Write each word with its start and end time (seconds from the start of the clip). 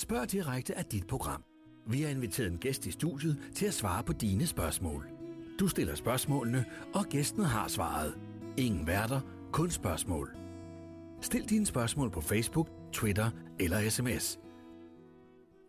Spørg 0.00 0.32
direkte 0.32 0.74
af 0.74 0.84
dit 0.84 1.06
program. 1.06 1.44
Vi 1.86 2.02
har 2.02 2.10
inviteret 2.10 2.52
en 2.52 2.58
gæst 2.58 2.86
i 2.86 2.90
studiet 2.90 3.52
til 3.54 3.66
at 3.66 3.74
svare 3.74 4.04
på 4.04 4.12
dine 4.12 4.46
spørgsmål. 4.46 5.10
Du 5.58 5.68
stiller 5.68 5.94
spørgsmålene, 5.94 6.64
og 6.94 7.04
gæsten 7.04 7.44
har 7.44 7.68
svaret. 7.68 8.18
Ingen 8.56 8.86
værter, 8.86 9.20
kun 9.52 9.70
spørgsmål. 9.70 10.36
Stil 11.20 11.48
dine 11.48 11.66
spørgsmål 11.66 12.10
på 12.10 12.20
Facebook, 12.20 12.68
Twitter 12.92 13.30
eller 13.58 13.90
sms. 13.90 14.40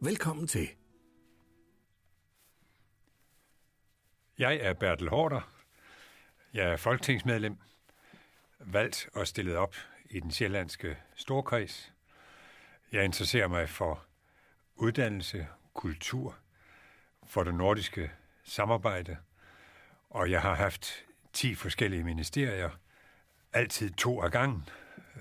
Velkommen 0.02 0.48
til. 0.48 0.70
Jeg 4.38 4.56
er 4.56 4.74
Bertel 4.74 5.10
Hårder. 5.10 5.52
Jeg 6.54 6.72
er 6.72 6.78
folketingsmedlem, 6.78 7.58
valgt 8.60 9.10
og 9.14 9.28
stillet 9.28 9.56
op 9.56 9.76
i 10.10 10.20
den 10.20 10.32
sjællandske 10.32 10.98
storkreds. 11.16 11.94
Jeg 12.92 13.06
interesserer 13.06 13.48
mig 13.48 13.70
for 13.70 14.11
uddannelse, 14.82 15.48
kultur, 15.74 16.36
for 17.28 17.44
det 17.44 17.56
nordiske 17.56 18.12
samarbejde, 18.44 19.18
og 20.10 20.32
jeg 20.32 20.42
har 20.42 20.56
haft 20.56 21.06
10 21.34 21.56
forskellige 21.56 22.04
ministerier, 22.04 22.70
altid 23.54 23.92
to 23.92 24.22
af 24.22 24.32
gangen, 24.32 24.70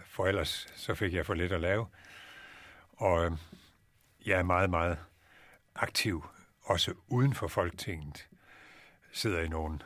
for 0.07 0.27
ellers 0.27 0.73
så 0.77 0.95
fik 0.95 1.15
jeg 1.15 1.27
for 1.27 1.35
lidt 1.35 1.53
at 1.53 1.61
lave. 1.61 1.87
Og 2.93 3.25
øhm, 3.25 3.37
jeg 4.27 4.39
er 4.39 4.43
meget, 4.43 4.71
meget 4.71 4.99
aktiv, 5.75 6.25
også 6.63 6.95
uden 7.09 7.35
for 7.35 7.49
Folketinget. 7.49 8.29
Sidder 9.13 9.41
i 9.41 9.49
nogle 9.49 9.79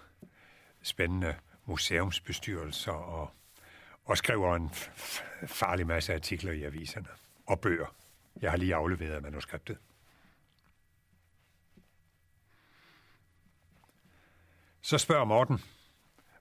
spændende 0.83 1.37
museumsbestyrelser 1.65 2.93
og, 2.93 3.31
og 4.05 4.19
skriver 4.19 4.57
en 4.57 4.71
farlig 5.47 5.87
masse 5.87 6.15
artikler 6.15 6.53
i 6.53 6.63
aviserne 6.63 7.09
og 7.47 7.61
bøger. 7.61 8.04
Jeg 8.41 8.51
har 8.51 8.57
lige 8.57 8.75
afleveret 8.75 9.23
manuskriptet. 9.23 9.79
Så 14.81 14.99
spørger 14.99 15.25
Morten, 15.25 15.59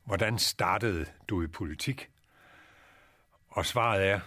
hvordan 0.04 0.40
startede 0.40 1.06
du 1.28 1.44
i 1.44 1.48
politik? 1.48 2.10
Og 3.50 3.66
svaret 3.66 4.08
er, 4.08 4.20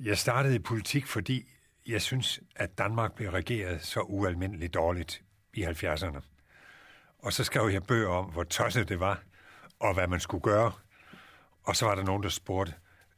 jeg 0.00 0.18
startede 0.18 0.54
i 0.54 0.58
politik, 0.58 1.06
fordi 1.06 1.48
jeg 1.86 2.02
synes, 2.02 2.40
at 2.56 2.78
Danmark 2.78 3.14
blev 3.14 3.30
regeret 3.30 3.82
så 3.82 4.00
ualmindeligt 4.00 4.74
dårligt 4.74 5.22
i 5.54 5.64
70'erne. 5.64 6.20
Og 7.18 7.32
så 7.32 7.44
skrev 7.44 7.68
jeg 7.68 7.82
bøger 7.82 8.08
om, 8.08 8.24
hvor 8.24 8.44
tosset 8.44 8.88
det 8.88 9.00
var, 9.00 9.22
og 9.80 9.94
hvad 9.94 10.06
man 10.06 10.20
skulle 10.20 10.42
gøre. 10.42 10.72
Og 11.62 11.76
så 11.76 11.86
var 11.86 11.94
der 11.94 12.04
nogen, 12.04 12.22
der 12.22 12.28
spurgte, 12.28 12.74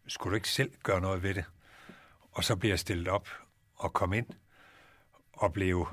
skulle 0.06 0.30
du 0.30 0.34
ikke 0.34 0.48
selv 0.48 0.72
gøre 0.82 1.00
noget 1.00 1.22
ved 1.22 1.34
det? 1.34 1.44
Og 2.38 2.44
så 2.44 2.56
blev 2.56 2.70
jeg 2.70 2.78
stillet 2.78 3.08
op 3.08 3.28
og 3.74 3.92
kom 3.92 4.12
ind 4.12 4.26
og 5.32 5.52
blev 5.52 5.88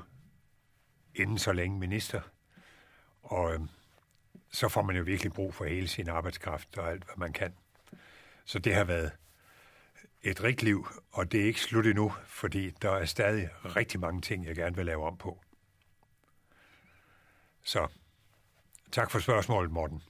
inden 1.14 1.38
så 1.38 1.52
længe 1.52 1.78
minister. 1.78 2.20
Og 3.22 3.54
øh, 3.54 3.60
så 4.50 4.68
får 4.68 4.82
man 4.82 4.96
jo 4.96 5.02
virkelig 5.02 5.32
brug 5.32 5.54
for 5.54 5.64
hele 5.64 5.88
sin 5.88 6.08
arbejdskraft 6.08 6.78
og 6.78 6.90
alt, 6.90 7.04
hvad 7.04 7.14
man 7.16 7.32
kan. 7.32 7.54
Så 8.44 8.58
det 8.58 8.74
har 8.74 8.84
været 8.84 9.12
et 10.22 10.42
rigt 10.42 10.62
liv, 10.62 10.86
og 11.12 11.32
det 11.32 11.40
er 11.40 11.44
ikke 11.44 11.60
slut 11.60 11.86
endnu, 11.86 12.14
fordi 12.26 12.70
der 12.70 12.90
er 12.90 13.04
stadig 13.04 13.48
rigtig 13.64 14.00
mange 14.00 14.20
ting, 14.20 14.46
jeg 14.46 14.56
gerne 14.56 14.76
vil 14.76 14.86
lave 14.86 15.06
om 15.06 15.16
på. 15.18 15.42
Så 17.62 17.88
tak 18.92 19.10
for 19.10 19.18
spørgsmålet, 19.18 19.70
Morten. 19.70 20.02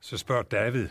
Så 0.00 0.18
spørger 0.18 0.42
David, 0.42 0.88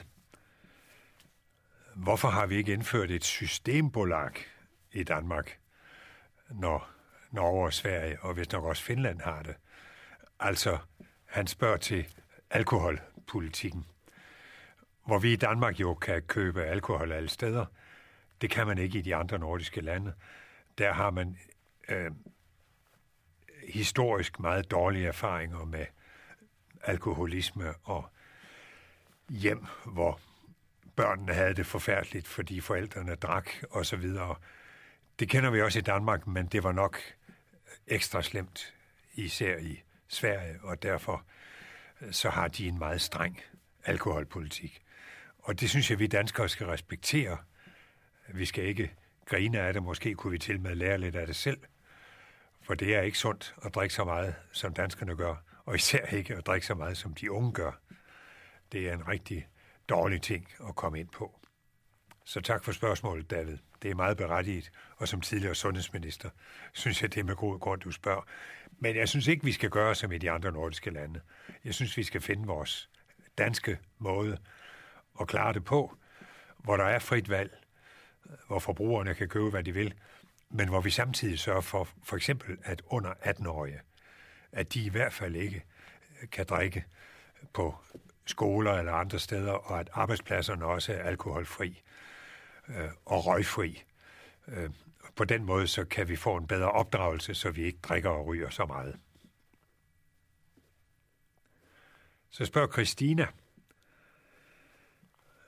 hvorfor 1.96 2.28
har 2.28 2.46
vi 2.46 2.56
ikke 2.56 2.74
indført 2.74 3.12
et 3.12 3.24
systembolag 3.24 4.32
i 4.92 5.04
Danmark, 5.04 5.60
når 6.50 6.90
Norge 7.32 7.66
og 7.66 7.74
Sverige, 7.74 8.18
og 8.22 8.34
hvis 8.34 8.52
nok 8.52 8.64
også 8.64 8.84
Finland 8.84 9.22
har 9.22 9.44
det? 9.44 9.56
Altså, 10.40 10.78
han 11.26 11.48
spørger 11.48 11.78
til 11.78 12.08
alkoholpolitikken. 12.50 13.86
Hvor 15.06 15.20
vi 15.20 15.34
i 15.34 15.36
Danmark 15.36 15.80
jo 15.80 15.94
kan 15.94 16.22
købe 16.22 16.64
alkohol 16.64 17.12
alle 17.12 17.30
steder, 17.30 17.66
det 18.42 18.50
kan 18.50 18.68
man 18.68 18.78
ikke 18.78 19.00
i 19.00 19.02
de 19.02 19.16
andre 19.16 19.40
nordiske 19.40 19.82
lande. 19.82 20.14
Der 20.78 20.94
har 20.94 21.12
man 21.12 21.38
øh, 21.90 22.12
historisk 23.68 24.40
meget 24.40 24.72
dårlige 24.72 25.08
erfaringer 25.08 25.66
med 25.66 25.86
alkoholisme 26.84 27.74
og 27.84 28.10
hjem, 29.30 29.66
hvor 29.86 30.20
børnene 30.96 31.34
havde 31.34 31.54
det 31.54 31.66
forfærdeligt, 31.66 32.28
fordi 32.28 32.60
forældrene 32.60 33.16
drak 33.16 33.50
og 33.70 33.86
så 33.86 33.96
videre. 33.96 34.36
Det 35.20 35.30
kender 35.30 35.50
vi 35.50 35.62
også 35.62 35.80
i 35.80 35.82
Danmark, 35.82 36.28
men 36.28 36.46
det 36.46 36.64
var 36.64 36.72
nok 36.72 36.98
ekstra 37.88 38.22
slemt, 38.22 38.74
især 39.14 39.58
i 39.58 39.84
Sverige, 40.08 40.60
og 40.62 40.84
derfor 40.84 41.26
øh, 42.02 42.14
så 42.14 42.30
har 42.30 42.48
de 42.48 42.68
en 42.68 42.80
meget 42.80 43.02
streng 43.02 43.42
alkoholpolitik. 43.86 44.82
Og 45.40 45.60
det 45.60 45.70
synes 45.70 45.92
jeg, 45.92 46.00
vi 46.00 46.08
danskere 46.08 46.50
skal 46.50 46.68
respektere. 46.68 47.38
Vi 48.28 48.46
skal 48.46 48.64
ikke 48.64 48.94
grine 49.26 49.60
af 49.60 49.74
det, 49.74 49.84
måske 49.84 50.16
kunne 50.16 50.32
vi 50.32 50.38
til 50.38 50.60
med 50.60 50.76
lære 50.76 50.98
lidt 50.98 51.16
af 51.16 51.28
det 51.28 51.36
selv, 51.36 51.60
for 52.62 52.74
det 52.74 52.96
er 52.96 53.02
ikke 53.02 53.18
sundt 53.18 53.56
at 53.66 53.76
drikke 53.76 53.96
så 53.96 54.04
meget, 54.04 54.36
som 54.52 54.74
danskerne 54.74 55.16
gør, 55.16 55.36
og 55.66 55.76
især 55.76 56.06
ikke 56.06 56.36
at 56.36 56.46
drikke 56.46 56.68
så 56.68 56.76
meget, 56.76 56.98
som 56.98 57.14
de 57.14 57.32
unge 57.32 57.52
gør. 57.52 57.72
Det 58.72 58.90
er 58.90 58.94
en 58.94 59.08
rigtig 59.08 59.48
dårlig 59.92 60.22
ting 60.22 60.48
at 60.70 60.76
komme 60.76 61.00
ind 61.00 61.10
på. 61.10 61.40
Så 62.26 62.42
tak 62.42 62.64
for 62.64 62.72
spørgsmålet, 62.72 63.32
David. 63.32 63.58
Det 63.82 63.92
er 63.92 63.96
meget 63.96 64.18
berettiget, 64.18 64.72
og 64.98 65.08
som 65.08 65.22
tidligere 65.22 65.56
sundhedsminister 65.56 66.30
synes 66.74 67.02
jeg, 67.02 67.14
det 67.14 67.20
er 67.20 67.24
med 67.24 67.36
god 67.36 67.60
grund, 67.60 67.82
du 67.82 67.92
spørger. 67.92 68.22
Men 68.80 68.96
jeg 68.96 69.10
synes 69.10 69.28
ikke, 69.28 69.44
vi 69.44 69.52
skal 69.52 69.70
gøre 69.70 69.96
som 69.96 70.12
i 70.12 70.18
de 70.18 70.32
andre 70.32 70.52
nordiske 70.52 70.90
lande. 70.90 71.22
Jeg 71.66 71.74
synes, 71.74 71.98
vi 71.98 72.04
skal 72.04 72.22
finde 72.22 72.48
vores 72.48 72.90
danske 73.38 73.80
måde 73.98 74.38
at 75.22 75.28
klare 75.28 75.54
det 75.54 75.64
på, 75.64 75.98
hvor 76.58 76.78
der 76.78 76.84
er 76.84 77.00
frit 77.00 77.30
valg, 77.30 77.58
hvor 78.48 78.60
forbrugerne 78.60 79.14
kan 79.14 79.30
købe, 79.30 79.50
hvad 79.50 79.64
de 79.64 79.74
vil, 79.74 79.94
men 80.50 80.70
hvor 80.70 80.82
vi 80.82 80.90
samtidig 80.90 81.40
sørger 81.40 81.62
for, 81.62 81.88
for 82.04 82.16
eksempel, 82.16 82.58
at 82.64 82.82
under 82.86 83.14
18-årige, 83.14 83.80
at 84.52 84.74
de 84.74 84.86
i 84.86 84.90
hvert 84.90 85.14
fald 85.14 85.36
ikke 85.36 85.64
kan 86.32 86.46
drikke 86.46 86.86
på 87.54 87.76
skoler 88.26 88.74
eller 88.74 88.94
andre 88.94 89.20
steder, 89.20 89.52
og 89.52 89.80
at 89.80 89.90
arbejdspladserne 89.94 90.66
også 90.66 90.94
er 90.94 91.04
alkoholfri 91.04 91.82
øh, 92.70 92.90
og 93.06 93.26
røgfri. 93.26 93.84
Øh, 94.48 94.70
på 95.16 95.24
den 95.24 95.44
måde 95.44 95.68
så 95.68 95.86
kan 95.86 96.08
vi 96.08 96.16
få 96.16 96.36
en 96.36 96.48
bedre 96.48 96.72
opdragelse, 96.72 97.34
så 97.34 97.52
vi 97.52 97.64
ikke 97.64 97.80
drikker 97.84 98.10
og 98.10 98.28
ryger 98.28 98.50
så 98.50 98.66
meget. 98.66 99.00
Så 102.30 102.46
spørger 102.46 102.68
Christina, 102.68 103.28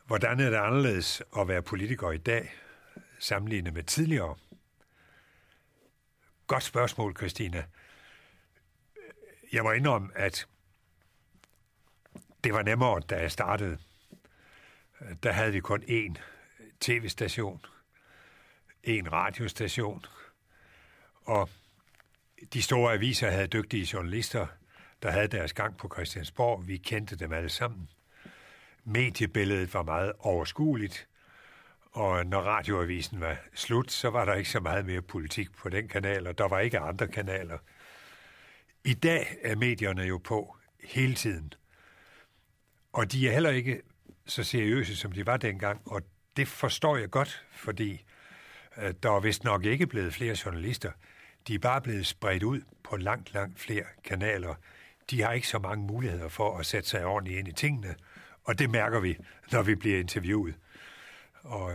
hvordan 0.06 0.40
er 0.40 0.50
det 0.50 0.58
anderledes 0.58 1.24
at 1.38 1.48
være 1.48 1.62
politiker 1.62 2.12
i 2.12 2.18
dag, 2.18 2.54
sammenlignet 3.20 3.74
med 3.74 3.84
tidligere? 3.84 4.36
Godt 6.48 6.64
spørgsmål, 6.64 7.16
Christina. 7.18 7.66
Jeg 9.54 9.64
må 9.64 9.72
indrømme, 9.72 10.18
at 10.18 10.48
det 12.44 12.54
var 12.54 12.62
nemmere, 12.62 13.00
da 13.00 13.20
jeg 13.20 13.32
startede. 13.32 13.78
Der 15.24 15.32
havde 15.32 15.52
vi 15.52 15.60
kun 15.60 15.84
én 15.84 16.16
tv-station, 16.80 17.66
en 18.84 19.14
radiostation, 19.14 20.06
og 21.26 21.50
de 22.54 22.62
store 22.62 22.94
aviser 22.94 23.30
havde 23.30 23.48
dygtige 23.48 23.88
journalister, 23.94 24.48
der 25.04 25.12
havde 25.12 25.28
deres 25.28 25.54
gang 25.54 25.78
på 25.78 25.90
Christiansborg. 25.94 26.68
Vi 26.68 26.78
kendte 26.78 27.16
dem 27.16 27.34
alle 27.34 27.50
sammen. 27.50 27.90
Mediebilledet 28.84 29.74
var 29.74 29.84
meget 29.84 30.14
overskueligt, 30.20 31.08
og 31.92 32.26
når 32.26 32.42
radioavisen 32.42 33.20
var 33.20 33.38
slut, 33.54 33.92
så 33.92 34.10
var 34.10 34.26
der 34.26 34.34
ikke 34.34 34.50
så 34.50 34.60
meget 34.60 34.86
mere 34.86 35.02
politik 35.02 35.52
på 35.52 35.70
den 35.70 35.88
kanal, 35.88 36.28
og 36.28 36.38
der 36.38 36.48
var 36.48 36.60
ikke 36.60 36.80
andre 36.80 37.08
kanaler. 37.08 37.58
I 38.86 38.94
dag 38.94 39.38
er 39.42 39.56
medierne 39.56 40.02
jo 40.02 40.18
på 40.18 40.58
hele 40.84 41.14
tiden. 41.16 41.54
Og 42.94 43.12
de 43.12 43.28
er 43.28 43.32
heller 43.32 43.50
ikke 43.50 43.82
så 44.26 44.44
seriøse, 44.44 44.96
som 44.96 45.12
de 45.12 45.26
var 45.26 45.38
dengang, 45.38 45.82
og 45.86 46.02
det 46.38 46.48
forstår 46.48 46.98
jeg 46.98 47.10
godt, 47.10 47.46
fordi 47.52 48.06
øh, 48.78 48.94
der 49.04 49.12
er 49.12 49.20
vist 49.20 49.44
nok 49.44 49.66
ikke 49.66 49.88
blevet 49.88 50.14
flere 50.14 50.36
journalister. 50.46 50.92
De 51.48 51.56
er 51.56 51.60
bare 51.60 51.82
blevet 51.82 52.06
spredt 52.06 52.44
ud 52.44 52.62
på 52.84 52.98
langt, 52.98 53.34
langt 53.34 53.60
flere 53.60 53.84
kanaler. 54.04 54.56
De 55.10 55.22
har 55.22 55.32
ikke 55.32 55.48
så 55.48 55.60
mange 55.60 55.86
muligheder 55.86 56.28
for 56.28 56.58
at 56.58 56.66
sætte 56.66 56.90
sig 56.90 57.06
ordentligt 57.06 57.40
ind 57.40 57.48
i 57.48 57.52
tingene, 57.52 57.96
og 58.44 58.60
det 58.60 58.70
mærker 58.70 59.00
vi, 59.00 59.18
når 59.52 59.62
vi 59.62 59.76
bliver 59.76 60.00
interviewet. 60.00 60.56
Og 61.42 61.74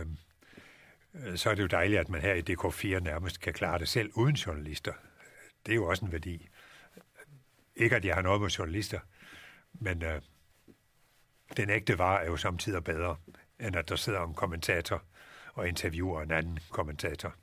øh, 1.13 1.37
så 1.37 1.49
er 1.49 1.55
det 1.55 1.61
jo 1.61 1.67
dejligt, 1.67 1.99
at 1.99 2.09
man 2.09 2.21
her 2.21 2.33
i 2.33 2.43
DK4 2.49 2.99
nærmest 2.99 3.39
kan 3.39 3.53
klare 3.53 3.79
det 3.79 3.89
selv 3.89 4.11
uden 4.15 4.35
journalister. 4.35 4.93
Det 5.65 5.71
er 5.71 5.75
jo 5.75 5.85
også 5.85 6.05
en 6.05 6.11
værdi. 6.11 6.47
Ikke 7.75 7.95
at 7.95 8.05
jeg 8.05 8.15
har 8.15 8.21
noget 8.21 8.41
med 8.41 8.49
journalister, 8.49 8.99
men 9.73 10.03
øh, 10.03 10.21
den 11.57 11.69
ægte 11.69 11.97
vare 11.97 12.23
er 12.23 12.25
jo 12.25 12.37
samtidig 12.37 12.83
bedre, 12.83 13.17
end 13.59 13.75
at 13.75 13.89
der 13.89 13.95
sidder 13.95 14.23
en 14.23 14.33
kommentator 14.33 15.03
og 15.53 15.67
interviewer 15.67 16.21
en 16.21 16.31
anden 16.31 16.59
kommentator. 16.69 17.35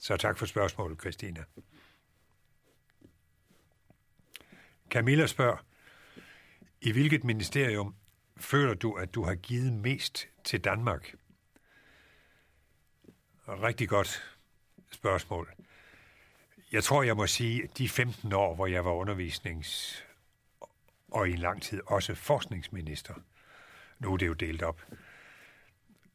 Så 0.00 0.16
tak 0.16 0.38
for 0.38 0.46
spørgsmålet, 0.46 1.00
Christina. 1.00 1.44
Camilla 4.90 5.26
spørger, 5.26 5.64
i 6.80 6.92
hvilket 6.92 7.24
ministerium 7.24 7.94
føler 8.36 8.74
du, 8.74 8.92
at 8.92 9.14
du 9.14 9.24
har 9.24 9.34
givet 9.34 9.72
mest 9.72 10.28
til 10.44 10.60
Danmark? 10.60 11.14
Rigtig 13.48 13.88
godt 13.88 14.22
spørgsmål. 14.90 15.52
Jeg 16.72 16.84
tror, 16.84 17.02
jeg 17.02 17.16
må 17.16 17.26
sige, 17.26 17.64
at 17.64 17.78
de 17.78 17.88
15 17.88 18.32
år, 18.32 18.54
hvor 18.54 18.66
jeg 18.66 18.84
var 18.84 19.04
undervisnings- 19.04 20.11
og 21.12 21.28
i 21.28 21.32
en 21.32 21.38
lang 21.38 21.62
tid 21.62 21.80
også 21.86 22.14
forskningsminister, 22.14 23.14
nu 23.98 24.12
er 24.12 24.16
det 24.16 24.26
jo 24.26 24.32
delt 24.32 24.62
op, 24.62 24.82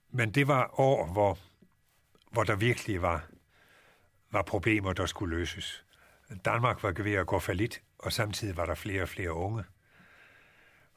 men 0.09 0.31
det 0.31 0.47
var 0.47 0.79
år, 0.79 1.05
hvor, 1.05 1.39
hvor 2.31 2.43
der 2.43 2.55
virkelig 2.55 3.01
var, 3.01 3.27
var 4.31 4.41
problemer, 4.41 4.93
der 4.93 5.05
skulle 5.05 5.37
løses. 5.37 5.85
Danmark 6.45 6.83
var 6.83 7.03
ved 7.03 7.13
at 7.13 7.27
gå 7.27 7.39
for 7.39 7.53
lidt, 7.53 7.81
og 7.99 8.13
samtidig 8.13 8.57
var 8.57 8.65
der 8.65 8.75
flere 8.75 9.01
og 9.01 9.09
flere 9.09 9.33
unge. 9.33 9.63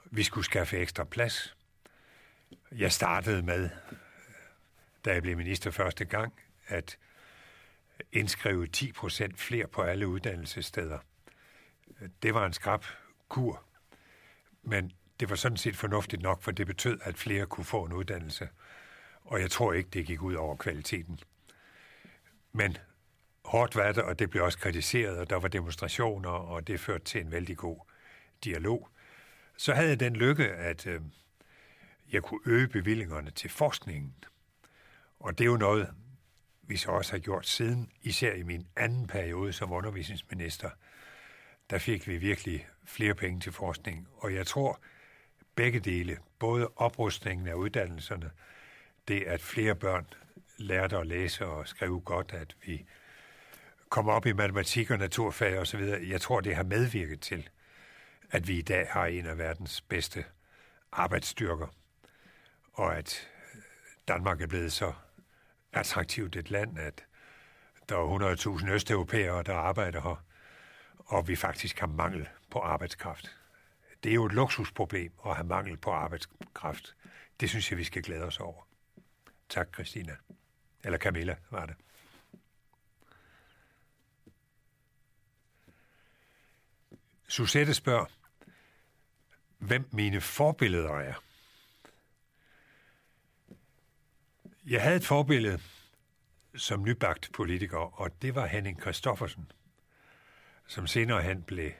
Vi 0.05 0.23
skulle 0.23 0.45
skaffe 0.45 0.79
ekstra 0.79 1.05
plads. 1.05 1.57
Jeg 2.73 2.93
startede 2.93 3.43
med, 3.43 3.71
da 5.05 5.13
jeg 5.13 5.23
blev 5.23 5.37
minister 5.37 5.71
første 5.71 6.05
gang, 6.05 6.33
at 6.67 6.99
indskrive 8.13 8.67
10 8.67 8.93
procent 8.93 9.41
flere 9.41 9.67
på 9.67 9.83
alle 9.83 10.09
uddannelsessteder. 10.09 10.99
Det 12.23 12.35
var 12.35 12.47
en 12.47 12.53
skrab 12.53 12.85
kur, 13.29 13.65
men 14.63 14.93
det 15.21 15.31
var 15.31 15.37
sådan 15.37 15.57
set 15.57 15.77
fornuftigt 15.77 16.23
nok, 16.23 16.43
for 16.43 16.51
det 16.51 16.67
betød, 16.67 16.99
at 17.03 17.19
flere 17.19 17.47
kunne 17.47 17.65
få 17.65 17.85
en 17.85 17.93
uddannelse. 17.93 18.49
Og 19.21 19.41
jeg 19.41 19.51
tror 19.51 19.73
ikke, 19.73 19.91
det 19.91 20.07
gik 20.07 20.23
ud 20.23 20.35
over 20.35 20.57
kvaliteten. 20.57 21.21
Men 22.53 22.77
hårdt 23.45 23.77
var 23.77 23.93
det, 23.93 24.03
og 24.03 24.19
det 24.19 24.31
blev 24.31 24.45
også 24.45 24.59
kritiseret, 24.59 25.19
og 25.19 25.31
der 25.31 25.37
var 25.37 25.49
demonstrationer, 25.49 26.31
og 26.31 26.67
det 26.67 26.81
førte 26.81 27.05
til 27.05 27.21
en 27.21 27.31
vældig 27.31 27.57
god 27.57 27.79
dialog. 28.45 28.89
Så 29.57 29.75
havde 29.75 29.89
jeg 29.89 30.01
den 30.01 30.17
lykke, 30.17 30.49
at 30.49 30.87
øh, 30.87 31.01
jeg 32.13 32.23
kunne 32.23 32.41
øge 32.47 32.69
bevillingerne 32.69 33.31
til 33.31 33.51
forskningen. 33.51 34.15
Og 35.21 35.39
det 35.39 35.45
er 35.45 35.49
jo 35.49 35.57
noget, 35.57 35.95
vi 36.63 36.77
så 36.77 36.91
også 36.91 37.13
har 37.13 37.19
gjort 37.19 37.47
siden, 37.47 37.91
især 38.03 38.35
i 38.35 38.43
min 38.43 38.67
anden 38.77 39.07
periode 39.07 39.53
som 39.53 39.73
undervisningsminister. 39.73 40.71
Der 41.71 41.79
fik 41.79 42.09
vi 42.09 42.19
virkelig 42.19 42.69
flere 42.85 43.15
penge 43.15 43.41
til 43.41 43.53
forskning, 43.53 44.09
og 44.17 44.35
jeg 44.35 44.47
tror, 44.47 44.81
begge 45.55 45.81
dele, 45.81 46.19
både 46.39 46.69
oprustningen 46.77 47.49
af 47.49 47.55
uddannelserne, 47.55 48.31
det 49.09 49.23
at 49.23 49.41
flere 49.41 49.75
børn 49.75 50.07
lærte 50.59 50.97
at 50.97 51.07
læse 51.07 51.47
og 51.47 51.69
skrive 51.69 52.01
godt, 52.01 52.33
at 52.33 52.57
vi 52.67 52.87
kom 53.89 54.09
op 54.09 54.27
i 54.27 54.33
matematik 54.33 54.91
og 54.91 54.99
naturfag 54.99 55.59
osv., 55.59 55.81
jeg 56.09 56.21
tror, 56.21 56.41
det 56.41 56.57
har 56.57 56.63
medvirket 56.63 57.21
til, 57.21 57.49
at 58.31 58.49
vi 58.49 58.59
i 58.59 58.63
dag 58.63 58.87
har 58.91 59.07
en 59.07 59.27
af 59.27 59.39
verdens 59.39 59.81
bedste 59.81 60.25
arbejdsstyrker, 60.93 61.67
og 62.73 62.97
at 62.97 63.29
Danmark 64.09 64.41
er 64.41 64.47
blevet 64.47 64.73
så 64.73 64.93
attraktivt 65.73 66.37
et 66.37 66.51
land, 66.51 66.79
at 66.79 67.05
der 67.89 67.97
er 67.97 68.59
100.000 68.59 68.71
østeuropæere, 68.71 69.43
der 69.43 69.55
arbejder 69.55 70.01
her, 70.01 70.25
og 70.99 71.29
vi 71.29 71.37
faktisk 71.37 71.79
har 71.79 71.87
mangel 71.87 72.29
på 72.51 72.61
arbejdskraft. 72.61 73.37
Det 74.03 74.11
er 74.11 74.15
jo 74.15 74.27
et 74.27 74.33
luksusproblem 74.33 75.13
at 75.27 75.35
have 75.35 75.47
mangel 75.47 75.77
på 75.77 75.91
arbejdskraft. 75.91 76.97
Det 77.41 77.51
synes 77.51 77.71
jeg, 77.71 77.79
vi 77.79 77.85
skal 77.85 78.03
glæde 78.03 78.25
os 78.25 78.41
over. 78.41 78.67
Tak, 79.49 79.75
Christina. 79.75 80.17
Eller 80.85 80.99
Camilla, 80.99 81.37
var 81.51 81.67
det. 81.67 81.75
Susette 87.29 87.75
spørger, 87.75 88.07
hvem 89.59 89.89
mine 89.93 90.21
forbilleder 90.21 90.95
er. 90.95 91.15
Jeg 94.67 94.83
havde 94.83 94.97
et 94.97 95.05
forbillede 95.05 95.61
som 96.57 96.85
nybagt 96.85 97.31
politiker, 97.33 98.01
og 98.01 98.23
det 98.23 98.35
var 98.35 98.47
Henning 98.47 98.81
Kristoffersen, 98.81 99.53
som 100.67 100.87
senere 100.87 101.23
han 101.23 101.43
blev 101.43 101.73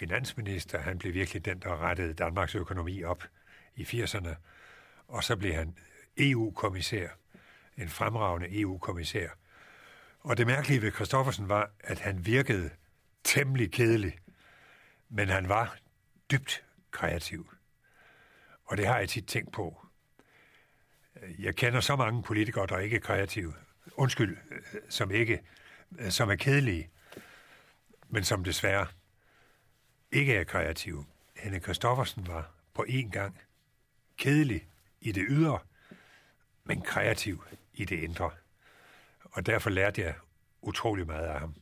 finansminister. 0.00 0.78
Han 0.78 0.98
blev 0.98 1.14
virkelig 1.14 1.44
den, 1.44 1.58
der 1.58 1.82
rettede 1.82 2.14
Danmarks 2.14 2.54
økonomi 2.54 3.02
op 3.02 3.24
i 3.76 3.82
80'erne. 3.82 4.34
Og 5.08 5.24
så 5.24 5.36
blev 5.36 5.54
han 5.54 5.76
EU-kommissær, 6.16 7.08
en 7.78 7.88
fremragende 7.88 8.60
EU-kommissær. 8.60 9.28
Og 10.20 10.36
det 10.36 10.46
mærkelige 10.46 10.82
ved 10.82 10.92
Kristoffersen 10.92 11.48
var, 11.48 11.70
at 11.80 11.98
han 11.98 12.26
virkede 12.26 12.70
temmelig 13.24 13.72
kedelig, 13.72 14.18
men 15.08 15.28
han 15.28 15.48
var 15.48 15.76
dybt 16.30 16.64
kreativ. 16.90 17.52
Og 18.64 18.76
det 18.76 18.86
har 18.86 18.98
jeg 18.98 19.08
tit 19.08 19.26
tænkt 19.26 19.52
på. 19.52 19.86
Jeg 21.38 21.56
kender 21.56 21.80
så 21.80 21.96
mange 21.96 22.22
politikere, 22.22 22.66
der 22.66 22.78
ikke 22.78 22.96
er 22.96 23.00
kreative. 23.00 23.54
Undskyld, 23.92 24.36
øh, 24.50 24.80
som 24.88 25.10
ikke, 25.10 25.40
øh, 25.98 26.10
som 26.10 26.30
er 26.30 26.36
kedelige, 26.36 26.90
men 28.08 28.24
som 28.24 28.44
desværre 28.44 28.86
ikke 30.12 30.34
er 30.34 30.44
kreative. 30.44 31.06
Henne 31.36 31.60
Kristoffersen 31.60 32.26
var 32.26 32.50
på 32.74 32.84
en 32.88 33.10
gang 33.10 33.40
kedelig 34.16 34.68
i 35.00 35.12
det 35.12 35.24
ydre, 35.28 35.58
men 36.64 36.82
kreativ 36.82 37.44
i 37.74 37.84
det 37.84 37.98
indre. 37.98 38.30
Og 39.22 39.46
derfor 39.46 39.70
lærte 39.70 40.02
jeg 40.02 40.14
utrolig 40.62 41.06
meget 41.06 41.26
af 41.26 41.40
ham. 41.40 41.54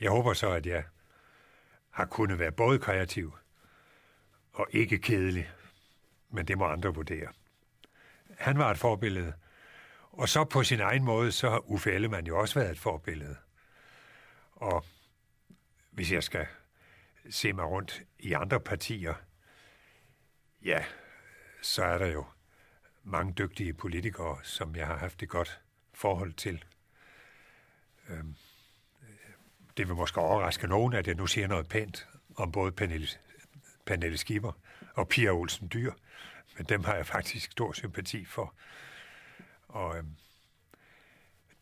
Jeg 0.00 0.10
håber 0.10 0.32
så, 0.32 0.50
at 0.50 0.66
jeg 0.66 0.84
har 1.90 2.04
kunnet 2.04 2.38
være 2.38 2.52
både 2.52 2.78
kreativ 2.78 3.36
og 4.52 4.66
ikke 4.70 4.98
kedelig, 4.98 5.50
men 6.30 6.48
det 6.48 6.58
må 6.58 6.66
andre 6.66 6.94
vurdere. 6.94 7.28
Han 8.38 8.58
var 8.58 8.70
et 8.70 8.78
forbillede, 8.78 9.32
og 10.12 10.28
så 10.28 10.44
på 10.44 10.62
sin 10.64 10.80
egen 10.80 11.04
måde, 11.04 11.32
så 11.32 11.50
har 11.50 11.70
Uffe 11.70 11.92
Ellemann 11.92 12.26
jo 12.26 12.38
også 12.38 12.58
været 12.60 12.70
et 12.70 12.78
forbillede. 12.78 13.36
Og 14.52 14.84
hvis 15.90 16.12
jeg 16.12 16.22
skal 16.22 16.46
se 17.30 17.52
mig 17.52 17.64
rundt 17.64 18.02
i 18.18 18.32
andre 18.32 18.60
partier, 18.60 19.14
ja, 20.64 20.84
så 21.62 21.84
er 21.84 21.98
der 21.98 22.06
jo 22.06 22.24
mange 23.02 23.32
dygtige 23.32 23.74
politikere, 23.74 24.38
som 24.42 24.76
jeg 24.76 24.86
har 24.86 24.96
haft 24.96 25.22
et 25.22 25.28
godt 25.28 25.60
forhold 25.94 26.32
til. 26.32 26.64
Øhm, 28.08 28.34
det 29.76 29.88
vil 29.88 29.96
måske 29.96 30.20
overraske 30.20 30.66
nogen, 30.66 30.92
at 30.92 31.06
jeg 31.06 31.14
nu 31.14 31.26
siger 31.26 31.46
noget 31.46 31.68
pænt 31.68 32.08
om 32.36 32.52
både 32.52 32.72
Pernille, 32.72 33.08
Pernille 33.86 34.16
Schieber 34.16 34.52
og 34.94 35.08
Pia 35.08 35.30
Olsen 35.30 35.70
Dyr, 35.72 35.92
men 36.56 36.66
dem 36.66 36.84
har 36.84 36.94
jeg 36.94 37.06
faktisk 37.06 37.52
stor 37.52 37.72
sympati 37.72 38.24
for. 38.24 38.54
Og 39.68 39.96
øhm, 39.96 40.16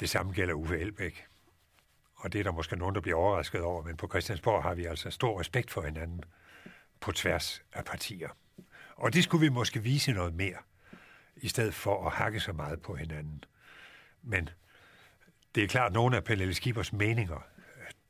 det 0.01 0.11
samme 0.11 0.33
gælder 0.33 0.55
Uffe 0.55 0.79
Elbæk. 0.79 1.27
Og 2.25 2.33
det 2.33 2.39
er 2.39 2.43
der 2.43 2.53
måske 2.53 2.77
nogen, 2.77 2.95
der 2.95 3.01
bliver 3.01 3.19
overrasket 3.19 3.61
over, 3.61 3.83
men 3.83 3.97
på 3.97 4.09
Christiansborg 4.09 4.63
har 4.63 4.75
vi 4.75 4.85
altså 4.85 5.11
stor 5.11 5.41
respekt 5.41 5.71
for 5.71 5.83
hinanden 5.83 6.25
på 7.01 7.13
tværs 7.13 7.63
af 7.73 7.85
partier. 7.85 8.29
Og 8.97 9.13
det 9.13 9.25
skulle 9.25 9.41
vi 9.41 9.49
måske 9.49 9.83
vise 9.83 10.13
noget 10.13 10.35
mere, 10.35 10.59
i 11.37 11.49
stedet 11.49 11.75
for 11.75 12.07
at 12.07 12.13
hakke 12.13 12.41
så 12.41 12.53
meget 12.53 12.83
på 12.83 12.95
hinanden. 12.95 13.45
Men 14.23 14.49
det 15.55 15.63
er 15.63 15.69
klart, 15.69 15.87
at 15.87 15.93
nogle 15.93 16.17
af 16.17 16.25
Pernille 16.25 16.55
Skibers 16.55 16.93
meninger, 16.93 17.47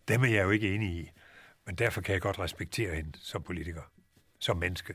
dem 0.08 0.24
er 0.24 0.28
jeg 0.28 0.44
jo 0.44 0.50
ikke 0.50 0.74
enig 0.74 0.90
i. 0.90 1.10
Men 1.64 1.74
derfor 1.74 2.00
kan 2.00 2.12
jeg 2.12 2.22
godt 2.22 2.38
respektere 2.38 2.94
hende 2.94 3.18
som 3.18 3.42
politiker, 3.42 3.82
som 4.38 4.56
menneske. 4.56 4.94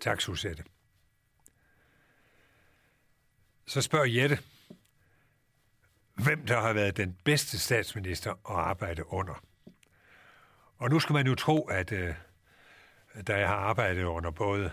Tak, 0.00 0.20
Susette. 0.20 0.64
Så 3.66 3.82
spørger 3.82 4.06
Jette, 4.06 4.38
hvem 6.22 6.46
der 6.46 6.60
har 6.60 6.72
været 6.72 6.96
den 6.96 7.16
bedste 7.24 7.58
statsminister 7.58 8.30
at 8.30 8.38
arbejde 8.46 9.12
under. 9.12 9.44
Og 10.78 10.90
nu 10.90 11.00
skal 11.00 11.12
man 11.12 11.26
jo 11.26 11.34
tro, 11.34 11.64
at 11.64 11.92
øh, 11.92 12.14
da 13.26 13.38
jeg 13.38 13.48
har 13.48 13.56
arbejdet 13.56 14.04
under 14.04 14.30
både 14.30 14.72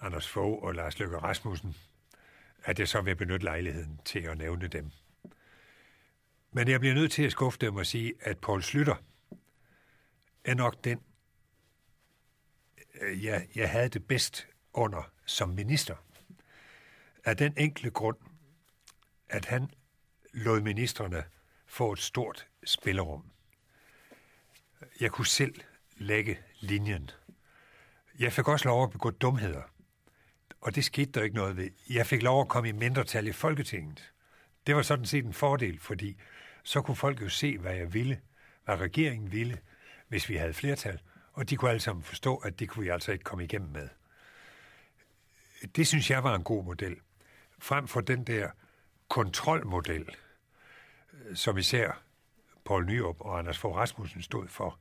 Anders 0.00 0.28
Fogh 0.28 0.62
og 0.62 0.74
Lars 0.74 0.98
Løkke 0.98 1.18
Rasmussen, 1.18 1.76
at 2.64 2.78
jeg 2.78 2.88
så 2.88 3.00
vil 3.00 3.16
benytte 3.16 3.44
lejligheden 3.44 4.00
til 4.04 4.18
at 4.18 4.38
nævne 4.38 4.68
dem. 4.68 4.90
Men 6.52 6.68
jeg 6.68 6.80
bliver 6.80 6.94
nødt 6.94 7.12
til 7.12 7.22
at 7.22 7.32
skuffe 7.32 7.58
dem 7.58 7.76
og 7.76 7.86
sige, 7.86 8.14
at 8.20 8.38
Paul 8.38 8.62
Slytter 8.62 8.96
er 10.44 10.54
nok 10.54 10.84
den, 10.84 11.00
øh, 13.00 13.24
jeg, 13.24 13.48
jeg 13.54 13.70
havde 13.70 13.88
det 13.88 14.06
bedst 14.06 14.48
under 14.72 15.10
som 15.26 15.48
minister. 15.48 15.96
Af 17.24 17.36
den 17.36 17.54
enkle 17.56 17.90
grund, 17.90 18.16
at 19.28 19.44
han 19.44 19.70
lod 20.32 20.60
ministerne 20.60 21.24
få 21.66 21.92
et 21.92 21.98
stort 21.98 22.46
spillerum. 22.64 23.24
Jeg 25.00 25.10
kunne 25.10 25.26
selv 25.26 25.54
lægge 25.96 26.38
linjen. 26.60 27.10
Jeg 28.18 28.32
fik 28.32 28.48
også 28.48 28.68
lov 28.68 28.84
at 28.84 28.90
begå 28.90 29.10
dumheder. 29.10 29.62
og 30.60 30.74
det 30.74 30.84
skete 30.84 31.12
der 31.12 31.22
ikke 31.22 31.36
noget 31.36 31.56
ved. 31.56 31.70
Jeg 31.90 32.06
fik 32.06 32.22
lov 32.22 32.40
at 32.40 32.48
komme 32.48 32.68
i 32.68 32.72
mindretal 32.72 33.26
i 33.26 33.32
Folketinget. 33.32 34.12
Det 34.66 34.76
var 34.76 34.82
sådan 34.82 35.06
set 35.06 35.24
en 35.24 35.32
fordel, 35.32 35.80
fordi 35.80 36.16
så 36.62 36.82
kunne 36.82 36.96
folk 36.96 37.20
jo 37.20 37.28
se, 37.28 37.58
hvad 37.58 37.74
jeg 37.74 37.94
ville, 37.94 38.20
hvad 38.64 38.76
regeringen 38.76 39.32
ville, 39.32 39.58
hvis 40.08 40.28
vi 40.28 40.36
havde 40.36 40.54
flertal, 40.54 41.00
og 41.32 41.50
de 41.50 41.56
kunne 41.56 41.70
alle 41.70 41.80
sammen 41.80 42.02
forstå, 42.02 42.36
at 42.36 42.58
det 42.58 42.68
kunne 42.68 42.82
vi 42.82 42.88
altså 42.88 43.12
ikke 43.12 43.24
komme 43.24 43.44
igennem 43.44 43.70
med. 43.70 43.88
Det 45.76 45.86
synes 45.86 46.10
jeg 46.10 46.24
var 46.24 46.34
en 46.34 46.44
god 46.44 46.64
model. 46.64 46.96
Frem 47.58 47.88
for 47.88 48.00
den 48.00 48.24
der 48.24 48.50
kontrolmodel, 49.08 50.16
som 51.34 51.58
især 51.58 52.02
Poul 52.64 52.86
Nyrup 52.86 53.20
og 53.20 53.38
Anders 53.38 53.58
Fogh 53.58 53.76
Rasmussen 53.76 54.22
stod 54.22 54.48
for, 54.48 54.78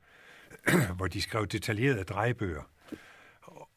hvor 0.98 1.08
de 1.08 1.22
skrev 1.22 1.48
detaljerede 1.48 2.04
drejebøger, 2.04 2.64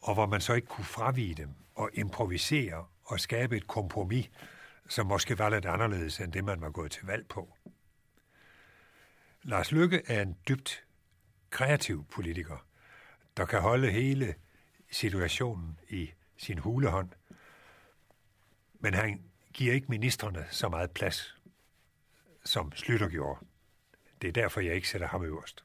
og 0.00 0.14
hvor 0.14 0.26
man 0.26 0.40
så 0.40 0.54
ikke 0.54 0.69
kunne 0.69 0.85
fravige 0.85 1.35
dem 1.35 1.50
og 1.75 1.90
improvisere 1.95 2.87
og 3.04 3.21
skabe 3.21 3.57
et 3.57 3.66
kompromis, 3.66 4.30
som 4.88 5.07
måske 5.07 5.38
var 5.38 5.49
lidt 5.49 5.66
anderledes 5.66 6.21
end 6.21 6.33
det, 6.33 6.45
man 6.45 6.61
var 6.61 6.71
gået 6.71 6.90
til 6.90 7.07
valg 7.07 7.28
på. 7.28 7.57
Lars 9.42 9.73
Lykke 9.73 10.02
er 10.07 10.23
en 10.23 10.37
dybt 10.49 10.85
kreativ 11.50 12.04
politiker, 12.04 12.66
der 13.37 13.47
kan 13.47 13.61
holde 13.61 13.90
hele 13.90 14.35
situationen 14.90 15.78
i 15.88 16.11
sin 16.37 16.59
hulehånd, 16.59 17.11
men 18.80 18.95
han 18.95 19.29
giver 19.54 19.75
ikke 19.75 19.87
ministerne 19.88 20.47
så 20.50 20.69
meget 20.69 20.90
plads, 20.90 21.37
som 22.45 22.73
Slytter 22.73 23.09
gjorde. 23.09 23.47
Det 24.23 24.28
er 24.28 24.33
derfor, 24.33 24.61
jeg 24.61 24.75
ikke 24.75 24.88
sætter 24.88 25.07
ham 25.07 25.25
øverst. 25.25 25.64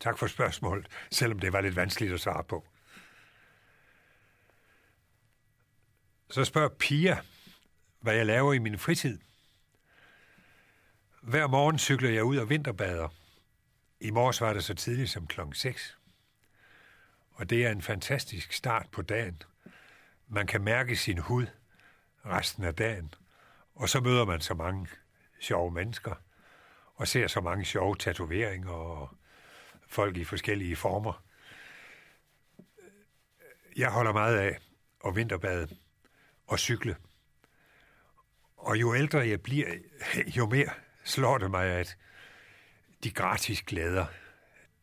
Tak 0.00 0.18
for 0.18 0.26
spørgsmålet, 0.26 0.86
selvom 1.10 1.38
det 1.38 1.52
var 1.52 1.60
lidt 1.60 1.76
vanskeligt 1.76 2.12
at 2.12 2.20
svare 2.20 2.44
på. 2.44 2.66
Så 6.30 6.44
spørger 6.44 6.68
Pia, 6.68 7.22
hvad 8.00 8.14
jeg 8.14 8.26
laver 8.26 8.52
i 8.52 8.58
min 8.58 8.78
fritid. 8.78 9.18
Hver 11.22 11.46
morgen 11.46 11.78
cykler 11.78 12.10
jeg 12.10 12.24
ud 12.24 12.36
og 12.36 12.48
vinterbader. 12.48 13.08
I 14.00 14.10
morges 14.10 14.40
var 14.40 14.52
det 14.52 14.64
så 14.64 14.74
tidligt 14.74 15.10
som 15.10 15.26
klokken 15.26 15.54
6. 15.54 15.98
Og 17.30 17.50
det 17.50 17.66
er 17.66 17.70
en 17.70 17.82
fantastisk 17.82 18.52
start 18.52 18.86
på 18.92 19.02
dagen. 19.02 19.42
Man 20.28 20.46
kan 20.46 20.64
mærke 20.64 20.96
sin 20.96 21.18
hud 21.18 21.46
resten 22.26 22.64
af 22.64 22.74
dagen, 22.74 23.14
og 23.74 23.88
så 23.88 24.00
møder 24.00 24.24
man 24.24 24.40
så 24.40 24.54
mange 24.54 24.88
sjove 25.40 25.70
mennesker, 25.70 26.14
og 26.94 27.08
ser 27.08 27.26
så 27.26 27.40
mange 27.40 27.64
sjove 27.64 27.96
tatoveringer 27.96 28.70
og 28.70 29.16
folk 29.88 30.16
i 30.16 30.24
forskellige 30.24 30.76
former. 30.76 31.22
Jeg 33.76 33.90
holder 33.90 34.12
meget 34.12 34.38
af 34.38 34.58
at 35.06 35.16
vinterbade 35.16 35.76
og 36.46 36.58
cykle. 36.58 36.96
Og 38.56 38.80
jo 38.80 38.94
ældre 38.94 39.18
jeg 39.18 39.42
bliver, 39.42 39.78
jo 40.36 40.46
mere 40.46 40.70
slår 41.04 41.38
det 41.38 41.50
mig, 41.50 41.66
at 41.66 41.96
de 43.04 43.10
gratis 43.10 43.62
glæder, 43.62 44.06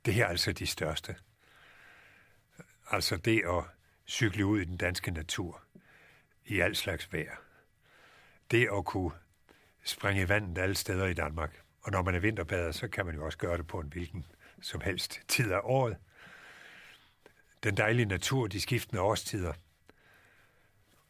det 0.06 0.22
er 0.22 0.27
altså 0.27 0.51
de 0.51 0.68
største. 0.68 1.15
Altså 2.92 3.18
det 3.18 3.42
at 3.46 3.63
cykle 4.08 4.46
ud 4.46 4.60
i 4.60 4.65
den 4.65 4.77
danske 4.77 5.12
natur 5.12 5.65
i 6.46 6.60
al 6.60 6.75
slags 6.75 7.14
vejr. 7.14 7.36
Det 8.52 8.68
at 8.78 8.86
kunne 8.86 9.12
springe 9.84 10.22
i 10.22 10.30
vandet 10.30 10.58
alle 10.58 10.75
steder 10.75 11.06
i 11.06 11.14
Danmark. 11.14 11.62
Og 11.82 11.92
når 11.92 12.02
man 12.02 12.16
er 12.16 12.20
vinterbader, 12.20 12.72
så 12.72 12.88
kan 12.88 13.06
man 13.06 13.16
jo 13.16 13.25
også 13.25 13.38
gøre 13.38 13.58
det 13.58 13.68
på 13.68 13.80
en 13.80 13.88
hvilken 13.88 14.25
som 14.62 14.82
helst 14.82 15.20
tid 15.28 15.52
af 15.52 15.60
året. 15.64 15.98
Den 17.64 17.78
dejlige 17.78 18.06
natur, 18.06 18.48
de 18.48 18.62
skiftende 18.62 19.02
årstider, 19.02 19.54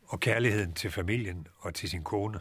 og 0.07 0.19
kærligheden 0.19 0.73
til 0.73 0.91
familien 0.91 1.47
og 1.57 1.73
til 1.75 1.89
sin 1.89 2.03
kone. 2.03 2.39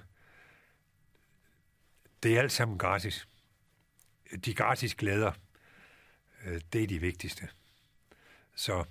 Det 2.22 2.36
er 2.36 2.40
alt 2.40 2.52
sammen 2.52 2.78
gratis. 2.78 3.28
De 4.44 4.54
gratis 4.54 4.94
glæder, 4.94 5.32
øh, 6.44 6.60
det 6.72 6.82
er 6.82 6.86
de 6.86 6.98
vigtigste. 6.98 7.48
Så 8.54 8.84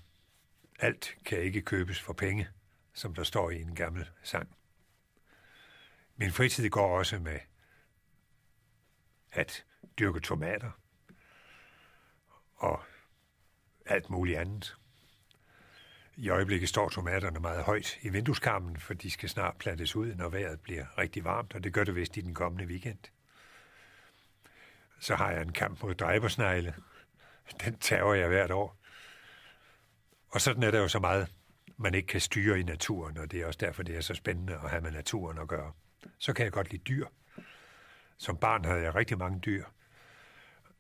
alt 0.80 1.16
kan 1.26 1.40
ikke 1.40 1.62
købes 1.62 2.00
for 2.00 2.14
penge, 2.14 2.48
som 2.94 3.16
der 3.16 3.24
står 3.24 3.50
i 3.50 3.62
en 3.62 3.76
gammel 3.76 4.10
sang. 4.24 4.58
Min 6.16 6.32
fritid 6.32 6.70
går 6.70 6.98
også 6.98 7.20
med 7.20 7.40
at 9.32 9.66
dyrke 10.00 10.20
tomater 10.20 10.72
og 12.56 12.84
alt 13.86 14.10
muligt 14.10 14.38
andet. 14.38 14.78
I 16.16 16.30
øjeblikket 16.30 16.70
står 16.70 16.90
tomaterne 16.90 17.40
meget 17.40 17.64
højt 17.64 17.98
i 18.02 18.10
vindueskarmen, 18.10 18.80
for 18.80 18.94
de 18.94 19.12
skal 19.12 19.30
snart 19.30 19.58
plantes 19.58 19.96
ud, 19.96 20.16
når 20.16 20.30
vejret 20.30 20.62
bliver 20.62 20.98
rigtig 20.98 21.24
varmt, 21.24 21.56
og 21.56 21.64
det 21.64 21.74
gør 21.74 21.84
det 21.84 21.96
vist 21.96 22.18
i 22.18 22.22
den 22.22 22.34
kommende 22.34 22.66
weekend. 22.66 23.00
Så 25.00 25.16
har 25.16 25.32
jeg 25.32 25.42
en 25.42 25.54
kamp 25.54 25.84
mod 25.84 25.96
dræbersnegle. 25.96 26.76
Den 27.66 27.78
tager 27.78 28.14
jeg 28.14 28.28
hvert 28.28 28.52
år. 28.52 28.78
Og 30.30 30.42
sådan 30.42 30.64
er 30.64 30.72
der 30.72 30.80
jo 30.80 30.88
så 30.88 31.00
meget, 31.00 31.32
man 31.78 31.94
ikke 31.94 32.08
kan 32.08 32.22
styre 32.22 32.60
i 32.60 32.64
naturen, 32.64 33.18
og 33.18 33.32
det 33.32 33.42
er 33.42 33.46
også 33.46 33.58
derfor, 33.58 33.84
det 33.84 33.96
er 33.96 34.02
så 34.02 34.14
spændende 34.14 34.54
at 34.54 34.70
have 34.70 34.82
med 34.82 34.92
naturen 34.92 35.38
at 35.38 35.48
gøre. 35.48 35.74
Så 36.18 36.34
kan 36.34 36.44
jeg 36.44 36.52
godt 36.52 36.72
lide 36.72 36.84
dyr. 36.84 37.08
Som 38.18 38.38
barn 38.38 38.66
havde 38.66 38.82
jeg 38.82 38.96
rigtig 38.96 39.18
mange 39.18 39.40
dyr. 39.40 39.66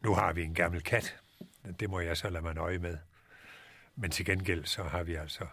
Nu 0.02 0.13
har 0.13 0.34
vi 0.34 0.44
en 0.44 0.54
gammel 0.54 0.84
kat. 0.84 1.20
Det 1.80 1.90
må 1.90 2.00
jeg 2.00 2.18
så 2.18 2.30
lade 2.30 2.44
mig 2.44 2.54
nøje 2.54 2.78
med. 2.78 2.98
Men 3.96 4.12
til 4.12 4.25
gengæld 4.25 4.66
så 4.66 4.84
har 4.84 5.04
vi 5.04 5.16
altså 5.16 5.48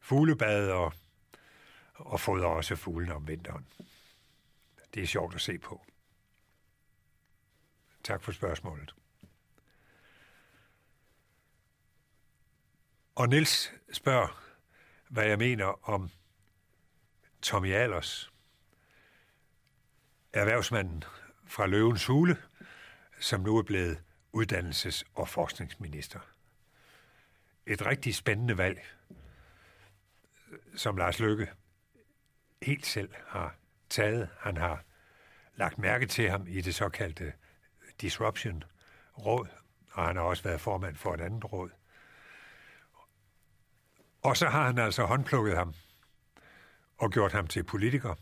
fuglebad 0.00 0.70
og, 0.70 0.92
og 1.94 2.20
fodrer 2.20 2.46
også 2.46 2.76
fuglene 2.76 3.14
om 3.14 3.28
vinteren. 3.28 3.66
Det 4.94 5.02
er 5.02 5.06
sjovt 5.06 5.34
at 5.34 5.40
se 5.40 5.58
på. 5.58 5.86
Tak 8.04 8.22
for 8.22 8.32
spørgsmålet. 8.32 8.94
Og 13.14 13.28
Nils 13.28 13.72
spørger, 13.92 14.42
hvad 15.12 15.24
jeg 15.24 15.38
mener 15.38 15.88
om 15.90 16.10
Tommy 17.42 17.72
Allers, 17.72 18.32
erhvervsmanden 20.32 21.04
fra 21.46 21.66
Løvens 21.66 22.06
Hule, 22.06 22.36
som 23.20 23.40
nu 23.40 23.56
er 23.56 23.62
blevet 23.62 24.02
uddannelses- 24.36 25.02
og 25.14 25.28
forskningsminister 25.28 26.20
et 27.66 27.86
rigtig 27.86 28.14
spændende 28.14 28.58
valg, 28.58 28.86
som 30.76 30.96
Lars 30.96 31.18
Lykke 31.18 31.50
helt 32.62 32.86
selv 32.86 33.10
har 33.26 33.54
taget. 33.88 34.28
Han 34.38 34.56
har 34.56 34.84
lagt 35.56 35.78
mærke 35.78 36.06
til 36.06 36.30
ham 36.30 36.46
i 36.46 36.60
det 36.60 36.74
såkaldte 36.74 37.32
Disruption-råd, 38.00 39.46
og 39.90 40.06
han 40.06 40.16
har 40.16 40.22
også 40.22 40.42
været 40.42 40.60
formand 40.60 40.96
for 40.96 41.14
et 41.14 41.20
andet 41.20 41.52
råd. 41.52 41.70
Og 44.22 44.36
så 44.36 44.48
har 44.48 44.66
han 44.66 44.78
altså 44.78 45.04
håndplukket 45.04 45.56
ham 45.56 45.74
og 46.98 47.10
gjort 47.10 47.32
ham 47.32 47.46
til 47.46 47.64
politiker. 47.64 48.14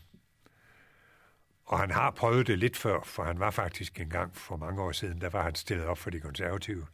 Og 1.65 1.79
han 1.79 1.91
har 1.91 2.11
prøvet 2.11 2.47
det 2.47 2.59
lidt 2.59 2.77
før, 2.77 3.01
for 3.03 3.23
han 3.23 3.39
var 3.39 3.51
faktisk 3.51 3.99
engang 3.99 4.35
for 4.35 4.57
mange 4.57 4.81
år 4.81 4.91
siden, 4.91 5.21
der 5.21 5.29
var 5.29 5.43
han 5.43 5.55
stillet 5.55 5.85
op 5.85 5.97
for 5.97 6.09
de 6.09 6.19
konservative. 6.19 6.87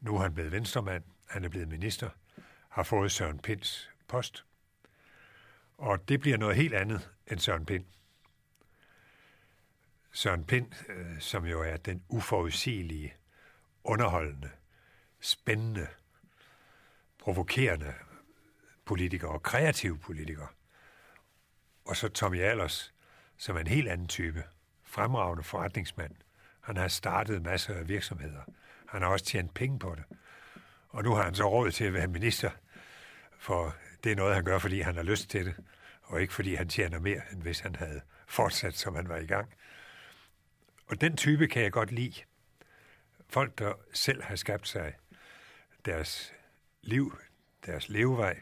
Nu 0.00 0.16
er 0.16 0.22
han 0.22 0.34
blevet 0.34 0.52
venstremand, 0.52 1.04
han 1.28 1.44
er 1.44 1.48
blevet 1.48 1.68
minister, 1.68 2.10
har 2.68 2.82
fået 2.82 3.12
Søren 3.12 3.38
Pinds 3.38 3.90
post. 4.08 4.44
Og 5.78 6.08
det 6.08 6.20
bliver 6.20 6.36
noget 6.36 6.56
helt 6.56 6.74
andet 6.74 7.10
end 7.26 7.40
Søren 7.40 7.66
Pind. 7.66 7.84
Søren 10.12 10.44
Pind, 10.44 10.72
øh, 10.88 11.20
som 11.20 11.46
jo 11.46 11.62
er 11.62 11.76
den 11.76 12.02
uforudsigelige, 12.08 13.14
underholdende, 13.84 14.50
spændende, 15.20 15.86
provokerende 17.18 17.94
politiker 18.90 19.28
og 19.28 19.42
kreativ 19.42 19.98
politiker. 19.98 20.46
Og 21.84 21.96
så 21.96 22.08
Tommy 22.08 22.40
Allers, 22.40 22.94
som 23.36 23.56
er 23.56 23.60
en 23.60 23.66
helt 23.66 23.88
anden 23.88 24.08
type, 24.08 24.44
fremragende 24.84 25.42
forretningsmand. 25.42 26.14
Han 26.60 26.76
har 26.76 26.88
startet 26.88 27.42
masser 27.42 27.74
af 27.74 27.88
virksomheder. 27.88 28.42
Han 28.86 29.02
har 29.02 29.08
også 29.08 29.24
tjent 29.24 29.54
penge 29.54 29.78
på 29.78 29.94
det. 29.94 30.04
Og 30.88 31.04
nu 31.04 31.14
har 31.14 31.22
han 31.22 31.34
så 31.34 31.50
råd 31.50 31.70
til 31.70 31.84
at 31.84 31.92
være 31.92 32.06
minister, 32.06 32.50
for 33.38 33.76
det 34.04 34.12
er 34.12 34.16
noget, 34.16 34.34
han 34.34 34.44
gør, 34.44 34.58
fordi 34.58 34.80
han 34.80 34.94
har 34.94 35.02
lyst 35.02 35.30
til 35.30 35.46
det, 35.46 35.54
og 36.02 36.20
ikke 36.20 36.34
fordi 36.34 36.54
han 36.54 36.68
tjener 36.68 36.98
mere, 36.98 37.22
end 37.32 37.42
hvis 37.42 37.60
han 37.60 37.76
havde 37.76 38.00
fortsat, 38.26 38.74
som 38.74 38.94
han 38.94 39.08
var 39.08 39.16
i 39.16 39.26
gang. 39.26 39.54
Og 40.86 41.00
den 41.00 41.16
type 41.16 41.48
kan 41.48 41.62
jeg 41.62 41.72
godt 41.72 41.92
lide. 41.92 42.22
Folk, 43.28 43.58
der 43.58 43.72
selv 43.92 44.22
har 44.22 44.36
skabt 44.36 44.68
sig 44.68 44.94
deres 45.84 46.32
liv, 46.82 47.18
deres 47.66 47.88
levevej, 47.88 48.40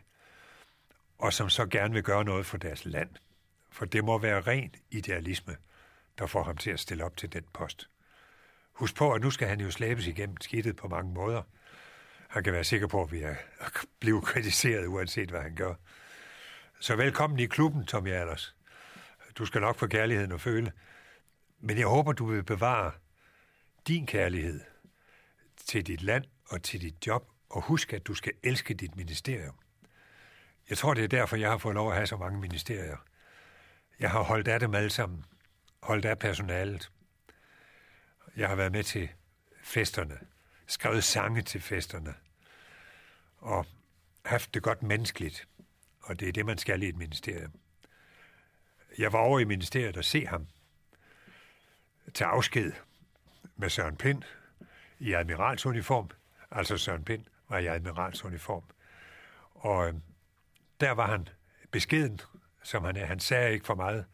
og 1.18 1.32
som 1.32 1.50
så 1.50 1.66
gerne 1.66 1.94
vil 1.94 2.02
gøre 2.02 2.24
noget 2.24 2.46
for 2.46 2.56
deres 2.56 2.84
land. 2.84 3.10
For 3.70 3.84
det 3.84 4.04
må 4.04 4.18
være 4.18 4.40
ren 4.40 4.74
idealisme, 4.90 5.56
der 6.18 6.26
får 6.26 6.42
ham 6.42 6.56
til 6.56 6.70
at 6.70 6.80
stille 6.80 7.04
op 7.04 7.16
til 7.16 7.32
den 7.32 7.44
post. 7.52 7.90
Husk 8.72 8.96
på, 8.96 9.12
at 9.12 9.20
nu 9.20 9.30
skal 9.30 9.48
han 9.48 9.60
jo 9.60 9.70
slæbes 9.70 10.06
igennem 10.06 10.40
skidtet 10.40 10.76
på 10.76 10.88
mange 10.88 11.12
måder– 11.14 11.42
han 12.28 12.44
kan 12.44 12.52
være 12.52 12.64
sikker 12.64 12.86
på, 12.86 13.02
at 13.02 13.12
vi 13.12 13.20
er 13.20 13.34
blive 14.00 14.22
kritiseret, 14.22 14.86
uanset 14.86 15.30
hvad 15.30 15.40
han 15.40 15.54
gør. 15.54 15.74
Så 16.80 16.96
velkommen 16.96 17.38
i 17.38 17.46
klubben, 17.46 17.86
Tom 17.86 18.06
Jallers. 18.06 18.56
Du 19.38 19.46
skal 19.46 19.60
nok 19.60 19.76
få 19.76 19.86
kærligheden 19.86 20.32
at 20.32 20.40
føle. 20.40 20.72
Men 21.60 21.78
jeg 21.78 21.86
håber, 21.86 22.12
du 22.12 22.26
vil 22.26 22.42
bevare 22.42 22.92
din 23.88 24.06
kærlighed 24.06 24.60
til 25.56 25.86
dit 25.86 26.02
land 26.02 26.24
og 26.48 26.62
til 26.62 26.80
dit 26.80 27.06
job, 27.06 27.28
og 27.50 27.62
husk, 27.62 27.92
at 27.92 28.06
du 28.06 28.14
skal 28.14 28.32
elske 28.42 28.74
dit 28.74 28.96
ministerium. 28.96 29.54
Jeg 30.70 30.78
tror, 30.78 30.94
det 30.94 31.04
er 31.04 31.08
derfor, 31.08 31.36
jeg 31.36 31.50
har 31.50 31.58
fået 31.58 31.74
lov 31.74 31.88
at 31.88 31.94
have 31.94 32.06
så 32.06 32.16
mange 32.16 32.40
ministerier. 32.40 32.96
Jeg 34.00 34.10
har 34.10 34.22
holdt 34.22 34.48
af 34.48 34.60
dem 34.60 34.74
alle 34.74 34.90
sammen. 34.90 35.24
Holdt 35.82 36.04
af 36.04 36.18
personalet. 36.18 36.90
Jeg 38.36 38.48
har 38.48 38.56
været 38.56 38.72
med 38.72 38.84
til 38.84 39.08
festerne. 39.62 40.18
Skrevet 40.66 41.04
sange 41.04 41.42
til 41.42 41.60
festerne. 41.60 42.14
Og 43.38 43.66
haft 44.24 44.54
det 44.54 44.62
godt 44.62 44.82
menneskeligt. 44.82 45.48
Og 46.00 46.20
det 46.20 46.28
er 46.28 46.32
det, 46.32 46.46
man 46.46 46.58
skal 46.58 46.82
i 46.82 46.88
et 46.88 46.96
ministerium. 46.96 47.52
Jeg 48.98 49.12
var 49.12 49.18
over 49.18 49.40
i 49.40 49.44
ministeriet 49.44 49.96
og 49.96 50.04
se 50.04 50.26
ham 50.26 50.46
til 52.14 52.24
afsked 52.24 52.72
med 53.56 53.70
Søren 53.70 53.96
Pind 53.96 54.22
i 54.98 55.12
admiralsuniform. 55.12 56.10
Altså 56.50 56.78
Søren 56.78 57.04
Pind 57.04 57.24
var 57.48 57.58
i 57.58 57.66
admiralsuniform. 57.66 58.64
Og 59.54 59.88
øhm, 59.88 60.02
der 60.80 60.90
var 60.90 61.06
han 61.06 61.28
beskeden, 61.70 62.20
som 62.62 62.84
han 62.84 62.96
er. 62.96 63.06
Han 63.06 63.20
sagde 63.20 63.52
ikke 63.52 63.66
for 63.66 63.74
meget, 63.74 64.06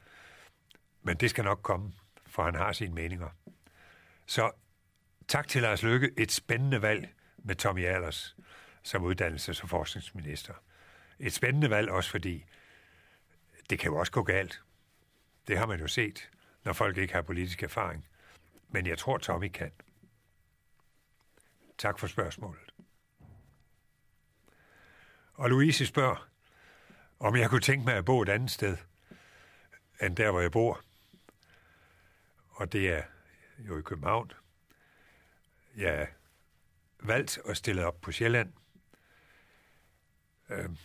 men 1.03 1.17
det 1.17 1.31
skal 1.31 1.45
nok 1.45 1.61
komme, 1.63 1.93
for 2.27 2.43
han 2.43 2.55
har 2.55 2.73
sine 2.73 2.95
meninger. 2.95 3.29
Så 4.27 4.53
tak 5.29 5.49
til 5.49 5.63
Lars 5.63 5.83
Lykke. 5.83 6.11
Et 6.17 6.33
spændende 6.33 6.83
valg 6.83 7.09
med 7.39 7.55
Tommy 7.55 7.85
Allers 7.85 8.37
som 8.83 9.05
uddannelses- 9.05 9.63
og 9.63 9.69
forskningsminister. 9.69 10.55
Et 11.19 11.33
spændende 11.33 11.71
valg 11.71 11.91
også, 11.91 12.11
fordi 12.11 12.45
det 13.71 13.79
kan 13.79 13.91
jo 13.91 13.97
også 13.97 14.13
gå 14.13 14.23
galt. 14.23 14.63
Det 15.47 15.59
har 15.59 15.67
man 15.67 15.81
jo 15.81 15.87
set, 15.87 16.31
når 16.65 16.73
folk 16.73 16.97
ikke 16.97 17.15
har 17.15 17.23
politisk 17.23 17.63
erfaring. 17.63 18.07
Men 18.69 18.87
jeg 18.87 18.99
tror, 18.99 19.19
Tommy 19.19 19.49
kan. 19.49 19.73
Tak 21.79 21.99
for 21.99 22.07
spørgsmålet. 22.07 22.75
Og 25.35 25.51
Louise 25.51 25.87
spørger, 25.87 26.29
om 27.25 27.37
jeg 27.37 27.51
kunne 27.51 27.61
tænke 27.61 27.85
mig 27.85 27.95
at 27.95 28.05
bo 28.05 28.23
et 28.23 28.29
andet 28.29 28.51
sted, 28.51 28.77
end 30.03 30.17
der, 30.17 30.31
hvor 30.31 30.41
jeg 30.41 30.53
bor. 30.53 30.81
Og 32.49 32.73
det 32.73 32.93
er 32.93 33.03
jo 33.59 33.79
i 33.79 33.83
København. 33.83 34.33
Jeg 35.77 35.95
er 35.95 36.07
valgt 37.01 37.39
og 37.39 37.57
stillet 37.57 37.85
op 37.85 38.01
på 38.01 38.13
Sjælland. 38.13 38.53
Øhm, 40.51 40.77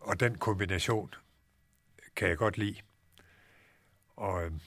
og 0.00 0.20
den 0.20 0.38
kombination 0.38 1.14
kan 2.16 2.28
jeg 2.28 2.36
godt 2.36 2.58
lide. 2.58 2.80
Og 4.16 4.44
øhm, 4.44 4.60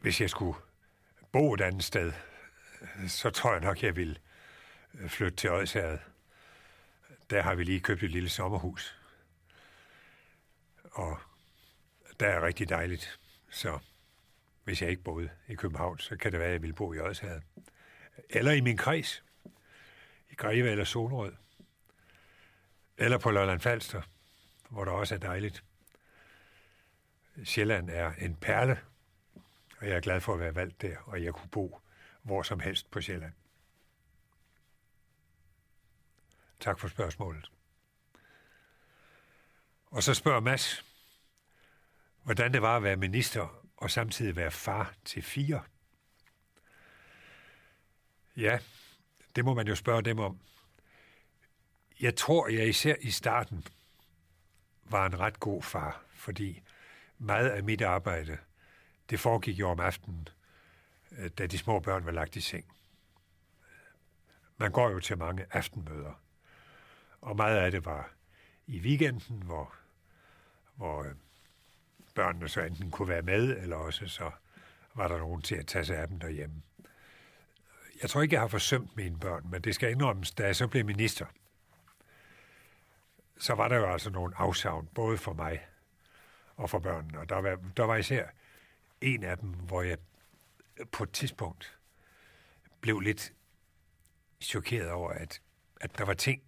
hvis 0.00 0.20
jeg 0.20 0.30
skulle 0.30 0.58
bo 1.32 1.54
et 1.54 1.60
andet 1.60 1.84
sted, 1.84 2.12
så 3.08 3.30
tror 3.30 3.52
jeg 3.52 3.60
nok, 3.60 3.82
jeg 3.82 3.96
vil 3.96 4.18
øh, 4.94 5.10
flytte 5.10 5.36
til 5.36 5.50
Odsherred. 5.50 5.98
Der 7.30 7.42
har 7.42 7.54
vi 7.54 7.64
lige 7.64 7.80
købt 7.80 8.02
et 8.02 8.10
lille 8.10 8.28
sommerhus. 8.28 8.98
Og 10.84 11.18
der 12.20 12.26
er 12.26 12.46
rigtig 12.46 12.68
dejligt. 12.68 13.20
Så 13.50 13.78
hvis 14.64 14.82
jeg 14.82 14.90
ikke 14.90 15.02
boede 15.02 15.30
i 15.48 15.54
København, 15.54 15.98
så 15.98 16.16
kan 16.16 16.32
det 16.32 16.40
være, 16.40 16.48
at 16.48 16.52
jeg 16.52 16.62
vil 16.62 16.72
bo 16.72 16.92
i 16.92 17.00
Odsherred. 17.00 17.42
Eller 18.30 18.52
i 18.52 18.60
min 18.60 18.76
kreds. 18.76 19.24
I 20.30 20.34
Greve 20.34 20.70
eller 20.70 20.84
Solrød. 20.84 21.32
Eller 22.96 23.18
på 23.18 23.30
Lolland 23.30 23.60
Falster, 23.60 24.02
hvor 24.68 24.84
der 24.84 24.92
også 24.92 25.14
er 25.14 25.18
dejligt. 25.18 25.64
Sjælland 27.44 27.90
er 27.90 28.12
en 28.12 28.34
perle, 28.34 28.78
og 29.80 29.88
jeg 29.88 29.96
er 29.96 30.00
glad 30.00 30.20
for 30.20 30.34
at 30.34 30.40
være 30.40 30.54
valgt 30.54 30.82
der, 30.82 30.96
og 30.96 31.24
jeg 31.24 31.32
kunne 31.32 31.50
bo 31.50 31.80
hvor 32.22 32.42
som 32.42 32.60
helst 32.60 32.90
på 32.90 33.00
Sjælland. 33.00 33.32
Tak 36.60 36.78
for 36.78 36.88
spørgsmålet. 36.88 37.50
Og 39.86 40.02
så 40.02 40.14
spørger 40.14 40.40
Mads, 40.40 40.84
hvordan 42.22 42.52
det 42.52 42.62
var 42.62 42.76
at 42.76 42.82
være 42.82 42.96
minister 42.96 43.64
og 43.76 43.90
samtidig 43.90 44.36
være 44.36 44.50
far 44.50 44.94
til 45.04 45.22
fire. 45.22 45.62
Ja, 48.36 48.58
det 49.36 49.44
må 49.44 49.54
man 49.54 49.66
jo 49.66 49.74
spørge 49.74 50.02
dem 50.02 50.18
om. 50.18 50.40
Jeg 52.00 52.16
tror, 52.16 52.48
jeg 52.48 52.68
især 52.68 52.94
i 53.00 53.10
starten 53.10 53.66
var 54.84 55.06
en 55.06 55.20
ret 55.20 55.40
god 55.40 55.62
far, 55.62 56.04
fordi 56.14 56.62
meget 57.18 57.50
af 57.50 57.62
mit 57.62 57.82
arbejde, 57.82 58.38
det 59.10 59.20
foregik 59.20 59.58
jo 59.58 59.70
om 59.70 59.80
aftenen, 59.80 60.28
øh, 61.12 61.30
da 61.30 61.46
de 61.46 61.58
små 61.58 61.80
børn 61.80 62.04
var 62.04 62.12
lagt 62.12 62.36
i 62.36 62.40
seng. 62.40 62.64
Man 64.56 64.72
går 64.72 64.90
jo 64.90 65.00
til 65.00 65.18
mange 65.18 65.46
aftenmøder, 65.50 66.12
og 67.20 67.36
meget 67.36 67.56
af 67.56 67.70
det 67.70 67.84
var 67.84 68.10
i 68.66 68.80
weekenden, 68.80 69.42
hvor, 69.42 69.74
hvor 70.74 71.04
øh, 71.04 71.14
børnene 72.14 72.48
så 72.48 72.60
enten 72.60 72.90
kunne 72.90 73.08
være 73.08 73.22
med, 73.22 73.56
eller 73.56 73.76
også 73.76 74.06
så 74.06 74.30
var 74.94 75.08
der 75.08 75.18
nogen 75.18 75.42
til 75.42 75.54
at 75.54 75.66
tage 75.66 75.84
sig 75.84 75.96
af 75.96 76.08
dem 76.08 76.20
derhjemme. 76.20 76.62
Jeg 78.02 78.10
tror 78.10 78.22
ikke, 78.22 78.34
jeg 78.34 78.40
har 78.40 78.48
forsømt 78.48 78.96
mine 78.96 79.18
børn, 79.18 79.46
men 79.50 79.62
det 79.62 79.74
skal 79.74 79.90
indrømmes, 79.90 80.30
da 80.30 80.46
jeg 80.46 80.56
så 80.56 80.68
blev 80.68 80.84
minister, 80.84 81.26
så 83.38 83.54
var 83.54 83.68
der 83.68 83.76
jo 83.76 83.92
altså 83.92 84.10
nogle 84.10 84.36
afsavn, 84.36 84.88
både 84.94 85.18
for 85.18 85.32
mig 85.32 85.66
og 86.56 86.70
for 86.70 86.78
børnene. 86.78 87.18
Og 87.18 87.28
der 87.28 87.36
var, 87.36 87.58
der 87.76 87.84
var 87.84 87.96
især 87.96 88.26
en 89.00 89.24
af 89.24 89.38
dem, 89.38 89.48
hvor 89.48 89.82
jeg 89.82 89.98
på 90.92 91.02
et 91.02 91.12
tidspunkt 91.12 91.78
blev 92.80 93.00
lidt 93.00 93.32
chokeret 94.40 94.90
over, 94.90 95.10
at, 95.10 95.40
at 95.80 95.98
der 95.98 96.04
var 96.04 96.14
ting, 96.14 96.42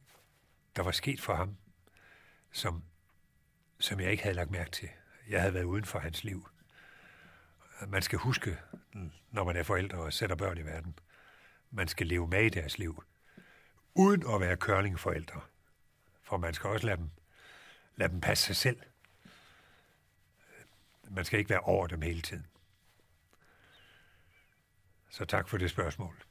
der 0.77 0.83
var 0.83 0.91
sket 0.91 1.21
for 1.21 1.35
ham, 1.35 1.57
som, 2.53 2.85
som 3.79 4.01
jeg 4.01 4.11
ikke 4.11 4.23
havde 4.23 4.37
lagt 4.37 4.51
mærke 4.51 4.71
til. 4.71 4.89
Jeg 5.29 5.41
havde 5.41 5.55
været 5.55 5.65
uden 5.65 5.85
for 5.85 5.99
hans 5.99 6.25
liv. 6.25 6.49
Man 7.87 8.03
skal 8.03 8.19
huske, 8.19 8.59
når 9.31 9.45
man 9.45 9.57
er 9.57 9.63
forældre 9.63 9.99
og 9.99 10.13
sætter 10.13 10.37
børn 10.37 10.59
i 10.59 10.65
verden, 10.65 10.99
man 11.71 11.89
skal 11.89 12.07
leve 12.07 12.29
med 12.29 12.45
i 12.45 12.49
deres 12.49 12.79
liv, 12.79 13.05
uden 13.95 14.35
at 14.35 14.41
være 14.41 14.57
kørlingforældre. 14.57 15.41
For 16.23 16.37
man 16.37 16.55
skal 16.55 16.71
også 16.71 16.87
lade 16.87 16.97
dem, 16.97 17.11
lade 17.97 18.13
dem 18.13 18.21
passe 18.21 18.45
sig 18.45 18.57
selv. 18.57 18.81
Man 21.11 21.25
skal 21.25 21.39
ikke 21.39 21.51
være 21.51 21.61
over 21.61 21.87
dem 21.87 22.03
hele 22.03 22.23
tiden. 22.23 22.47
Så 25.11 25.25
tak 25.25 25.49
for 25.49 25.59
det 25.59 25.71
spørgsmål. 25.71 26.25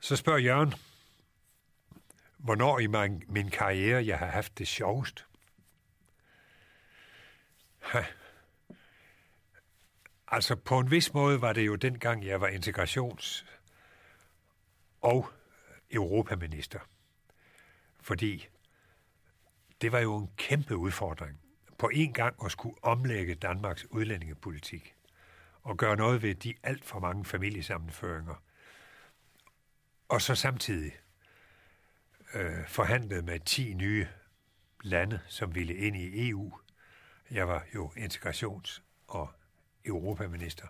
Så 0.00 0.16
spørger 0.16 0.38
Jørgen, 0.38 0.74
hvornår 2.36 2.78
i 2.78 2.86
min, 2.86 3.22
min 3.28 3.50
karriere 3.50 4.06
jeg 4.06 4.18
har 4.18 4.26
haft 4.26 4.58
det 4.58 4.68
sjovest. 4.68 5.26
Ha. 7.78 8.04
Altså 10.28 10.56
på 10.56 10.78
en 10.78 10.90
vis 10.90 11.14
måde 11.14 11.40
var 11.40 11.52
det 11.52 11.66
jo 11.66 11.74
dengang, 11.74 12.26
jeg 12.26 12.40
var 12.40 12.48
integrations- 12.48 13.44
og 15.00 15.30
europaminister. 15.90 16.78
Fordi 18.00 18.48
det 19.80 19.92
var 19.92 19.98
jo 19.98 20.16
en 20.16 20.30
kæmpe 20.36 20.76
udfordring 20.76 21.40
på 21.78 21.90
en 21.92 22.12
gang 22.12 22.44
at 22.44 22.52
skulle 22.52 22.76
omlægge 22.82 23.34
Danmarks 23.34 23.86
udlændingepolitik 23.90 24.94
og 25.62 25.76
gøre 25.76 25.96
noget 25.96 26.22
ved 26.22 26.34
de 26.34 26.54
alt 26.62 26.84
for 26.84 27.00
mange 27.00 27.24
familiesammenføringer. 27.24 28.42
Og 30.08 30.22
så 30.22 30.34
samtidig 30.34 30.92
øh, 32.34 32.68
forhandlet 32.68 33.24
med 33.24 33.40
10 33.40 33.74
nye 33.74 34.08
lande, 34.82 35.20
som 35.28 35.54
ville 35.54 35.74
ind 35.74 35.96
i 35.96 36.28
EU. 36.28 36.58
Jeg 37.30 37.48
var 37.48 37.64
jo 37.74 37.92
integrations- 37.96 38.82
og 39.08 39.32
europaminister. 39.84 40.66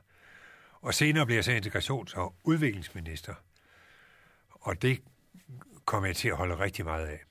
Og 0.80 0.94
senere 0.94 1.26
blev 1.26 1.34
jeg 1.34 1.44
så 1.44 1.52
integrations- 1.52 2.16
og 2.16 2.34
udviklingsminister. 2.44 3.34
Og 4.50 4.82
det 4.82 5.02
kom 5.84 6.04
jeg 6.04 6.16
til 6.16 6.28
at 6.28 6.36
holde 6.36 6.58
rigtig 6.58 6.84
meget 6.84 7.06
af. 7.06 7.24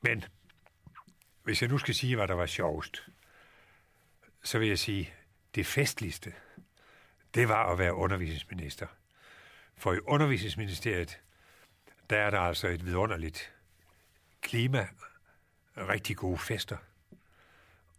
Men 0.00 0.24
hvis 1.42 1.62
jeg 1.62 1.70
nu 1.70 1.78
skal 1.78 1.94
sige, 1.94 2.16
hvad 2.16 2.28
der 2.28 2.34
var 2.34 2.46
sjovest, 2.46 3.08
så 4.42 4.58
vil 4.58 4.68
jeg 4.68 4.78
sige, 4.78 5.14
det 5.54 5.66
festligste, 5.66 6.34
det 7.34 7.48
var 7.48 7.72
at 7.72 7.78
være 7.78 7.94
undervisningsminister. 7.94 8.86
For 9.78 9.92
i 9.92 9.98
undervisningsministeriet, 10.06 11.20
der 12.10 12.18
er 12.18 12.30
der 12.30 12.40
altså 12.40 12.68
et 12.68 12.86
vidunderligt 12.86 13.52
klima, 14.40 14.88
rigtig 15.76 16.16
gode 16.16 16.38
fester. 16.38 16.76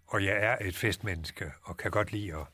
Og 0.08 0.26
jeg 0.26 0.38
er 0.38 0.58
et 0.62 0.76
festmenneske 0.76 1.52
og 1.64 1.78
kan 1.78 1.92
godt 1.92 2.12
lide 2.12 2.36
at 2.36 2.46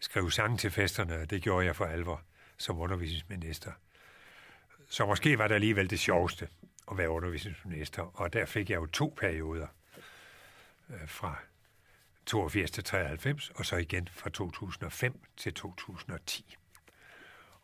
skrive 0.00 0.32
sange 0.32 0.56
til 0.56 0.70
festerne, 0.70 1.24
det 1.24 1.42
gjorde 1.42 1.66
jeg 1.66 1.76
for 1.76 1.84
alvor 1.84 2.22
som 2.56 2.78
undervisningsminister. 2.78 3.72
Så 4.88 5.06
måske 5.06 5.38
var 5.38 5.48
det 5.48 5.54
alligevel 5.54 5.90
det 5.90 6.00
sjoveste 6.00 6.48
at 6.90 6.98
være 6.98 7.10
undervisningsminister, 7.10 8.02
og 8.20 8.32
der 8.32 8.46
fik 8.46 8.70
jeg 8.70 8.76
jo 8.76 8.86
to 8.86 9.14
perioder 9.16 9.66
øh, 10.90 11.08
fra 11.08 11.36
82 12.26 12.70
til 12.70 12.84
93, 12.84 13.50
og 13.50 13.66
så 13.66 13.76
igen 13.76 14.08
fra 14.08 14.30
2005 14.30 15.20
til 15.36 15.54
2010. 15.54 16.56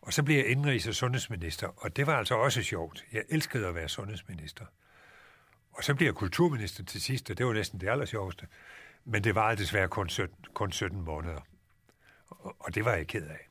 Og 0.01 0.13
så 0.13 0.23
blev 0.23 0.37
jeg 0.37 0.45
indrigs- 0.45 0.87
og 0.87 0.95
sundhedsminister, 0.95 1.67
og 1.67 1.95
det 1.95 2.07
var 2.07 2.17
altså 2.17 2.35
også 2.35 2.63
sjovt. 2.63 3.05
Jeg 3.11 3.23
elskede 3.29 3.67
at 3.67 3.75
være 3.75 3.89
sundhedsminister. 3.89 4.65
Og 5.71 5.83
så 5.83 5.95
blev 5.95 6.07
jeg 6.07 6.15
kulturminister 6.15 6.83
til 6.83 7.01
sidst, 7.01 7.29
og 7.29 7.37
det 7.37 7.45
var 7.45 7.53
næsten 7.53 7.81
det 7.81 7.89
allersjoveste. 7.89 8.47
Men 9.05 9.23
det 9.23 9.35
var 9.35 9.55
desværre 9.55 9.87
kun 9.87 10.09
17, 10.09 10.45
kun 10.53 10.71
17 10.71 11.01
måneder. 11.01 11.41
Og, 12.27 12.55
og 12.59 12.75
det 12.75 12.85
var 12.85 12.93
jeg 12.93 13.07
ked 13.07 13.27
af. 13.27 13.49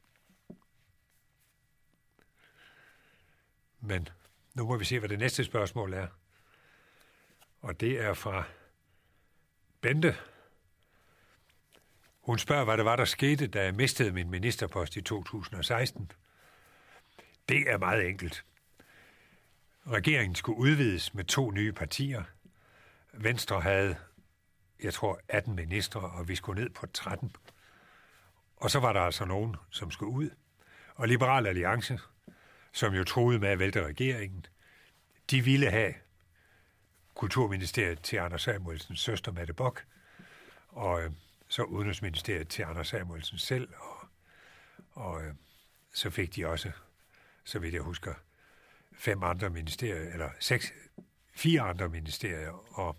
Men 3.81 4.09
nu 4.55 4.67
må 4.67 4.77
vi 4.77 4.85
se, 4.85 4.99
hvad 4.99 5.09
det 5.09 5.19
næste 5.19 5.45
spørgsmål 5.45 5.93
er. 5.93 6.07
Og 7.61 7.81
det 7.81 8.01
er 8.01 8.15
fra 8.15 8.45
Bente. 9.81 10.17
Hun 12.21 12.39
spørger, 12.39 12.65
hvad 12.65 12.77
det 12.77 12.85
var, 12.85 12.97
der 12.97 13.05
skete, 13.05 13.47
da 13.47 13.65
jeg 13.65 13.75
mistede 13.75 14.13
min 14.13 14.31
ministerpost 14.31 14.97
i 14.97 15.03
2016. 15.03 16.13
Det 17.49 17.71
er 17.71 17.79
meget 17.79 18.09
enkelt. 18.09 18.45
Regeringen 19.87 20.35
skulle 20.35 20.59
udvides 20.59 21.15
med 21.15 21.25
to 21.25 21.51
nye 21.51 21.73
partier. 21.73 22.23
Venstre 23.13 23.61
havde, 23.61 23.97
jeg 24.83 24.95
tror, 24.95 25.21
18 25.29 25.57
ministre, 25.57 26.01
og 26.01 26.29
vi 26.29 26.37
skulle 26.37 26.63
ned 26.63 26.71
på 26.71 26.87
13. 26.87 27.37
Og 28.57 28.71
så 28.71 28.81
var 28.81 28.93
der 28.93 29.01
altså 29.01 29.25
nogen, 29.25 29.57
som 29.71 29.91
skulle 29.91 30.13
ud. 30.13 30.31
Og 30.95 31.09
Liberal 31.09 31.47
Alliance, 31.47 31.99
som 32.73 32.95
jo 32.95 33.05
troede 33.05 33.39
med 33.39 33.49
at 33.49 33.59
vælte 33.59 33.87
regeringen, 33.87 34.47
de 35.31 35.41
ville 35.41 35.71
have 35.71 35.95
Kulturministeriet 37.15 38.03
til 38.03 38.17
Anders 38.17 38.43
Samuelsens 38.43 39.01
søster 39.01 39.33
Mette 39.33 39.53
Bok, 39.53 39.85
og 40.69 41.03
øh, 41.03 41.11
så 41.49 41.63
Udenrigsministeriet 41.63 42.49
til 42.49 42.63
Anders 42.63 42.89
Samuelsen 42.89 43.39
selv, 43.39 43.69
og, 43.79 44.09
og 44.93 45.25
øh, 45.25 45.35
så 45.93 46.11
fik 46.11 46.37
de 46.37 46.47
også, 46.47 46.73
så 47.47 47.59
vidt 47.59 47.75
jeg 47.75 47.83
husker, 47.83 48.15
fem 48.93 49.23
andre 49.23 49.51
ministerier, 49.51 50.13
eller 50.13 50.31
seks, 50.41 50.73
fire 51.35 51.61
andre 51.61 51.89
ministerier, 51.89 52.79
og, 52.79 52.97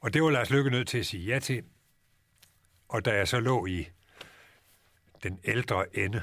og 0.00 0.14
det 0.14 0.22
var 0.22 0.30
Lars 0.30 0.50
Lykke 0.50 0.70
nødt 0.70 0.88
til 0.88 0.98
at 0.98 1.06
sige 1.06 1.24
ja 1.24 1.38
til, 1.38 1.64
og 2.88 3.04
da 3.04 3.14
jeg 3.14 3.28
så 3.28 3.40
lå 3.40 3.66
i 3.66 3.88
den 5.22 5.40
ældre 5.44 5.96
ende, 5.96 6.22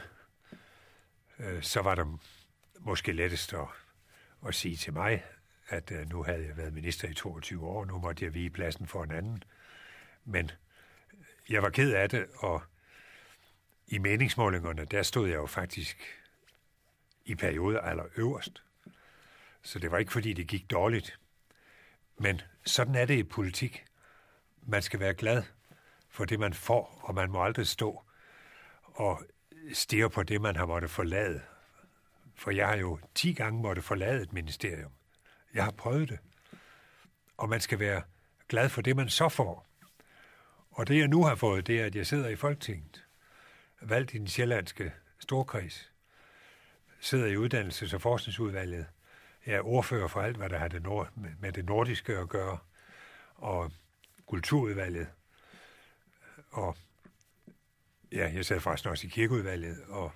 øh, 1.40 1.64
så 1.64 1.82
var 1.82 1.96
det 1.96 2.08
måske 2.80 3.12
lettest 3.12 3.54
at, 3.54 3.68
at 4.48 4.56
sige 4.56 4.76
til 4.76 4.94
mig, 4.94 5.26
at 5.68 5.92
øh, 5.92 6.10
nu 6.10 6.24
havde 6.24 6.46
jeg 6.46 6.58
været 6.58 6.74
minister 6.74 7.08
i 7.08 7.14
22 7.14 7.66
år, 7.66 7.86
nu 7.86 8.00
måtte 8.00 8.26
jeg 8.26 8.34
vige 8.34 8.50
pladsen 8.50 8.88
for 8.88 9.04
en 9.04 9.12
anden. 9.12 9.44
Men 10.26 10.52
jeg 11.50 11.64
var 11.64 11.70
ked 11.70 11.94
af 11.94 12.10
det, 12.10 12.28
og 12.36 12.62
i 13.88 13.98
meningsmålingerne, 13.98 14.86
der 14.86 15.04
stod 15.04 15.28
jeg 15.28 15.36
jo 15.36 15.46
faktisk 15.46 16.19
i 17.26 17.36
perioder 17.36 17.80
allerøverst. 17.80 18.64
Så 19.62 19.80
det 19.80 19.92
var 19.92 19.98
ikke, 19.98 20.12
fordi 20.12 20.34
det 20.34 20.48
gik 20.48 20.72
dårligt. 20.72 21.20
Men 22.18 22.42
sådan 22.66 22.96
er 22.96 23.06
det 23.06 23.18
i 23.18 23.24
politik. 23.24 23.86
Man 24.62 24.82
skal 24.82 25.00
være 25.00 25.14
glad 25.14 25.44
for 26.10 26.26
det, 26.26 26.40
man 26.40 26.54
får, 26.54 27.02
og 27.04 27.16
man 27.16 27.32
må 27.32 27.44
aldrig 27.44 27.68
stå 27.68 28.04
og 28.84 29.24
stige 29.74 30.10
på 30.10 30.24
det, 30.24 30.42
man 30.42 30.56
har 30.56 30.66
måttet 30.66 30.92
forlade. 30.92 31.42
For 32.36 32.52
jeg 32.52 32.68
har 32.68 32.76
jo 32.76 33.00
10 33.16 33.34
gange 33.34 33.62
måtte 33.62 33.82
forlade 33.82 34.22
et 34.22 34.34
ministerium. 34.34 34.92
Jeg 35.54 35.64
har 35.64 35.72
prøvet 35.72 36.10
det. 36.10 36.20
Og 37.38 37.50
man 37.50 37.62
skal 37.62 37.80
være 37.80 38.02
glad 38.48 38.70
for 38.70 38.82
det, 38.82 38.96
man 38.96 39.10
så 39.10 39.30
får. 39.30 39.68
Og 40.72 40.88
det, 40.88 41.00
jeg 41.00 41.08
nu 41.08 41.24
har 41.24 41.36
fået, 41.36 41.68
det 41.68 41.82
er, 41.82 41.86
at 41.86 41.96
jeg 41.96 42.08
sidder 42.08 42.30
i 42.30 42.36
Folketinget, 42.36 43.06
valgt 43.82 44.14
i 44.14 44.18
den 44.18 44.28
sjællandske 44.28 44.94
storkreds, 45.20 45.89
sidder 47.00 47.26
i 47.26 47.36
uddannelses- 47.36 47.96
og 47.96 48.02
forskningsudvalget. 48.02 48.86
Jeg 49.46 49.56
er 49.56 49.62
ordfører 49.62 50.08
for 50.08 50.22
alt, 50.22 50.38
hvad 50.38 50.50
der 50.50 50.58
har 50.58 50.68
det 50.68 50.84
nord- 50.84 51.12
med 51.40 51.52
det 51.52 51.66
nordiske 51.66 52.18
at 52.18 52.30
gøre, 52.30 52.58
og 53.36 53.72
kulturudvalget. 54.26 55.08
Og 56.52 56.78
ja, 58.12 58.32
jeg 58.34 58.46
sidder 58.46 58.62
faktisk 58.62 58.90
også 58.90 59.08
i 59.08 59.10
kirkeudvalget, 59.10 59.84
og 59.88 60.12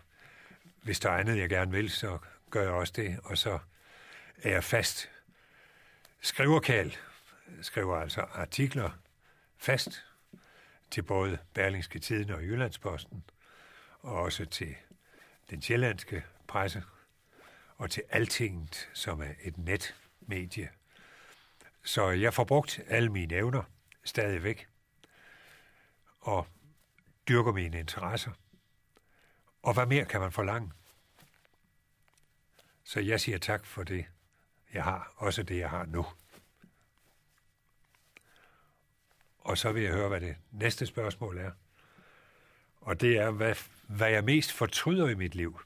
hvis 0.83 0.99
der 0.99 1.09
er 1.09 1.17
andet, 1.17 1.37
jeg 1.37 1.49
gerne 1.49 1.71
vil, 1.71 1.89
så 1.89 2.17
gør 2.49 2.61
jeg 2.61 2.71
også 2.71 2.93
det. 2.95 3.19
Og 3.23 3.37
så 3.37 3.59
er 4.37 4.49
jeg 4.49 4.63
fast 4.63 5.09
skriverkal, 6.21 6.97
skriver 7.61 7.97
altså 7.97 8.21
artikler 8.21 8.89
fast 9.57 10.05
til 10.91 11.01
både 11.01 11.37
Berlingske 11.53 11.99
Tiden 11.99 12.29
og 12.29 12.43
Jyllandsposten, 12.43 13.23
og 13.99 14.15
også 14.15 14.45
til 14.45 14.75
den 15.49 15.61
sjællandske 15.61 16.23
presse, 16.47 16.84
og 17.77 17.91
til 17.91 18.03
Altinget, 18.10 18.89
som 18.93 19.21
er 19.21 19.34
et 19.43 19.58
netmedie. 19.58 20.69
Så 21.84 22.10
jeg 22.10 22.34
får 22.34 22.43
brugt 22.43 22.79
alle 22.88 23.10
mine 23.10 23.36
evner 23.36 23.63
stadigvæk, 24.03 24.67
og 26.19 26.47
dyrker 27.27 27.51
mine 27.51 27.79
interesser. 27.79 28.32
Og 29.63 29.73
hvad 29.73 29.86
mere 29.86 30.06
kan 30.06 30.21
man 30.21 30.32
forlange? 30.32 30.71
Så 32.84 32.99
jeg 32.99 33.21
siger 33.21 33.38
tak 33.38 33.65
for 33.65 33.84
det, 33.84 34.06
jeg 34.73 34.84
har, 34.84 35.13
også 35.15 35.43
det, 35.43 35.58
jeg 35.58 35.69
har 35.69 35.86
nu. 35.86 36.06
Og 39.39 39.58
så 39.58 39.71
vil 39.71 39.84
jeg 39.84 39.93
høre, 39.93 40.10
hvad 40.10 40.21
det 40.21 40.36
næste 40.51 40.86
spørgsmål 40.86 41.38
er. 41.38 41.51
Og 42.82 43.01
det 43.01 43.17
er, 43.17 43.32
hvad, 43.32 43.56
hvad 43.88 44.10
jeg 44.10 44.23
mest 44.23 44.51
fortryder 44.51 45.08
i 45.08 45.15
mit 45.15 45.36
liv. 45.36 45.60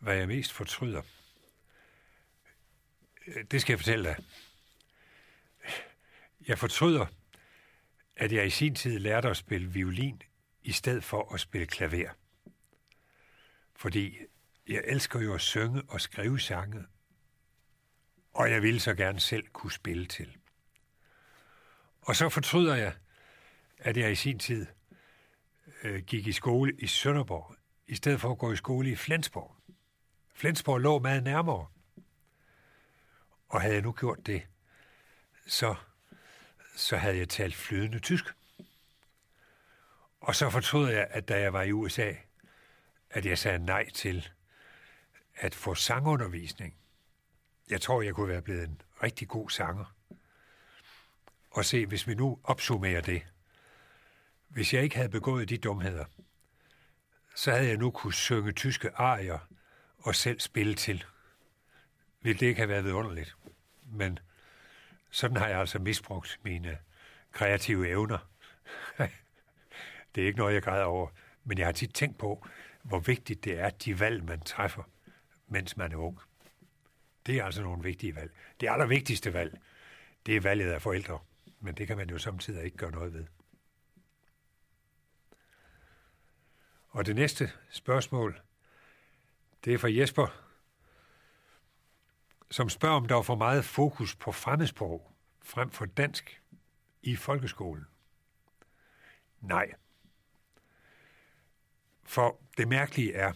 Hvad 0.00 0.16
jeg 0.16 0.28
mest 0.28 0.52
fortryder. 0.52 1.02
Øh, 3.26 3.44
det 3.50 3.60
skal 3.60 3.72
jeg 3.72 3.78
fortælle 3.78 4.04
dig. 4.04 4.16
Jeg 6.48 6.58
fortryder, 6.58 7.06
at 8.16 8.32
jeg 8.32 8.46
i 8.46 8.50
sin 8.50 8.74
tid 8.74 8.98
lærte 8.98 9.28
at 9.28 9.36
spille 9.36 9.72
violin, 9.72 10.22
i 10.62 10.72
stedet 10.72 11.04
for 11.04 11.34
at 11.34 11.40
spille 11.40 11.66
klaver. 11.66 12.10
Fordi 13.76 14.18
jeg 14.66 14.82
elsker 14.84 15.20
jo 15.20 15.34
at 15.34 15.40
synge 15.40 15.82
og 15.88 16.00
skrive 16.00 16.40
sange, 16.40 16.84
og 18.32 18.50
jeg 18.50 18.62
ville 18.62 18.80
så 18.80 18.94
gerne 18.94 19.20
selv 19.20 19.48
kunne 19.48 19.72
spille 19.72 20.06
til. 20.06 20.36
Og 22.00 22.16
så 22.16 22.28
fortryder 22.28 22.74
jeg, 22.74 22.94
at 23.78 23.96
jeg 23.96 24.12
i 24.12 24.14
sin 24.14 24.38
tid 24.38 24.66
øh, 25.82 26.02
gik 26.02 26.26
i 26.26 26.32
skole 26.32 26.72
i 26.78 26.86
Sønderborg, 26.86 27.56
i 27.86 27.94
stedet 27.94 28.20
for 28.20 28.30
at 28.30 28.38
gå 28.38 28.52
i 28.52 28.56
skole 28.56 28.90
i 28.90 28.96
Flensborg. 28.96 29.57
Flensborg 30.38 30.80
lå 30.80 30.98
meget 30.98 31.22
nærmere. 31.22 31.66
Og 33.48 33.60
havde 33.60 33.74
jeg 33.74 33.82
nu 33.82 33.92
gjort 33.92 34.26
det, 34.26 34.46
så, 35.46 35.74
så 36.76 36.96
havde 36.96 37.16
jeg 37.16 37.28
talt 37.28 37.54
flydende 37.54 37.98
tysk. 37.98 38.24
Og 40.20 40.34
så 40.34 40.50
fortrød 40.50 40.90
jeg, 40.90 41.06
at 41.10 41.28
da 41.28 41.40
jeg 41.40 41.52
var 41.52 41.62
i 41.62 41.72
USA, 41.72 42.12
at 43.10 43.26
jeg 43.26 43.38
sagde 43.38 43.58
nej 43.58 43.90
til 43.90 44.28
at 45.34 45.54
få 45.54 45.74
sangundervisning. 45.74 46.76
Jeg 47.70 47.80
tror, 47.80 48.02
jeg 48.02 48.14
kunne 48.14 48.28
være 48.28 48.42
blevet 48.42 48.68
en 48.68 48.80
rigtig 49.02 49.28
god 49.28 49.50
sanger. 49.50 49.94
Og 51.50 51.64
se, 51.64 51.86
hvis 51.86 52.06
vi 52.06 52.14
nu 52.14 52.40
opsummerer 52.44 53.00
det. 53.00 53.22
Hvis 54.48 54.74
jeg 54.74 54.82
ikke 54.82 54.96
havde 54.96 55.08
begået 55.08 55.48
de 55.48 55.58
dumheder, 55.58 56.04
så 57.34 57.50
havde 57.50 57.68
jeg 57.68 57.76
nu 57.76 57.90
kunne 57.90 58.14
synge 58.14 58.52
tyske 58.52 58.90
arier 58.96 59.47
og 60.08 60.14
selv 60.14 60.40
spille 60.40 60.74
til. 60.74 61.04
Vil 62.20 62.40
det 62.40 62.46
ikke 62.46 62.60
have 62.60 62.68
været 62.68 62.84
vidunderligt? 62.84 63.36
Men 63.92 64.18
sådan 65.10 65.36
har 65.36 65.48
jeg 65.48 65.60
altså 65.60 65.78
misbrugt 65.78 66.40
mine 66.42 66.78
kreative 67.32 67.88
evner. 67.88 68.18
det 70.14 70.22
er 70.22 70.26
ikke 70.26 70.38
noget, 70.38 70.54
jeg 70.54 70.62
græder 70.62 70.84
over. 70.84 71.08
Men 71.44 71.58
jeg 71.58 71.66
har 71.66 71.72
tit 71.72 71.94
tænkt 71.94 72.18
på, 72.18 72.46
hvor 72.82 72.98
vigtigt 72.98 73.44
det 73.44 73.58
er, 73.58 73.70
de 73.70 74.00
valg, 74.00 74.24
man 74.24 74.40
træffer, 74.40 74.82
mens 75.46 75.76
man 75.76 75.92
er 75.92 75.96
ung. 75.96 76.18
Det 77.26 77.38
er 77.38 77.44
altså 77.44 77.62
nogle 77.62 77.82
vigtige 77.82 78.16
valg. 78.16 78.32
Det 78.60 78.70
allervigtigste 78.70 79.32
valg, 79.32 79.60
det 80.26 80.36
er 80.36 80.40
valget 80.40 80.72
af 80.72 80.82
forældre. 80.82 81.18
Men 81.60 81.74
det 81.74 81.86
kan 81.86 81.96
man 81.96 82.10
jo 82.10 82.18
samtidig 82.18 82.64
ikke 82.64 82.76
gøre 82.76 82.90
noget 82.90 83.14
ved. 83.14 83.26
Og 86.88 87.06
det 87.06 87.14
næste 87.14 87.50
spørgsmål, 87.70 88.40
det 89.64 89.74
er 89.74 89.78
fra 89.78 89.92
Jesper, 89.92 90.26
som 92.50 92.68
spørger, 92.68 92.96
om 92.96 93.06
der 93.08 93.14
var 93.14 93.22
for 93.22 93.34
meget 93.34 93.64
fokus 93.64 94.16
på 94.16 94.32
fremmedsprog 94.32 95.12
frem 95.42 95.70
for 95.70 95.86
dansk 95.86 96.42
i 97.02 97.16
folkeskolen. 97.16 97.86
Nej. 99.40 99.72
For 102.04 102.40
det 102.56 102.68
mærkelige 102.68 103.14
er, 103.14 103.32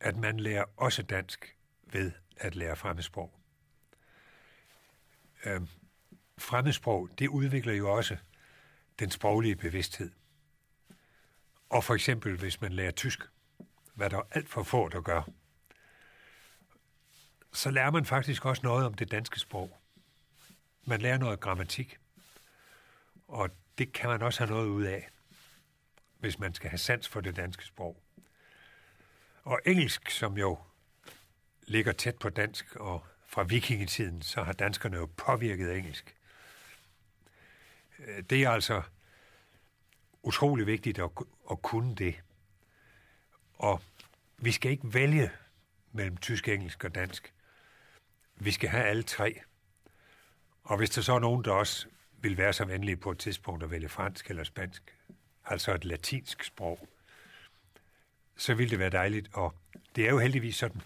at 0.00 0.16
man 0.16 0.40
lærer 0.40 0.64
også 0.76 1.02
dansk 1.02 1.56
ved 1.82 2.12
at 2.36 2.54
lære 2.54 2.76
fremmedsprog. 2.76 3.40
Øh, 5.44 5.60
fremmedsprog, 6.38 7.08
det 7.18 7.28
udvikler 7.28 7.72
jo 7.72 7.92
også 7.92 8.16
den 8.98 9.10
sproglige 9.10 9.56
bevidsthed. 9.56 10.10
Og 11.68 11.84
for 11.84 11.94
eksempel, 11.94 12.38
hvis 12.38 12.60
man 12.60 12.72
lærer 12.72 12.90
tysk, 12.90 13.20
hvad 13.94 14.10
der 14.10 14.18
er 14.18 14.22
alt 14.30 14.48
for 14.48 14.62
få, 14.62 14.88
der 14.88 15.00
gør, 15.00 15.22
så 17.52 17.70
lærer 17.70 17.90
man 17.90 18.04
faktisk 18.04 18.44
også 18.44 18.62
noget 18.62 18.86
om 18.86 18.94
det 18.94 19.10
danske 19.10 19.40
sprog. 19.40 19.78
Man 20.84 21.00
lærer 21.00 21.18
noget 21.18 21.40
grammatik, 21.40 21.98
og 23.28 23.50
det 23.78 23.92
kan 23.92 24.10
man 24.10 24.22
også 24.22 24.40
have 24.40 24.50
noget 24.50 24.68
ud 24.68 24.84
af, 24.84 25.08
hvis 26.18 26.38
man 26.38 26.54
skal 26.54 26.70
have 26.70 26.78
sans 26.78 27.08
for 27.08 27.20
det 27.20 27.36
danske 27.36 27.64
sprog. 27.64 28.02
Og 29.42 29.60
engelsk, 29.66 30.10
som 30.10 30.38
jo 30.38 30.58
ligger 31.62 31.92
tæt 31.92 32.18
på 32.18 32.28
dansk, 32.28 32.76
og 32.76 33.06
fra 33.26 33.42
vikingetiden, 33.42 34.22
så 34.22 34.42
har 34.42 34.52
danskerne 34.52 34.96
jo 34.96 35.10
påvirket 35.16 35.76
engelsk. 35.76 36.16
Øh, 37.98 38.22
det 38.30 38.42
er 38.42 38.50
altså 38.50 38.82
utrolig 40.22 40.66
vigtigt 40.66 40.98
at, 40.98 41.10
at 41.50 41.62
kunne 41.62 41.94
det. 41.94 42.23
Og 43.54 43.82
vi 44.38 44.52
skal 44.52 44.70
ikke 44.70 44.94
vælge 44.94 45.30
mellem 45.92 46.16
tysk, 46.16 46.48
engelsk 46.48 46.84
og 46.84 46.94
dansk. 46.94 47.32
Vi 48.36 48.50
skal 48.50 48.68
have 48.68 48.84
alle 48.84 49.02
tre. 49.02 49.40
Og 50.62 50.76
hvis 50.76 50.90
der 50.90 51.02
så 51.02 51.12
er 51.12 51.18
nogen, 51.18 51.44
der 51.44 51.52
også 51.52 51.86
vil 52.18 52.36
være 52.36 52.52
så 52.52 52.64
venlige 52.64 52.96
på 52.96 53.10
et 53.10 53.18
tidspunkt 53.18 53.64
at 53.64 53.70
vælge 53.70 53.88
fransk 53.88 54.30
eller 54.30 54.44
spansk, 54.44 54.94
altså 55.44 55.74
et 55.74 55.84
latinsk 55.84 56.44
sprog, 56.44 56.88
så 58.36 58.54
ville 58.54 58.70
det 58.70 58.78
være 58.78 58.90
dejligt. 58.90 59.28
Og 59.32 59.54
det 59.96 60.06
er 60.06 60.10
jo 60.10 60.18
heldigvis 60.18 60.56
sådan, 60.56 60.82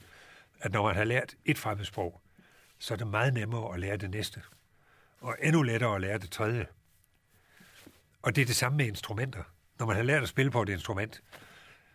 at 0.61 0.73
når 0.73 0.83
man 0.83 0.97
har 0.97 1.05
lært 1.05 1.35
et 1.45 1.59
fremmedsprog, 1.59 2.21
så 2.79 2.95
er 2.95 2.99
det 2.99 3.07
meget 3.07 3.35
nemmere 3.35 3.75
at 3.75 3.81
lære 3.81 3.97
det 3.97 4.11
næste. 4.11 4.43
Og 5.21 5.37
endnu 5.43 5.63
lettere 5.63 5.95
at 5.95 6.01
lære 6.01 6.19
det 6.19 6.31
tredje. 6.31 6.67
Og 8.23 8.37
det 8.37 8.43
er 8.43 8.47
det 8.47 8.57
samme 8.57 8.77
med 8.77 8.87
instrumenter. 8.87 9.43
Når 9.79 9.87
man 9.87 9.97
har 9.97 10.03
lært 10.03 10.23
at 10.23 10.29
spille 10.29 10.51
på 10.51 10.63
et 10.63 10.69
instrument, 10.69 11.23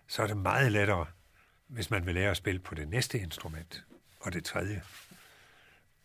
så 0.07 0.23
er 0.23 0.27
det 0.27 0.37
meget 0.37 0.71
lettere, 0.71 1.05
hvis 1.67 1.89
man 1.89 2.05
vil 2.05 2.13
lære 2.13 2.31
at 2.31 2.37
spille 2.37 2.59
på 2.59 2.75
det 2.75 2.87
næste 2.87 3.19
instrument 3.19 3.85
og 4.19 4.33
det 4.33 4.43
tredje. 4.43 4.83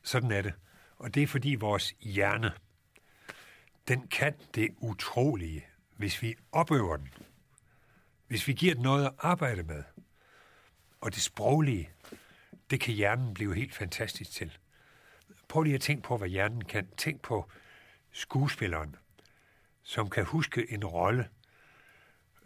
Sådan 0.02 0.30
er 0.30 0.42
det. 0.42 0.54
Og 0.96 1.14
det 1.14 1.22
er 1.22 1.26
fordi 1.26 1.54
vores 1.54 1.94
hjerne, 2.00 2.52
den 3.88 4.08
kan 4.08 4.34
det 4.54 4.68
utrolige, 4.78 5.66
hvis 5.96 6.22
vi 6.22 6.34
opøver 6.52 6.96
den. 6.96 7.08
Hvis 8.26 8.48
vi 8.48 8.52
giver 8.52 8.74
den 8.74 8.82
noget 8.82 9.06
at 9.06 9.12
arbejde 9.18 9.62
med. 9.62 9.84
Og 11.00 11.14
det 11.14 11.22
sproglige, 11.22 11.90
det 12.70 12.80
kan 12.80 12.94
hjernen 12.94 13.34
blive 13.34 13.54
helt 13.54 13.74
fantastisk 13.74 14.30
til. 14.30 14.58
Prøv 15.48 15.62
lige 15.62 15.74
at 15.74 15.80
tænke 15.80 16.02
på, 16.02 16.16
hvad 16.16 16.28
hjernen 16.28 16.64
kan. 16.64 16.88
Tænk 16.96 17.22
på 17.22 17.50
skuespilleren, 18.12 18.96
som 19.82 20.10
kan 20.10 20.24
huske 20.24 20.72
en 20.72 20.84
rolle 20.84 21.28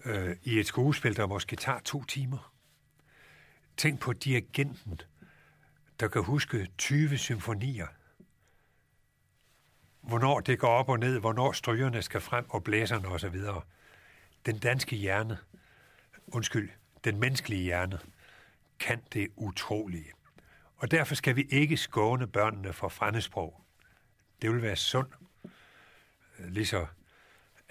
øh, 0.05 0.37
i 0.43 0.59
et 0.61 0.67
skuespil, 0.67 1.17
der 1.17 1.27
måske 1.27 1.57
tager 1.57 1.81
to 1.81 2.05
timer. 2.05 2.53
Tænk 3.77 4.01
på 4.01 4.13
dirigenten, 4.13 5.01
der 6.01 6.09
kan 6.09 6.23
huske 6.23 6.69
20 6.79 7.19
symfonier. 7.19 7.87
Hvornår 10.01 10.41
det 10.41 10.59
går 10.59 10.69
op 10.69 10.89
og 10.89 10.99
ned, 10.99 11.19
hvornår 11.19 11.53
strygerne 11.53 12.03
skal 12.03 12.21
frem 12.21 12.51
og 12.51 12.65
blæserne 12.65 13.09
osv. 13.09 13.37
Den 14.47 14.59
danske 14.59 14.97
hjerne, 14.97 15.39
undskyld, 16.27 16.71
den 17.05 17.21
menneskelige 17.21 17.63
hjerne, 17.63 17.99
kan 18.79 19.03
det 19.13 19.29
utrolige. 19.37 20.13
Og 20.77 20.91
derfor 20.91 21.15
skal 21.15 21.37
vi 21.37 21.43
ikke 21.51 21.77
skåne 21.77 22.27
børnene 22.27 22.73
for 22.73 22.89
fremmedsprog. 22.89 23.61
Det 24.43 24.51
vil 24.51 24.63
være 24.63 24.77
sundt. 24.77 25.15
Øh, 26.39 26.47
lige 26.51 26.67
så 26.67 26.87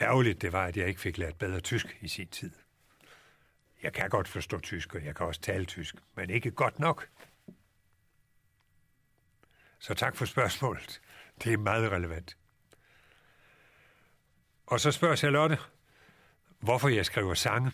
ærgerligt 0.01 0.41
det 0.41 0.53
var, 0.53 0.65
at 0.65 0.77
jeg 0.77 0.87
ikke 0.87 1.01
fik 1.01 1.17
lært 1.17 1.35
bedre 1.35 1.59
tysk 1.59 1.97
i 2.01 2.07
sin 2.07 2.27
tid. 2.27 2.51
Jeg 3.83 3.93
kan 3.93 4.09
godt 4.09 4.27
forstå 4.27 4.59
tysk, 4.59 4.95
og 4.95 5.05
jeg 5.05 5.15
kan 5.15 5.25
også 5.25 5.41
tale 5.41 5.65
tysk, 5.65 5.95
men 6.15 6.29
ikke 6.29 6.51
godt 6.51 6.79
nok. 6.79 7.09
Så 9.79 9.93
tak 9.93 10.15
for 10.15 10.25
spørgsmålet. 10.25 11.01
Det 11.43 11.53
er 11.53 11.57
meget 11.57 11.91
relevant. 11.91 12.37
Og 14.65 14.79
så 14.79 14.91
spørger 14.91 15.15
Charlotte, 15.15 15.57
hvorfor 16.59 16.89
jeg 16.89 17.05
skriver 17.05 17.33
sange. 17.33 17.71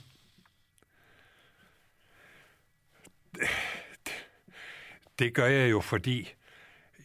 Det 5.20 5.34
gør 5.34 5.46
jeg 5.46 5.72
jo, 5.72 5.82
fordi 5.82 6.34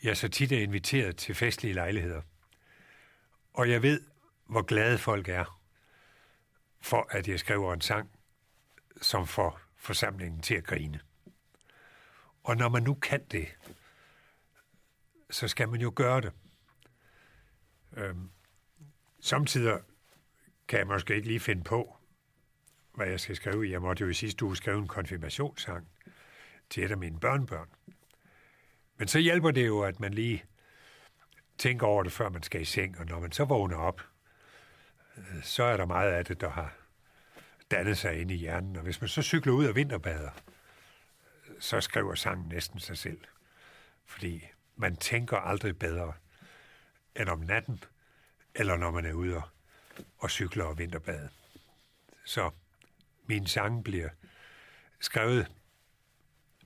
jeg 0.03 0.17
så 0.17 0.29
tit 0.29 0.53
er 0.53 0.61
inviteret 0.61 1.17
til 1.17 1.35
festlige 1.35 1.75
lejligheder. 1.75 2.23
Og 3.55 3.71
jeg 3.71 3.83
ved, 3.83 4.01
hvor 4.53 4.63
glade 4.63 4.99
folk 4.99 5.29
er 5.29 5.61
for, 6.81 7.07
at 7.11 7.29
jeg 7.29 7.41
skriver 7.41 7.75
en 7.75 7.81
sang, 7.81 8.11
som 9.01 9.27
får 9.27 9.61
forsamlingen 9.77 10.43
til 10.43 10.55
at 10.55 10.65
grine. 10.65 11.01
Og 12.45 12.57
når 12.57 12.69
man 12.69 12.83
nu 12.83 12.95
kan 12.95 13.25
det, 13.25 13.49
så 15.31 15.49
skal 15.49 15.69
man 15.69 15.81
jo 15.81 15.93
gøre 15.97 16.21
det. 16.21 16.33
Øhm, 17.93 18.31
samtidig 19.21 19.81
kan 20.69 20.79
jeg 20.79 20.87
måske 20.87 21.15
ikke 21.15 21.29
lige 21.29 21.41
finde 21.41 21.65
på, 21.65 21.97
hvad 22.95 23.07
jeg 23.07 23.21
skal 23.21 23.37
skrive. 23.37 23.71
Jeg 23.71 23.83
måtte 23.83 24.05
jo 24.05 24.09
i 24.09 24.15
sidste 24.15 24.45
uge 24.45 24.57
skrive 24.57 24.79
en 24.79 24.89
konfirmationssang 24.89 25.89
til 26.71 26.85
et 26.85 26.91
af 26.91 26.99
mine 26.99 27.21
børnebørn. 27.21 27.69
Men 28.97 29.09
så 29.09 29.19
hjælper 29.19 29.51
det 29.51 29.67
jo, 29.67 29.81
at 29.81 30.01
man 30.01 30.15
lige 30.15 30.45
tænker 31.59 31.87
over 31.87 32.03
det, 32.03 32.13
før 32.13 32.29
man 32.29 32.43
skal 32.43 32.61
i 32.61 32.65
seng, 32.65 32.99
og 32.99 33.07
når 33.07 33.21
man 33.21 33.33
så 33.33 33.45
vågner 33.45 33.77
op, 33.77 34.12
så 35.43 35.63
er 35.63 35.77
der 35.77 35.85
meget 35.85 36.13
af 36.13 36.25
det, 36.25 36.41
der 36.41 36.51
har 36.51 36.75
dannet 37.71 37.99
sig 37.99 38.21
ind 38.21 38.31
i 38.31 38.35
hjernen. 38.35 38.77
Og 38.77 38.83
hvis 38.83 39.01
man 39.01 39.09
så 39.09 39.23
cykler 39.23 39.53
ud 39.53 39.67
og 39.67 39.75
vinterbader, 39.75 40.31
så 41.61 41.81
skriver 41.81 42.15
sangen 42.15 42.49
næsten 42.49 42.81
sig 42.81 42.99
selv. 42.99 43.21
Fordi 44.07 44.49
man 44.77 44.97
tænker 44.97 45.37
aldrig 45.37 45.79
bedre 45.79 46.13
end 47.17 47.29
om 47.29 47.39
natten, 47.39 47.85
eller 48.55 48.77
når 48.77 48.91
man 48.91 49.07
er 49.07 49.13
ude 49.13 49.43
og 50.19 50.31
cykler 50.31 50.65
og 50.65 50.79
vinterbade. 50.79 51.29
Så 52.25 52.51
min 53.27 53.47
sang 53.47 53.85
bliver 53.85 54.09
skrevet 55.01 55.53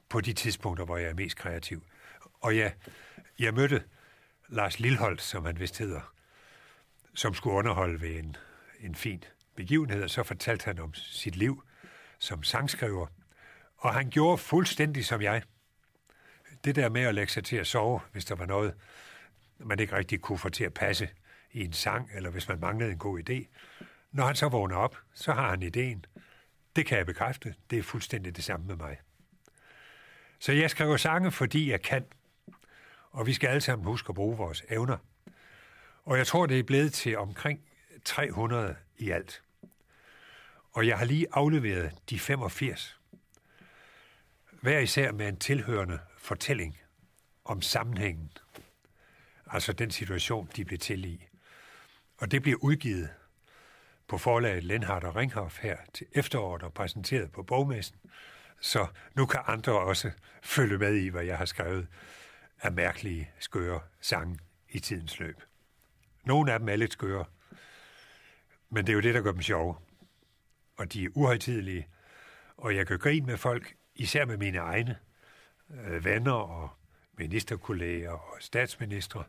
på 0.09 0.20
de 0.20 0.32
tidspunkter, 0.32 0.85
hvor 0.85 0.96
jeg 0.96 1.11
er 1.11 1.14
mest 1.14 1.37
kreativ. 1.37 1.87
Og 2.40 2.56
ja, 2.56 2.72
jeg 3.38 3.54
mødte 3.54 3.85
Lars 4.48 4.80
Lilholdt, 4.80 5.22
som 5.22 5.44
han 5.44 5.61
vist 5.61 5.78
hedder, 5.78 6.15
som 7.16 7.35
skulle 7.35 7.57
underholde 7.57 8.00
ved 8.00 8.18
en, 8.18 8.37
en 8.81 8.94
fin 8.94 9.24
begivenhed, 9.55 10.02
og 10.02 10.11
så 10.11 10.22
fortalte 10.22 10.64
han 10.64 10.79
om 10.79 10.94
sit 10.94 11.37
liv 11.37 11.62
som 12.18 12.42
sangskriver. 12.42 13.07
Og 13.76 13.94
han 13.94 14.11
gjorde 14.11 14.38
fuldstændig 14.38 15.05
som 15.05 15.22
jeg. 15.22 15.42
Det 16.64 16.76
der 16.76 16.88
med 16.88 17.02
at 17.02 17.14
lægge 17.14 17.33
sig 17.33 17.44
til 17.44 17.57
at 17.57 17.66
sove, 17.66 18.00
hvis 18.12 18.24
der 18.24 18.35
var 18.35 18.46
noget, 18.46 18.74
man 19.59 19.79
ikke 19.79 19.96
rigtig 19.96 20.20
kunne 20.20 20.38
få 20.38 20.48
til 20.48 20.64
at 20.64 20.74
passe 20.74 21.09
i 21.52 21.64
en 21.64 21.72
sang, 21.72 22.11
eller 22.14 22.31
hvis 22.31 22.48
man 22.48 22.61
manglede 22.61 22.92
en 22.92 22.98
god 22.98 23.31
idé. 23.31 23.46
Når 24.12 24.26
han 24.26 24.37
så 24.37 24.48
vågner 24.48 24.76
op, 24.76 24.96
så 25.14 25.33
har 25.33 25.50
han 25.50 25.62
ideen. 25.62 26.05
Det 26.76 26.87
kan 26.87 26.98
jeg 26.98 27.07
bekræfte. 27.07 27.55
Det 27.70 27.79
er 27.79 27.83
fuldstændig 27.83 28.37
det 28.37 28.44
samme 28.44 28.66
med 28.66 28.76
mig. 28.76 29.00
Så 30.38 30.52
jeg 30.52 30.70
skriver 30.70 30.96
sange, 30.96 31.31
fordi 31.31 31.70
jeg 31.70 31.83
kan. 31.83 32.05
Og 33.11 33.26
vi 33.26 33.33
skal 33.33 33.48
alle 33.48 33.61
sammen 33.61 33.87
huske 33.87 34.09
at 34.09 34.14
bruge 34.14 34.37
vores 34.37 34.64
evner. 34.70 34.98
Og 36.07 36.19
jeg 36.19 36.27
tror, 36.27 36.47
det 36.47 36.59
er 36.59 36.62
blevet 36.62 36.92
til 36.92 37.19
omkring 37.19 37.61
300 38.05 38.77
i 38.99 39.11
alt. 39.11 39.42
Og 40.73 40.87
jeg 40.87 40.99
har 40.99 41.05
lige 41.05 41.27
afleveret 41.33 41.92
de 42.11 42.19
85. 42.19 43.01
Hver 44.61 44.79
især 44.79 45.12
med 45.12 45.29
en 45.29 45.37
tilhørende 45.37 45.99
fortælling 46.19 46.79
om 47.45 47.62
sammenhængen. 47.62 48.33
Altså 49.47 49.73
den 49.73 49.90
situation, 49.90 50.49
de 50.57 50.64
blev 50.64 50.79
til 50.79 51.05
i. 51.05 51.27
Og 52.19 52.31
det 52.31 52.42
bliver 52.42 52.59
udgivet 52.62 53.11
på 54.09 54.19
forlaget 54.19 54.64
Lenhardt 54.64 55.05
og 55.05 55.16
Ringhoff 55.16 55.59
her 55.59 55.77
til 55.95 56.07
efteråret 56.12 56.62
og 56.62 56.75
præsenteret 56.75 57.33
på 57.33 57.42
bogmessen. 57.42 57.97
Så 58.61 58.87
nu 59.14 59.27
kan 59.27 59.40
andre 59.47 59.81
også 59.81 60.11
følge 60.42 60.79
med 60.79 60.95
i, 60.95 61.09
hvad 61.09 61.25
jeg 61.25 61.38
har 61.38 61.45
skrevet 61.45 61.87
af 62.62 62.73
mærkelige, 62.73 63.31
skøre 63.38 63.81
sange 64.01 64.38
i 64.69 64.79
tidens 64.79 65.19
løb. 65.19 65.40
Nogle 66.26 66.52
af 66.52 66.58
dem 66.58 66.68
er 66.68 66.76
lidt 66.76 66.92
skøre, 66.92 67.24
men 68.70 68.86
det 68.86 68.92
er 68.92 68.94
jo 68.94 69.00
det, 69.00 69.14
der 69.14 69.20
gør 69.20 69.32
dem 69.32 69.42
sjove. 69.42 69.76
Og 70.76 70.92
de 70.92 71.04
er 71.04 71.08
uhøjtidelige, 71.14 71.88
og 72.56 72.76
jeg 72.76 72.86
kan 72.86 72.98
grine 72.98 73.26
med 73.26 73.36
folk, 73.36 73.76
især 73.94 74.24
med 74.24 74.36
mine 74.36 74.58
egne 74.58 74.98
øh, 75.70 76.04
venner 76.04 76.32
og 76.32 76.70
ministerkolleger 77.12 78.10
og 78.10 78.36
statsministre. 78.40 79.24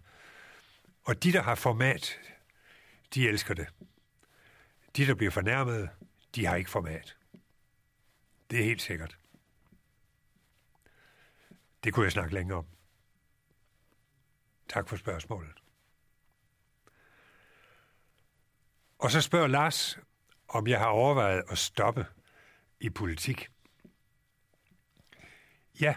Og 1.03 1.23
de, 1.23 1.33
der 1.33 1.41
har 1.41 1.55
format, 1.55 2.19
de 3.13 3.29
elsker 3.29 3.53
det. 3.53 3.67
De, 4.97 5.07
der 5.07 5.15
bliver 5.15 5.31
fornærmet, 5.31 5.89
de 6.35 6.45
har 6.45 6.55
ikke 6.55 6.69
format. 6.69 7.17
Det 8.51 8.59
er 8.59 8.63
helt 8.63 8.81
sikkert. 8.81 9.17
Det 11.83 11.93
kunne 11.93 12.03
jeg 12.03 12.11
snakke 12.11 12.33
længere 12.33 12.57
om. 12.57 12.65
Tak 14.69 14.89
for 14.89 14.95
spørgsmålet. 14.95 15.66
Og 18.99 19.11
så 19.11 19.21
spørger 19.21 19.47
Lars, 19.47 19.99
om 20.47 20.67
jeg 20.67 20.79
har 20.79 20.87
overvejet 20.87 21.43
at 21.49 21.57
stoppe 21.57 22.05
i 22.79 22.89
politik. 22.89 23.47
Ja, 25.81 25.95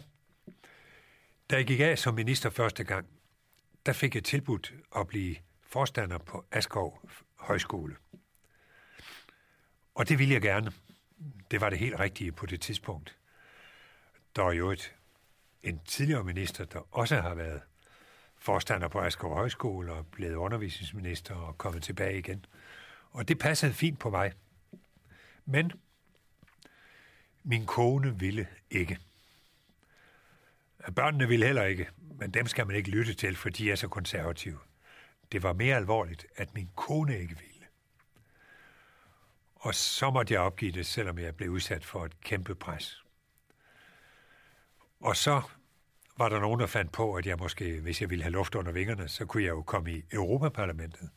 da 1.51 1.57
jeg 1.57 1.67
gik 1.67 1.81
af 1.81 1.99
som 1.99 2.15
minister 2.15 2.51
første 2.51 2.85
gang, 2.85 3.07
der 3.87 3.93
fik 3.93 4.15
jeg 4.15 4.25
tilbudt 4.25 4.75
at 4.97 5.07
blive 5.07 5.37
forstander 5.63 6.19
på 6.19 6.45
Askov 6.51 7.11
Højskole. 7.37 7.97
Og 9.95 10.09
det 10.09 10.19
ville 10.19 10.35
jeg 10.35 10.43
gerne. 10.43 10.73
Det 11.51 11.61
var 11.61 11.71
det 11.71 11.79
helt 11.79 12.01
rigtige 12.01 12.33
på 12.33 12.47
det 12.47 12.61
tidspunkt. 12.61 13.17
Der 14.37 14.45
er 14.45 14.53
jo 14.53 14.71
et, 14.71 14.95
en 15.63 15.81
tidligere 15.85 16.25
minister, 16.25 16.65
der 16.65 16.97
også 16.97 17.21
har 17.21 17.35
været 17.35 17.61
forstander 18.39 18.89
på 18.89 19.01
Askov 19.01 19.35
Højskole 19.35 19.93
og 19.93 20.07
blevet 20.07 20.35
undervisningsminister 20.35 21.35
og 21.35 21.59
kommet 21.59 21.83
tilbage 21.83 22.19
igen. 22.19 22.45
Og 23.11 23.29
det 23.29 23.39
passede 23.39 23.73
fint 23.73 23.99
på 23.99 24.11
mig. 24.11 24.33
Men 25.45 25.73
min 27.43 27.67
kone 27.67 28.19
ville 28.19 28.49
ikke. 28.71 28.99
Børnene 30.97 31.29
ville 31.29 31.47
heller 31.47 31.65
ikke, 31.65 31.89
men 32.19 32.31
dem 32.31 32.47
skal 32.47 32.67
man 32.67 32.77
ikke 32.77 32.91
lytte 32.91 33.15
til, 33.15 33.37
for 33.37 33.49
de 33.49 33.71
er 33.71 33.77
så 33.77 33.89
konservative. 33.89 34.59
Det 35.33 35.43
var 35.43 35.53
mere 35.53 35.77
alvorligt, 35.77 36.27
at 36.37 36.55
min 36.55 36.71
kone 36.77 37.19
ikke 37.19 37.39
ville. 37.39 37.67
Og 39.55 39.75
så 39.75 40.11
måtte 40.11 40.35
jeg 40.35 40.41
opgive 40.41 40.73
det, 40.73 40.87
selvom 40.87 41.19
jeg 41.19 41.37
blev 41.37 41.51
udsat 41.51 41.85
for 41.85 42.05
et 42.05 42.21
kæmpe 42.21 42.55
pres. 42.55 43.05
Og 45.01 45.17
så 45.17 45.43
var 46.19 46.29
der 46.29 46.41
nogen, 46.41 46.61
der 46.61 46.67
fandt 46.67 46.93
på, 46.93 47.15
at 47.15 47.27
jeg 47.27 47.37
måske, 47.39 47.81
hvis 47.81 48.01
jeg 48.01 48.11
ville 48.11 48.23
have 48.23 48.33
luft 48.33 48.55
under 48.55 48.73
vingerne, 48.73 49.09
så 49.09 49.27
kunne 49.27 49.43
jeg 49.43 49.51
jo 49.51 49.63
komme 49.63 49.93
i 49.93 50.03
Europaparlamentet. 50.13 51.11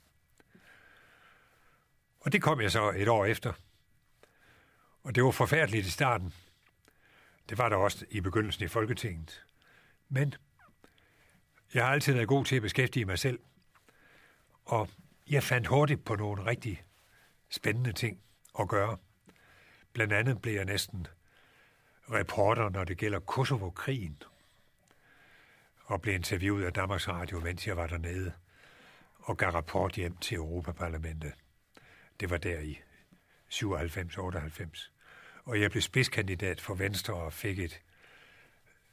Og 2.24 2.32
det 2.32 2.42
kom 2.42 2.62
jeg 2.62 2.72
så 2.72 2.92
et 2.96 3.08
år 3.08 3.26
efter. 3.26 3.54
Og 5.04 5.16
det 5.16 5.24
var 5.24 5.32
forfærdeligt 5.32 5.88
i 5.88 5.92
starten. 5.92 6.34
Det 7.50 7.58
var 7.58 7.70
der 7.70 7.76
også 7.76 8.06
i 8.10 8.22
begyndelsen 8.22 8.64
i 8.64 8.68
Folketinget. 8.68 9.46
Men 10.10 10.34
jeg 11.74 11.86
har 11.86 11.94
altid 11.94 12.14
været 12.14 12.28
god 12.28 12.46
til 12.46 12.56
at 12.56 12.62
beskæftige 12.62 13.06
mig 13.06 13.20
selv. 13.20 13.40
Og 14.66 14.90
jeg 15.30 15.44
fandt 15.44 15.68
hurtigt 15.68 16.06
på 16.06 16.16
nogle 16.16 16.46
rigtig 16.46 16.84
spændende 17.50 17.94
ting 17.94 18.20
at 18.60 18.68
gøre. 18.68 18.98
Blandt 19.94 20.14
andet 20.14 20.42
blev 20.42 20.54
jeg 20.54 20.66
næsten 20.66 21.08
reporter, 22.12 22.70
når 22.70 22.84
det 22.84 22.98
gælder 22.98 23.20
Kosovo-krigen. 23.20 24.24
Og 25.86 26.02
blev 26.02 26.16
interviewet 26.16 26.66
af 26.66 26.74
Danmarks 26.74 27.08
Radio, 27.08 27.40
mens 27.40 27.68
jeg 27.68 27.78
var 27.78 27.88
dernede. 27.88 28.34
Og 29.20 29.38
gav 29.38 29.50
rapport 29.50 29.94
hjem 29.94 30.18
til 30.18 30.36
Europaparlamentet. 30.38 31.34
Det 32.24 32.30
var 32.30 32.38
der 32.38 32.60
i 32.60 32.82
97-98. 33.50 34.90
Og 35.44 35.62
jeg 35.62 35.72
blev 35.72 35.82
spidskandidat 35.82 36.62
for 36.62 36.76
Venstre 36.76 37.14
og 37.14 37.34
fik 37.34 37.60
et 37.60 37.82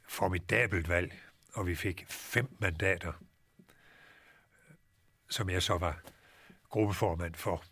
formidabelt 0.07 0.89
valg, 0.89 1.21
og 1.53 1.67
vi 1.67 1.75
fik 1.75 2.05
fem 2.09 2.55
mandater, 2.59 3.13
som 5.29 5.49
jeg 5.49 5.63
så 5.63 5.77
var 5.77 6.01
gruppeformand 6.69 7.35
for. 7.35 7.63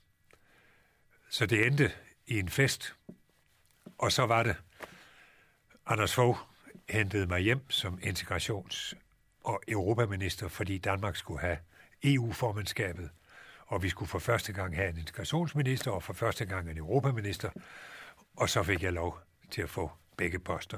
Så 1.30 1.46
det 1.46 1.68
endte 1.68 1.92
i 2.28 2.40
en 2.40 2.50
fest, 2.50 2.96
og 3.98 4.12
så 4.12 4.26
var 4.26 4.44
det, 4.44 4.56
Anders 5.86 6.16
Fogh 6.16 6.38
hentede 6.90 7.28
mig 7.28 7.40
hjem 7.40 7.70
som 7.70 8.00
integrations- 8.04 8.94
og 9.44 9.62
europaminister, 9.68 10.48
fordi 10.48 10.78
Danmark 10.78 11.16
skulle 11.16 11.40
have 11.40 11.58
EU-formandskabet, 12.04 13.10
og 13.70 13.84
vi 13.84 13.90
skulle 13.90 14.10
for 14.10 14.20
første 14.20 14.54
gang 14.54 14.76
have 14.76 14.90
en 14.90 14.98
integrationsminister, 14.98 15.92
og 15.92 16.04
for 16.04 16.14
første 16.14 16.46
gang 16.46 16.70
en 16.70 16.78
europaminister, 16.78 17.50
og 18.36 18.50
så 18.50 18.64
fik 18.64 18.84
jeg 18.84 18.94
lov 18.94 19.20
til 19.52 19.62
at 19.62 19.70
få 19.70 19.92
begge 20.18 20.40
poster. 20.40 20.78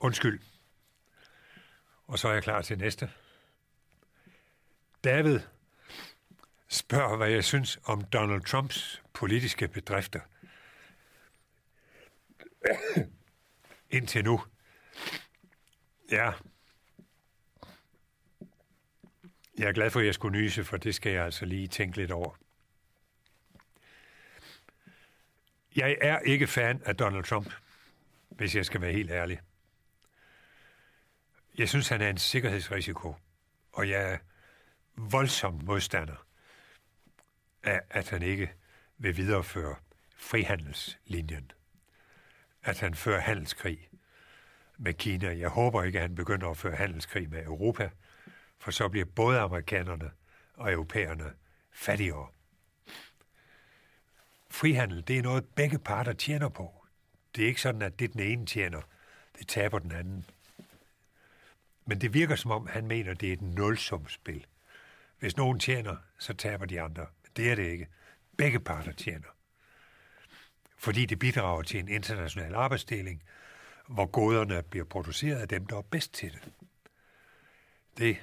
Undskyld. 0.00 0.40
Og 2.06 2.18
så 2.18 2.28
er 2.28 2.32
jeg 2.32 2.42
klar 2.42 2.62
til 2.62 2.78
næste. 2.78 3.10
David 5.04 5.40
spørger, 6.68 7.16
hvad 7.16 7.28
jeg 7.28 7.44
synes 7.44 7.78
om 7.84 8.04
Donald 8.04 8.42
Trumps 8.42 9.02
politiske 9.12 9.68
bedrifter. 9.68 10.20
Indtil 13.90 14.24
nu. 14.24 14.40
Ja. 16.10 16.32
Jeg 19.58 19.68
er 19.68 19.72
glad 19.72 19.90
for, 19.90 20.00
at 20.00 20.06
jeg 20.06 20.14
skulle 20.14 20.38
nyse, 20.38 20.64
for 20.64 20.76
det 20.76 20.94
skal 20.94 21.12
jeg 21.12 21.24
altså 21.24 21.44
lige 21.44 21.68
tænke 21.68 21.96
lidt 21.96 22.10
over. 22.10 22.34
Jeg 25.76 25.96
er 26.00 26.18
ikke 26.18 26.46
fan 26.46 26.82
af 26.84 26.96
Donald 26.96 27.24
Trump 27.24 27.52
hvis 28.38 28.56
jeg 28.56 28.66
skal 28.66 28.80
være 28.80 28.92
helt 28.92 29.10
ærlig. 29.10 29.40
Jeg 31.58 31.68
synes, 31.68 31.88
han 31.88 32.00
er 32.00 32.10
en 32.10 32.18
sikkerhedsrisiko, 32.18 33.16
og 33.72 33.88
jeg 33.88 34.12
er 34.12 34.18
voldsom 34.96 35.60
modstander 35.64 36.26
af, 37.62 37.80
at 37.90 38.10
han 38.10 38.22
ikke 38.22 38.52
vil 38.98 39.16
videreføre 39.16 39.76
frihandelslinjen. 40.16 41.50
At 42.62 42.80
han 42.80 42.94
fører 42.94 43.20
handelskrig 43.20 43.88
med 44.78 44.94
Kina. 44.94 45.38
Jeg 45.38 45.48
håber 45.48 45.82
ikke, 45.82 45.98
at 45.98 46.02
han 46.02 46.14
begynder 46.14 46.50
at 46.50 46.56
føre 46.56 46.76
handelskrig 46.76 47.30
med 47.30 47.44
Europa, 47.44 47.90
for 48.58 48.70
så 48.70 48.88
bliver 48.88 49.06
både 49.06 49.38
amerikanerne 49.38 50.10
og 50.54 50.72
europæerne 50.72 51.32
fattigere. 51.72 52.28
Frihandel, 54.50 55.08
det 55.08 55.18
er 55.18 55.22
noget, 55.22 55.44
begge 55.44 55.78
parter 55.78 56.12
tjener 56.12 56.48
på. 56.48 56.86
Det 57.36 57.44
er 57.44 57.48
ikke 57.48 57.60
sådan, 57.60 57.82
at 57.82 57.98
det 57.98 58.12
den 58.12 58.20
ene 58.20 58.46
tjener, 58.46 58.80
det 59.38 59.48
taber 59.48 59.78
den 59.78 59.92
anden. 59.92 60.24
Men 61.84 62.00
det 62.00 62.14
virker 62.14 62.36
som 62.36 62.50
om, 62.50 62.66
han 62.66 62.86
mener, 62.86 63.14
det 63.14 63.28
er 63.28 63.32
et 63.32 63.42
nulsumspil. 63.42 64.46
Hvis 65.18 65.36
nogen 65.36 65.58
tjener, 65.58 65.96
så 66.18 66.34
taber 66.34 66.66
de 66.66 66.80
andre. 66.80 67.06
Men 67.22 67.32
det 67.36 67.50
er 67.50 67.54
det 67.54 67.70
ikke. 67.70 67.88
Begge 68.36 68.60
parter 68.60 68.92
tjener. 68.92 69.28
Fordi 70.76 71.06
det 71.06 71.18
bidrager 71.18 71.62
til 71.62 71.80
en 71.80 71.88
international 71.88 72.54
arbejdsdeling, 72.54 73.22
hvor 73.88 74.06
goderne 74.06 74.62
bliver 74.62 74.84
produceret 74.84 75.36
af 75.36 75.48
dem, 75.48 75.66
der 75.66 75.76
er 75.76 75.82
bedst 75.82 76.14
til 76.14 76.32
det. 76.32 76.52
Det, 77.98 78.16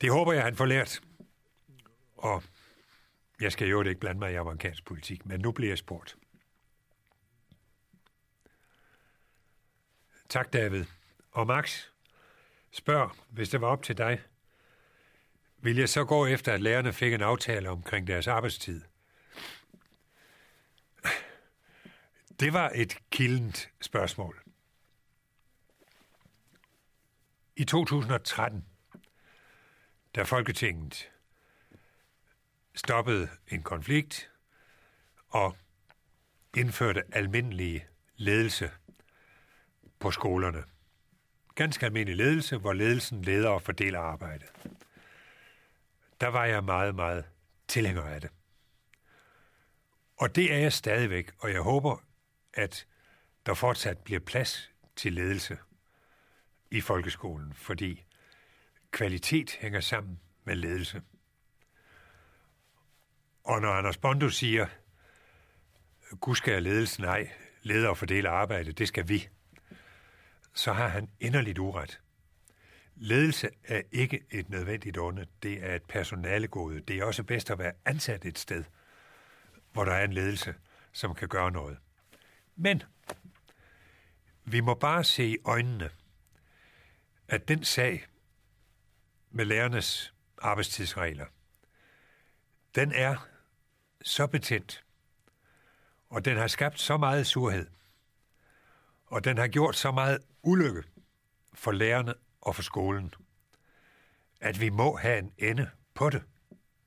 det 0.00 0.12
håber 0.12 0.32
jeg, 0.32 0.42
han 0.42 0.56
får 0.56 0.66
lært. 0.66 1.00
Og 2.16 2.42
jeg 3.40 3.52
skal 3.52 3.68
jo 3.68 3.82
ikke 3.82 4.00
blande 4.00 4.18
mig 4.18 4.32
i 4.32 4.34
amerikansk 4.34 4.84
politik, 4.84 5.26
men 5.26 5.40
nu 5.40 5.52
bliver 5.52 5.70
jeg 5.70 5.78
spurgt. 5.78 6.16
Tak, 10.28 10.52
David. 10.52 10.84
Og 11.30 11.46
Max, 11.46 11.86
spørg, 12.70 13.16
hvis 13.28 13.48
det 13.48 13.60
var 13.60 13.68
op 13.68 13.82
til 13.82 13.98
dig, 13.98 14.20
vil 15.58 15.76
jeg 15.76 15.88
så 15.88 16.04
gå 16.04 16.26
efter, 16.26 16.52
at 16.52 16.60
lærerne 16.60 16.92
fik 16.92 17.12
en 17.12 17.22
aftale 17.22 17.70
omkring 17.70 18.06
deres 18.06 18.26
arbejdstid? 18.26 18.82
Det 22.40 22.52
var 22.52 22.72
et 22.74 22.98
kildent 23.10 23.70
spørgsmål. 23.80 24.42
I 27.56 27.64
2013, 27.64 28.64
da 30.14 30.22
Folketinget 30.22 31.10
stoppede 32.74 33.28
en 33.48 33.62
konflikt 33.62 34.30
og 35.28 35.56
indførte 36.56 37.02
almindelig 37.12 37.86
ledelse 38.16 38.70
på 39.98 40.10
skolerne. 40.10 40.64
Ganske 41.54 41.86
almindelig 41.86 42.16
ledelse, 42.16 42.56
hvor 42.56 42.72
ledelsen 42.72 43.22
leder 43.22 43.48
og 43.48 43.62
fordeler 43.62 44.00
arbejdet. 44.00 44.48
Der 46.20 46.28
var 46.28 46.44
jeg 46.44 46.64
meget, 46.64 46.94
meget 46.94 47.24
tilhænger 47.68 48.02
af 48.02 48.20
det. 48.20 48.30
Og 50.16 50.36
det 50.36 50.52
er 50.52 50.58
jeg 50.58 50.72
stadigvæk, 50.72 51.32
og 51.38 51.52
jeg 51.52 51.60
håber, 51.60 51.96
at 52.54 52.86
der 53.46 53.54
fortsat 53.54 53.98
bliver 53.98 54.20
plads 54.20 54.70
til 54.96 55.12
ledelse 55.12 55.58
i 56.70 56.80
folkeskolen, 56.80 57.54
fordi 57.54 58.04
kvalitet 58.90 59.50
hænger 59.50 59.80
sammen 59.80 60.20
med 60.44 60.56
ledelse. 60.56 61.02
Og 63.44 63.60
når 63.60 63.72
Anders 63.72 63.96
Bondo 63.96 64.28
siger, 64.28 64.66
gud 66.20 66.34
skal 66.34 66.62
ledelsen 66.62 67.04
nej, 67.04 67.30
leder 67.62 67.88
og 67.88 67.98
fordeler 67.98 68.30
arbejde, 68.30 68.72
det 68.72 68.88
skal 68.88 69.08
vi, 69.08 69.28
så 70.54 70.72
har 70.72 70.88
han 70.88 71.10
inderligt 71.20 71.58
uret. 71.58 72.00
Ledelse 72.96 73.50
er 73.64 73.82
ikke 73.92 74.24
et 74.30 74.48
nødvendigt 74.48 74.98
onde, 74.98 75.26
det 75.42 75.64
er 75.64 75.74
et 75.74 75.82
personalegode. 75.82 76.80
Det 76.80 76.98
er 76.98 77.04
også 77.04 77.22
bedst 77.22 77.50
at 77.50 77.58
være 77.58 77.72
ansat 77.84 78.24
et 78.24 78.38
sted, 78.38 78.64
hvor 79.72 79.84
der 79.84 79.92
er 79.92 80.04
en 80.04 80.12
ledelse, 80.12 80.54
som 80.92 81.14
kan 81.14 81.28
gøre 81.28 81.50
noget. 81.50 81.78
Men 82.56 82.82
vi 84.44 84.60
må 84.60 84.74
bare 84.74 85.04
se 85.04 85.24
i 85.24 85.36
øjnene, 85.44 85.90
at 87.28 87.48
den 87.48 87.64
sag 87.64 88.06
med 89.30 89.44
lærernes 89.44 90.14
arbejdstidsregler, 90.38 91.26
den 92.74 92.92
er 92.92 93.28
så 94.02 94.26
betændt, 94.26 94.84
og 96.08 96.24
den 96.24 96.36
har 96.36 96.46
skabt 96.46 96.80
så 96.80 96.96
meget 96.96 97.26
surhed, 97.26 97.66
og 99.06 99.24
den 99.24 99.38
har 99.38 99.48
gjort 99.48 99.76
så 99.76 99.90
meget 99.90 100.18
ulykke 100.42 100.82
for 101.54 101.72
lærerne 101.72 102.14
og 102.40 102.54
for 102.54 102.62
skolen, 102.62 103.14
at 104.40 104.60
vi 104.60 104.68
må 104.68 104.96
have 104.96 105.18
en 105.18 105.32
ende 105.38 105.70
på 105.94 106.10
det. 106.10 106.22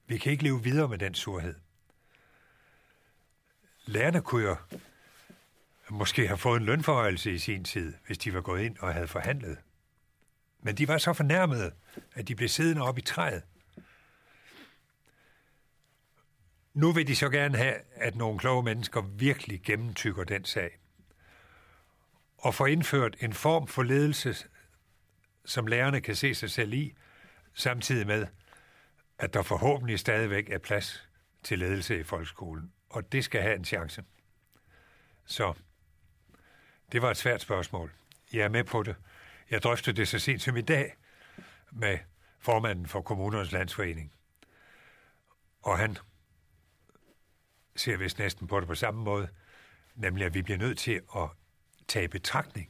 Vi 0.07 0.17
kan 0.17 0.31
ikke 0.31 0.43
leve 0.43 0.63
videre 0.63 0.87
med 0.87 0.97
den 0.97 1.13
surhed. 1.13 1.55
Lærerne 3.85 4.21
kunne 4.21 4.43
jo 4.43 4.55
måske 5.89 6.27
have 6.27 6.37
fået 6.37 6.59
en 6.59 6.65
lønforhøjelse 6.65 7.31
i 7.31 7.37
sin 7.37 7.63
tid, 7.63 7.93
hvis 8.05 8.17
de 8.17 8.33
var 8.33 8.41
gået 8.41 8.61
ind 8.61 8.77
og 8.77 8.93
havde 8.93 9.07
forhandlet. 9.07 9.57
Men 10.61 10.75
de 10.75 10.87
var 10.87 10.97
så 10.97 11.13
fornærmede, 11.13 11.71
at 12.13 12.27
de 12.27 12.35
blev 12.35 12.49
siddende 12.49 12.81
op 12.81 12.97
i 12.97 13.01
træet. 13.01 13.43
Nu 16.73 16.91
vil 16.91 17.07
de 17.07 17.15
så 17.15 17.29
gerne 17.29 17.57
have, 17.57 17.75
at 17.95 18.15
nogle 18.15 18.39
kloge 18.39 18.63
mennesker 18.63 19.01
virkelig 19.01 19.61
gennemtykker 19.63 20.23
den 20.23 20.45
sag. 20.45 20.79
Og 22.37 22.55
få 22.55 22.65
indført 22.65 23.15
en 23.19 23.33
form 23.33 23.67
for 23.67 23.83
ledelse, 23.83 24.35
som 25.45 25.67
lærerne 25.67 26.01
kan 26.01 26.15
se 26.15 26.35
sig 26.35 26.51
selv 26.51 26.73
i, 26.73 26.95
samtidig 27.53 28.07
med, 28.07 28.27
at 29.19 29.33
der 29.33 29.41
forhåbentlig 29.41 29.99
stadigvæk 29.99 30.49
er 30.49 30.57
plads 30.57 31.09
til 31.43 31.59
ledelse 31.59 31.99
i 31.99 32.03
folkeskolen. 32.03 32.71
Og 32.89 33.11
det 33.11 33.23
skal 33.23 33.41
have 33.41 33.55
en 33.55 33.65
chance. 33.65 34.03
Så 35.25 35.53
det 36.91 37.01
var 37.01 37.11
et 37.11 37.17
svært 37.17 37.41
spørgsmål. 37.41 37.91
Jeg 38.33 38.41
er 38.41 38.49
med 38.49 38.63
på 38.63 38.83
det. 38.83 38.95
Jeg 39.51 39.63
drøftede 39.63 39.95
det 39.95 40.07
så 40.07 40.19
sent 40.19 40.41
som 40.41 40.57
i 40.57 40.61
dag 40.61 40.97
med 41.71 41.97
formanden 42.39 42.87
for 42.87 43.01
kommunernes 43.01 43.51
landsforening. 43.51 44.13
Og 45.61 45.77
han 45.77 45.97
ser 47.75 47.97
vist 47.97 48.19
næsten 48.19 48.47
på 48.47 48.59
det 48.59 48.67
på 48.67 48.75
samme 48.75 49.03
måde, 49.03 49.29
nemlig 49.95 50.25
at 50.25 50.33
vi 50.33 50.41
bliver 50.41 50.57
nødt 50.57 50.77
til 50.77 51.01
at 51.15 51.29
tage 51.87 52.05
i 52.05 52.07
betragtning, 52.07 52.69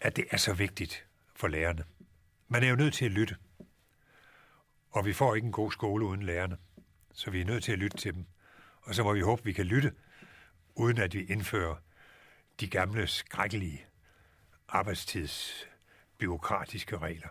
at 0.00 0.16
det 0.16 0.24
er 0.30 0.36
så 0.36 0.54
vigtigt 0.54 1.06
for 1.36 1.48
lærerne. 1.48 1.84
Man 2.48 2.62
er 2.62 2.68
jo 2.68 2.76
nødt 2.76 2.94
til 2.94 3.04
at 3.04 3.10
lytte. 3.10 3.36
Og 4.90 5.04
vi 5.04 5.12
får 5.12 5.34
ikke 5.34 5.46
en 5.46 5.52
god 5.52 5.72
skole 5.72 6.04
uden 6.04 6.22
lærerne. 6.22 6.56
Så 7.12 7.30
vi 7.30 7.40
er 7.40 7.44
nødt 7.44 7.64
til 7.64 7.72
at 7.72 7.78
lytte 7.78 7.96
til 7.96 8.14
dem. 8.14 8.26
Og 8.82 8.94
så 8.94 9.02
må 9.02 9.12
vi 9.12 9.20
håbe, 9.20 9.40
at 9.40 9.46
vi 9.46 9.52
kan 9.52 9.66
lytte, 9.66 9.92
uden 10.74 10.98
at 10.98 11.14
vi 11.14 11.24
indfører 11.24 11.76
de 12.60 12.68
gamle, 12.68 13.06
skrækkelige 13.06 13.89
arbejdstidsbyråkratiske 14.70 16.98
regler. 16.98 17.28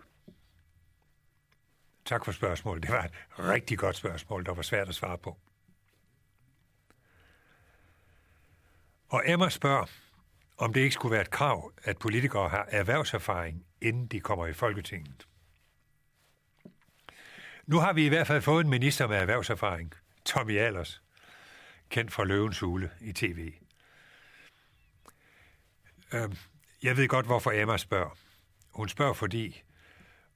Tak 2.05 2.25
for 2.25 2.31
spørgsmålet. 2.31 2.83
Det 2.83 2.91
var 2.91 3.03
et 3.03 3.11
rigtig 3.39 3.77
godt 3.77 3.95
spørgsmål, 3.95 4.45
der 4.45 4.53
var 4.53 4.61
svært 4.61 4.89
at 4.89 4.95
svare 4.95 5.17
på. 5.17 5.37
Og 9.09 9.23
Emma 9.25 9.49
spørger, 9.49 9.85
om 10.57 10.73
det 10.73 10.81
ikke 10.81 10.93
skulle 10.93 11.11
være 11.11 11.21
et 11.21 11.29
krav, 11.29 11.71
at 11.83 11.97
politikere 11.97 12.49
har 12.49 12.67
erhvervserfaring, 12.71 13.65
inden 13.81 14.07
de 14.07 14.19
kommer 14.19 14.47
i 14.47 14.53
Folketinget. 14.53 15.27
Nu 17.65 17.79
har 17.79 17.93
vi 17.93 18.05
i 18.05 18.09
hvert 18.09 18.27
fald 18.27 18.41
fået 18.41 18.63
en 18.63 18.69
minister 18.69 19.07
med 19.07 19.17
erhvervserfaring, 19.17 19.93
Tommy 20.25 20.57
Allers, 20.57 21.03
kendt 21.89 22.11
fra 22.11 22.23
Løvens 22.23 22.59
Hule 22.59 22.91
i 23.01 23.13
tv. 23.13 23.53
Øhm, 26.13 26.35
jeg 26.83 26.97
ved 26.97 27.07
godt, 27.07 27.25
hvorfor 27.25 27.51
Emma 27.51 27.77
spørger. 27.77 28.17
Hun 28.69 28.89
spørger, 28.89 29.13
fordi 29.13 29.63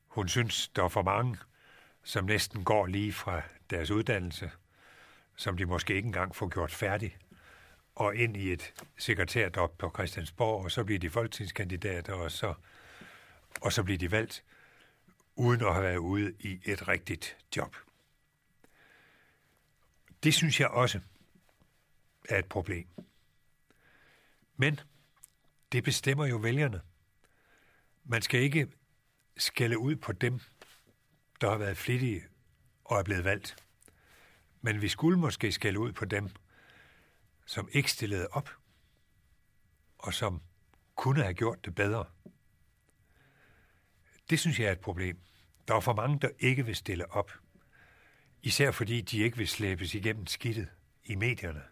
hun 0.08 0.28
synes, 0.28 0.68
der 0.68 0.84
er 0.84 0.88
for 0.88 1.02
mange, 1.02 1.38
som 2.04 2.26
næsten 2.26 2.64
går 2.64 2.86
lige 2.86 3.14
fra 3.14 3.42
deres 3.70 3.92
uddannelse, 3.92 4.52
som 5.36 5.58
de 5.58 5.66
måske 5.66 5.96
ikke 5.96 6.08
engang 6.08 6.36
får 6.36 6.48
gjort 6.48 6.72
færdig, 6.72 7.18
og 7.96 8.16
ind 8.16 8.38
i 8.38 8.52
et 8.52 8.74
sekretærjob 8.98 9.78
på 9.78 9.92
Christiansborg, 9.94 10.64
og 10.64 10.72
så 10.72 10.84
bliver 10.84 11.00
de 11.00 11.10
folketingskandidater, 11.10 12.14
og 12.14 12.32
så, 12.32 12.54
og 13.62 13.74
så 13.74 13.84
bliver 13.84 13.98
de 13.98 14.12
valgt, 14.12 14.44
uden 15.36 15.62
at 15.62 15.74
have 15.74 15.84
været 15.84 15.98
ude 15.98 16.34
i 16.40 16.60
et 16.66 16.88
rigtigt 16.88 17.38
job. 17.56 17.76
Det 20.24 20.34
synes 20.34 20.60
jeg 20.60 20.68
også 20.68 21.00
er 22.30 22.40
et 22.40 22.46
problem. 22.46 22.88
Men 24.58 24.80
det 25.74 25.84
bestemmer 25.84 26.26
jo 26.26 26.38
vælgerne. 26.38 26.82
Man 28.04 28.22
skal 28.22 28.40
ikke 28.40 28.68
skælde 29.38 29.78
ud 29.78 29.96
på 29.96 30.12
dem, 30.12 30.40
der 31.42 31.50
har 31.50 31.58
været 31.58 31.78
flittige 31.78 32.28
og 32.84 33.00
er 33.00 33.04
blevet 33.04 33.24
valgt. 33.24 33.64
Men 34.62 34.82
vi 34.82 34.88
skulle 34.88 35.20
måske 35.20 35.52
skælde 35.52 35.80
ud 35.80 35.92
på 35.92 36.06
dem, 36.06 36.30
som 37.46 37.70
ikke 37.72 37.92
stillede 37.92 38.28
op, 38.32 38.50
og 39.98 40.14
som 40.14 40.42
kunne 40.96 41.22
have 41.22 41.34
gjort 41.34 41.66
det 41.66 41.76
bedre. 41.76 42.06
Det 44.30 44.40
synes 44.40 44.60
jeg 44.60 44.68
er 44.68 44.72
et 44.72 44.80
problem. 44.80 45.20
Der 45.68 45.76
er 45.76 45.80
for 45.80 45.94
mange, 45.94 46.20
der 46.20 46.30
ikke 46.40 46.66
vil 46.66 46.76
stille 46.76 47.12
op. 47.12 47.32
Især 48.42 48.72
fordi 48.72 49.02
de 49.02 49.18
ikke 49.18 49.38
vil 49.38 49.48
slæbes 49.48 49.96
igennem 49.96 50.28
skidtet 50.28 50.70
i 51.04 51.16
medierne. 51.16 51.64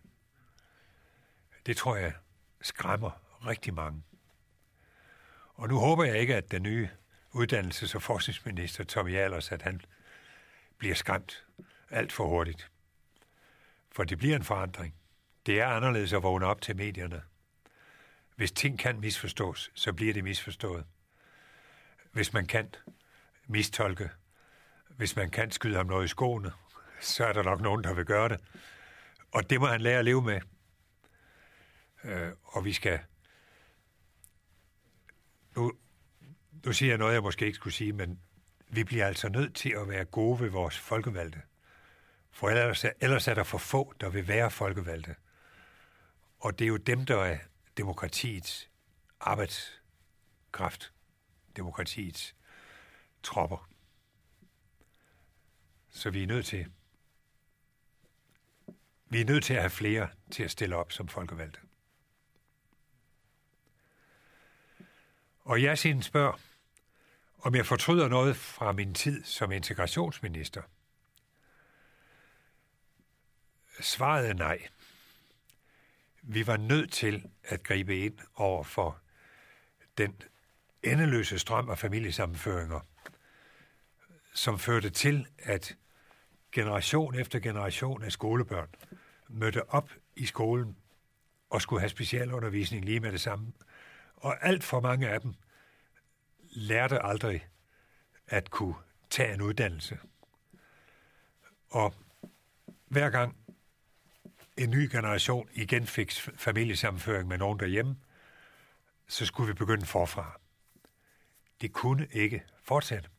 Det 1.66 1.78
tror 1.78 1.96
jeg 1.96 2.14
skræmmer 2.62 3.31
rigtig 3.46 3.74
mange. 3.74 4.04
Og 5.54 5.70
nu 5.70 5.80
håber 5.80 6.04
jeg 6.04 6.18
ikke, 6.18 6.36
at 6.36 6.52
den 6.52 6.64
nye 6.64 6.90
uddannelses- 7.36 7.96
og 7.96 8.02
forskningsminister 8.02 8.84
Tommy 8.84 9.16
Allers, 9.16 9.52
at 9.52 9.62
han 9.62 9.82
bliver 10.78 10.96
skræmt 10.96 11.46
alt 11.90 12.12
for 12.12 12.28
hurtigt. 12.28 12.72
For 13.92 14.04
det 14.04 14.18
bliver 14.18 14.36
en 14.36 14.44
forandring. 14.44 14.96
Det 15.46 15.60
er 15.60 15.68
anderledes 15.68 16.14
at 16.14 16.24
vågne 16.24 16.46
op 16.46 16.62
til 16.62 16.76
medierne. 16.76 17.22
Hvis 18.36 18.52
ting 18.52 18.80
kan 18.80 19.00
misforstås, 19.00 19.72
så 19.74 19.94
bliver 19.94 20.14
det 20.14 20.24
misforstået. 20.24 20.86
Hvis 22.12 22.34
man 22.34 22.46
kan 22.46 22.74
mistolke, 23.48 24.10
hvis 24.90 25.16
man 25.16 25.30
kan 25.30 25.52
skyde 25.52 25.76
ham 25.76 25.86
noget 25.86 26.06
i 26.06 26.08
skoene, 26.08 26.52
så 27.02 27.26
er 27.26 27.34
der 27.34 27.44
nok 27.44 27.62
nogen, 27.62 27.84
der 27.84 27.94
vil 27.94 28.06
gøre 28.06 28.30
det. 28.30 28.40
Og 29.32 29.50
det 29.50 29.60
må 29.60 29.68
han 29.68 29.82
lære 29.82 30.00
at 30.00 30.06
leve 30.06 30.22
med. 30.22 30.42
Øh, 32.04 32.32
og 32.44 32.66
vi 32.66 32.74
skal 32.74 33.00
nu, 35.56 35.74
nu 36.66 36.74
siger 36.74 36.92
jeg 36.92 36.98
noget, 36.98 37.14
jeg 37.14 37.22
måske 37.22 37.46
ikke 37.46 37.56
skulle 37.56 37.74
sige, 37.74 37.94
men 37.94 38.20
vi 38.70 38.84
bliver 38.84 39.08
altså 39.08 39.30
nødt 39.30 39.56
til 39.56 39.70
at 39.70 39.90
være 39.90 40.06
gode 40.06 40.40
ved 40.40 40.50
vores 40.50 40.80
folkevalgte. 40.80 41.42
For 42.32 42.50
ellers, 42.50 42.86
ellers 43.00 43.28
er 43.28 43.34
der 43.34 43.44
for 43.44 43.58
få, 43.58 43.94
der 44.02 44.10
vil 44.10 44.28
være 44.28 44.52
folkevalgte. 44.52 45.16
Og 46.40 46.60
det 46.60 46.66
er 46.66 46.70
jo 46.70 46.78
dem, 46.78 47.06
der 47.06 47.18
er 47.18 47.38
demokratiets 47.78 48.70
arbejdskraft, 49.20 50.94
demokratiets 51.56 52.36
tropper. 53.24 53.70
Så 55.90 56.10
vi 56.10 56.24
er 56.24 56.28
nødt 56.28 56.46
til 56.46 56.72
vi 59.12 59.22
er 59.22 59.26
nødt 59.26 59.44
til 59.44 59.54
at 59.54 59.60
have 59.60 59.70
flere 59.70 60.10
til 60.32 60.44
at 60.44 60.52
stille 60.52 60.76
op 60.76 60.92
som 60.92 61.08
folkevalgte. 61.08 61.60
Og 65.52 65.60
Yasin 65.60 66.02
spørger, 66.02 66.40
om 67.40 67.56
jeg 67.56 67.66
fortryder 67.66 68.08
noget 68.08 68.36
fra 68.36 68.72
min 68.72 68.94
tid 68.94 69.24
som 69.24 69.52
integrationsminister. 69.52 70.62
Svaret 73.80 74.30
er 74.30 74.34
nej. 74.34 74.68
Vi 76.22 76.48
var 76.48 76.58
nødt 76.58 76.92
til 76.92 77.30
at 77.44 77.64
gribe 77.64 78.00
ind 78.00 78.18
over 78.36 78.64
for 78.64 78.98
den 79.98 80.22
endeløse 80.84 81.40
strøm 81.40 81.70
af 81.70 81.78
familiesammenføringer, 81.80 82.80
som 84.34 84.60
førte 84.60 84.90
til, 84.90 85.28
at 85.38 85.78
generation 86.52 87.16
efter 87.16 87.40
generation 87.40 88.04
af 88.04 88.12
skolebørn 88.12 88.70
mødte 89.28 89.70
op 89.70 89.90
i 90.16 90.26
skolen 90.26 90.78
og 91.50 91.62
skulle 91.62 91.80
have 91.80 91.90
specialundervisning 91.90 92.86
lige 92.86 93.00
med 93.00 93.12
det 93.12 93.22
samme, 93.22 93.54
og 94.22 94.48
alt 94.48 94.64
for 94.64 94.80
mange 94.80 95.10
af 95.10 95.22
dem 95.22 95.34
lærte 96.50 97.06
aldrig 97.06 97.48
at 98.28 98.50
kunne 98.50 98.76
tage 99.10 99.34
en 99.34 99.42
uddannelse. 99.42 100.00
Og 101.70 101.94
hver 102.88 103.10
gang 103.10 103.38
en 104.58 104.70
ny 104.70 104.92
generation 104.92 105.50
igen 105.54 105.88
fik 105.88 106.12
familiesammenføring 106.36 107.28
med 107.28 107.38
nogen 107.38 107.60
derhjemme, 107.60 107.98
så 109.08 109.26
skulle 109.26 109.48
vi 109.48 109.54
begynde 109.54 109.86
forfra. 109.86 110.40
Det 111.62 111.74
kunne 111.74 112.08
ikke 112.12 112.44
fortsætte. 112.64 113.10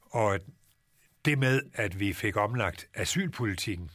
Og 0.00 0.40
det 1.24 1.38
med, 1.38 1.62
at 1.74 2.00
vi 2.00 2.12
fik 2.12 2.36
omlagt 2.36 2.88
asylpolitikken 2.94 3.90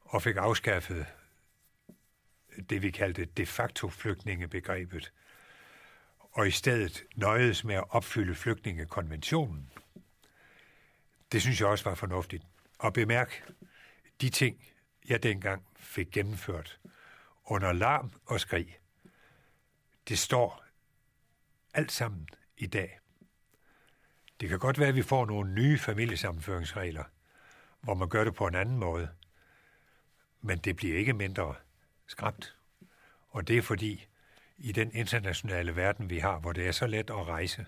og 0.00 0.22
fik 0.22 0.36
afskaffet 0.36 1.06
det, 2.70 2.82
vi 2.82 2.90
kaldte 2.90 3.24
de 3.24 3.46
facto 3.46 3.88
flygtningebegrebet, 3.88 5.12
og 6.18 6.48
i 6.48 6.50
stedet 6.50 7.04
nøjedes 7.14 7.64
med 7.64 7.74
at 7.74 7.84
opfylde 7.90 8.34
flygtningekonventionen, 8.34 9.70
det 11.32 11.42
synes 11.42 11.60
jeg 11.60 11.68
også 11.68 11.84
var 11.84 11.94
fornuftigt. 11.94 12.44
Og 12.78 12.92
bemærk, 12.92 13.52
de 14.20 14.30
ting, 14.30 14.68
jeg 15.08 15.22
dengang 15.22 15.66
fik 15.76 16.10
gennemført 16.10 16.78
under 17.44 17.72
larm 17.72 18.12
og 18.26 18.40
skrig, 18.40 18.78
det 20.08 20.18
står 20.18 20.64
alt 21.74 21.92
sammen 21.92 22.28
i 22.56 22.66
dag. 22.66 22.98
Det 24.40 24.48
kan 24.48 24.58
godt 24.58 24.78
være, 24.78 24.88
at 24.88 24.94
vi 24.94 25.02
får 25.02 25.26
nogle 25.26 25.52
nye 25.52 25.78
familiesammenføringsregler, 25.78 27.04
hvor 27.80 27.94
man 27.94 28.08
gør 28.08 28.24
det 28.24 28.34
på 28.34 28.46
en 28.46 28.54
anden 28.54 28.78
måde, 28.78 29.08
men 30.40 30.58
det 30.58 30.76
bliver 30.76 30.98
ikke 30.98 31.12
mindre 31.12 31.54
skræmt. 32.06 32.56
Og 33.28 33.48
det 33.48 33.58
er 33.58 33.62
fordi, 33.62 34.06
i 34.58 34.72
den 34.72 34.94
internationale 34.94 35.76
verden, 35.76 36.10
vi 36.10 36.18
har, 36.18 36.38
hvor 36.38 36.52
det 36.52 36.66
er 36.66 36.72
så 36.72 36.86
let 36.86 37.10
at 37.10 37.26
rejse 37.26 37.66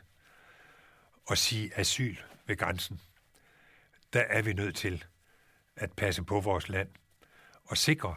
og 1.26 1.38
sige 1.38 1.78
asyl 1.78 2.16
ved 2.46 2.56
grænsen, 2.56 3.00
der 4.12 4.20
er 4.20 4.42
vi 4.42 4.52
nødt 4.52 4.76
til 4.76 5.04
at 5.76 5.92
passe 5.92 6.22
på 6.22 6.40
vores 6.40 6.68
land 6.68 6.88
og 7.64 7.76
sikre, 7.76 8.16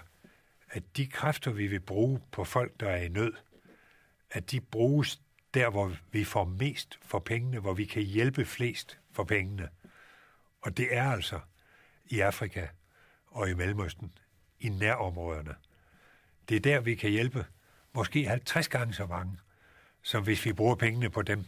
at 0.70 0.98
de 0.98 1.08
kræfter, 1.08 1.52
vi 1.52 1.68
vil 1.68 1.80
bruge 1.80 2.22
på 2.32 2.44
folk, 2.44 2.80
der 2.80 2.90
er 2.90 3.04
i 3.04 3.08
nød, 3.08 3.34
at 4.32 4.52
de 4.52 4.62
bruges 4.62 5.22
der, 5.54 5.70
hvor 5.70 5.96
vi 6.12 6.24
får 6.24 6.46
mest 6.46 7.00
for 7.02 7.20
pengene, 7.20 7.60
hvor 7.60 7.74
vi 7.74 7.86
kan 7.86 8.04
hjælpe 8.04 8.46
flest 8.46 9.00
for 9.12 9.24
pengene. 9.24 9.70
Og 10.62 10.78
det 10.78 10.96
er 10.96 11.12
altså 11.12 11.40
i 12.06 12.20
Afrika 12.20 12.68
og 13.28 13.50
i 13.50 13.54
Mellemøsten, 13.54 14.18
i 14.60 14.70
nærområderne. 14.70 15.56
Det 16.52 16.58
er 16.58 16.62
der, 16.62 16.80
vi 16.80 16.96
kan 16.96 17.10
hjælpe 17.10 17.46
måske 17.94 18.28
50 18.28 18.68
gange 18.68 18.94
så 18.94 19.06
mange, 19.06 19.38
som 20.02 20.24
hvis 20.24 20.46
vi 20.46 20.54
bruger 20.54 20.76
pengene 20.76 21.10
på 21.10 21.22
dem, 21.22 21.46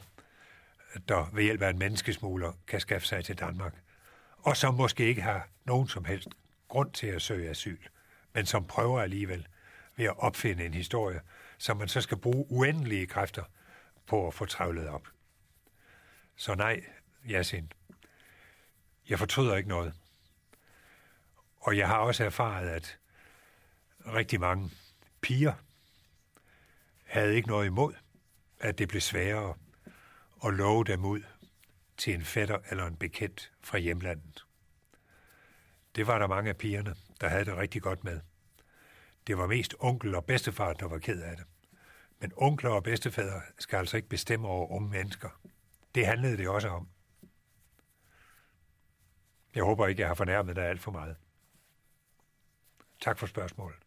der 1.08 1.30
ved 1.34 1.44
hjælp 1.44 1.62
af 1.62 1.70
en 1.70 1.80
menneskesmugler 1.80 2.52
kan 2.68 2.80
skaffe 2.80 3.08
sig 3.08 3.26
til 3.26 3.40
Danmark, 3.40 3.74
og 4.38 4.58
som 4.58 4.74
måske 4.74 5.06
ikke 5.06 5.22
har 5.22 5.48
nogen 5.66 5.88
som 5.88 6.06
helst 6.06 6.28
grund 6.68 6.92
til 6.92 7.08
at 7.08 7.22
søge 7.22 7.50
asyl, 7.50 7.78
men 8.34 8.46
som 8.46 8.68
prøver 8.68 9.02
alligevel 9.02 9.48
ved 9.96 10.06
at 10.06 10.18
opfinde 10.18 10.66
en 10.66 10.74
historie, 10.74 11.22
som 11.58 11.78
man 11.78 11.88
så 11.88 12.02
skal 12.02 12.18
bruge 12.18 12.46
uendelige 12.50 13.08
kræfter 13.08 13.44
på 14.08 14.28
at 14.28 14.34
få 14.34 14.46
travlet 14.46 14.88
op. 14.88 15.08
Så 16.36 16.56
nej, 16.56 16.84
Yasin, 17.30 17.72
jeg 19.10 19.20
fortryder 19.20 19.56
ikke 19.56 19.70
noget. 19.70 19.94
Og 21.60 21.78
jeg 21.78 21.88
har 21.88 21.98
også 21.98 22.26
erfaret, 22.26 22.70
at 22.70 22.98
rigtig 24.06 24.40
mange 24.40 24.72
piger 25.24 25.54
havde 27.06 27.36
ikke 27.36 27.48
noget 27.48 27.66
imod, 27.66 27.94
at 28.60 28.78
det 28.78 28.88
blev 28.88 29.02
sværere 29.02 29.56
at 30.46 30.54
love 30.54 30.84
dem 30.84 31.06
ud 31.06 31.22
til 31.98 32.14
en 32.14 32.24
fætter 32.24 32.58
eller 32.70 32.88
en 32.88 32.96
bekendt 32.96 33.52
fra 33.62 33.78
hjemlandet. 33.78 34.46
Det 35.96 36.08
var 36.08 36.20
der 36.20 36.28
mange 36.28 36.50
af 36.50 36.58
pigerne, 36.58 36.96
der 37.22 37.28
havde 37.28 37.46
det 37.46 37.58
rigtig 37.58 37.82
godt 37.82 38.04
med. 38.04 38.22
Det 39.28 39.38
var 39.38 39.48
mest 39.48 39.76
onkel 39.80 40.16
og 40.16 40.26
bedstefar, 40.26 40.74
der 40.74 40.88
var 40.88 40.98
ked 40.98 41.22
af 41.22 41.38
det. 41.38 41.46
Men 42.20 42.32
onkler 42.36 42.70
og 42.70 42.84
bedstefædre 42.84 43.42
skal 43.60 43.78
altså 43.78 43.98
ikke 43.98 44.10
bestemme 44.10 44.48
over 44.48 44.72
unge 44.72 44.90
mennesker. 44.90 45.30
Det 45.96 46.08
handlede 46.08 46.38
det 46.38 46.50
også 46.50 46.68
om. 46.68 46.88
Jeg 49.56 49.64
håber 49.64 49.88
ikke, 49.88 50.02
jeg 50.02 50.10
har 50.10 50.16
fornærmet 50.16 50.56
dig 50.56 50.66
alt 50.66 50.82
for 50.82 50.92
meget. 50.92 51.16
Tak 53.02 53.20
for 53.20 53.28
spørgsmålet. 53.28 53.83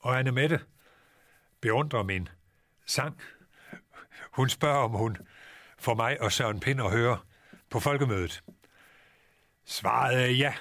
Og 0.00 0.18
Anne 0.18 0.32
Mette 0.32 0.60
beundrer 1.60 2.02
min 2.02 2.28
sang. 2.86 3.20
Hun 4.30 4.48
spørger, 4.48 4.84
om 4.84 4.90
hun 4.90 5.16
får 5.78 5.94
mig 5.94 6.20
og 6.20 6.32
Søren 6.32 6.60
Pind 6.60 6.80
at 6.80 6.90
høre 6.90 7.18
på 7.70 7.80
folkemødet. 7.80 8.42
Svaret 9.64 10.22
er 10.22 10.26
ja. 10.26 10.54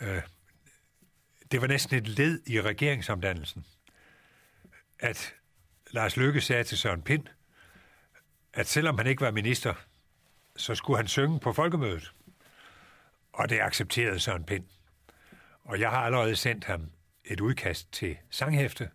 Øh, 0.00 0.22
det 1.52 1.60
var 1.60 1.66
næsten 1.66 1.96
et 1.96 2.08
led 2.08 2.42
i 2.46 2.60
regeringsomdannelsen, 2.60 3.66
at 4.98 5.34
Lars 5.90 6.16
Løkke 6.16 6.40
sagde 6.40 6.64
til 6.64 6.78
Søren 6.78 7.02
Pind, 7.02 7.26
at 8.52 8.66
selvom 8.66 8.98
han 8.98 9.06
ikke 9.06 9.24
var 9.24 9.30
minister, 9.30 9.74
så 10.56 10.74
skulle 10.74 10.96
han 10.96 11.08
synge 11.08 11.40
på 11.40 11.52
folkemødet. 11.52 12.12
Og 13.32 13.48
det 13.48 13.60
accepterede 13.60 14.20
Søren 14.20 14.44
Pind. 14.44 14.64
Og 15.64 15.80
jeg 15.80 15.90
har 15.90 15.98
allerede 15.98 16.36
sendt 16.36 16.64
ham 16.64 16.90
et 17.32 17.40
udkast 17.40 17.92
til 17.92 18.16
sanghæfte 18.30 18.90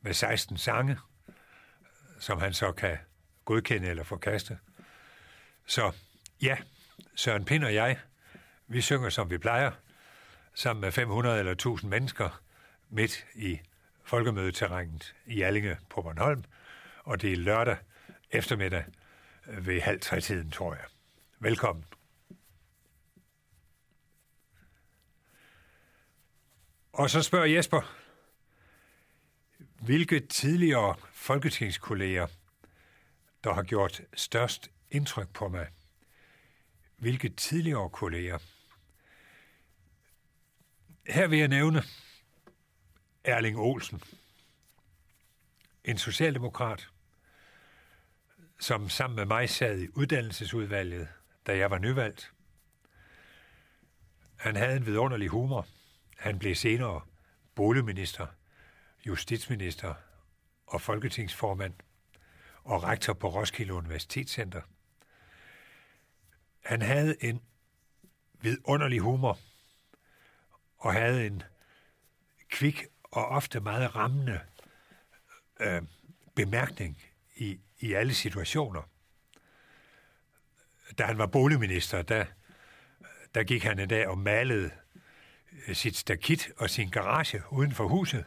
med 0.00 0.14
16 0.14 0.58
sange, 0.58 0.98
som 2.20 2.38
han 2.40 2.52
så 2.52 2.72
kan 2.72 2.98
godkende 3.44 3.88
eller 3.88 4.04
forkaste. 4.04 4.58
Så 5.66 5.92
ja, 6.42 6.56
Søren 7.14 7.44
Pind 7.44 7.64
og 7.64 7.74
jeg, 7.74 7.98
vi 8.66 8.80
synger 8.80 9.08
som 9.08 9.30
vi 9.30 9.38
plejer, 9.38 9.70
sammen 10.54 10.80
med 10.80 10.92
500 10.92 11.38
eller 11.38 11.52
1000 11.52 11.90
mennesker 11.90 12.42
midt 12.88 13.26
i 13.34 13.60
folkemødeterrænet 14.04 15.14
i 15.26 15.42
Allinge 15.42 15.76
på 15.90 16.02
Bornholm, 16.02 16.44
og 17.04 17.22
det 17.22 17.32
er 17.32 17.36
lørdag 17.36 17.76
eftermiddag 18.30 18.84
ved 19.46 19.80
halv 19.80 20.00
tre 20.00 20.20
tiden, 20.20 20.50
tror 20.50 20.74
jeg. 20.74 20.84
Velkommen. 21.38 21.84
Og 26.92 27.10
så 27.10 27.22
spørger 27.22 27.46
Jesper, 27.46 27.96
hvilke 29.80 30.20
tidligere 30.20 30.96
folketingskolleger, 31.12 32.26
der 33.44 33.54
har 33.54 33.62
gjort 33.62 34.00
størst 34.14 34.70
indtryk 34.90 35.28
på 35.28 35.48
mig? 35.48 35.68
Hvilke 36.96 37.28
tidligere 37.28 37.90
kolleger? 37.90 38.38
Her 41.06 41.26
vil 41.26 41.38
jeg 41.38 41.48
nævne 41.48 41.82
Erling 43.24 43.58
Olsen, 43.58 44.02
en 45.84 45.98
socialdemokrat, 45.98 46.88
som 48.60 48.88
sammen 48.88 49.16
med 49.16 49.24
mig 49.24 49.50
sad 49.50 49.80
i 49.80 49.88
uddannelsesudvalget, 49.88 51.08
da 51.46 51.56
jeg 51.56 51.70
var 51.70 51.78
nyvalgt. 51.78 52.32
Han 54.36 54.56
havde 54.56 54.76
en 54.76 54.86
vidunderlig 54.86 55.28
humor. 55.28 55.66
Han 56.22 56.38
blev 56.38 56.54
senere 56.54 57.00
boligminister, 57.54 58.26
justitsminister 59.06 59.94
og 60.66 60.80
folketingsformand 60.80 61.74
og 62.64 62.82
rektor 62.82 63.12
på 63.12 63.28
Roskilde 63.28 63.74
Universitetscenter. 63.74 64.62
Han 66.64 66.82
havde 66.82 67.24
en 67.24 67.42
vidunderlig 68.40 69.00
humor– 69.00 69.38
og 70.82 70.92
havde 70.92 71.26
en 71.26 71.42
kvik 72.48 72.84
og 73.02 73.26
ofte 73.26 73.60
meget 73.60 73.96
rammende 73.96 74.40
øh, 75.60 75.82
bemærkning 76.34 77.02
i, 77.36 77.60
i 77.78 77.92
alle 77.92 78.14
situationer. 78.14 78.82
Da 80.98 81.04
han 81.04 81.18
var 81.18 81.26
boligminister, 81.26 82.02
der, 82.02 82.24
der 83.34 83.44
gik 83.44 83.62
han 83.62 83.78
en 83.78 83.88
dag 83.88 84.08
og 84.08 84.18
malede 84.18 84.70
sit 85.72 85.96
stakit 85.96 86.50
og 86.56 86.70
sin 86.70 86.90
garage 86.90 87.42
uden 87.50 87.72
for 87.72 87.88
huset. 87.88 88.24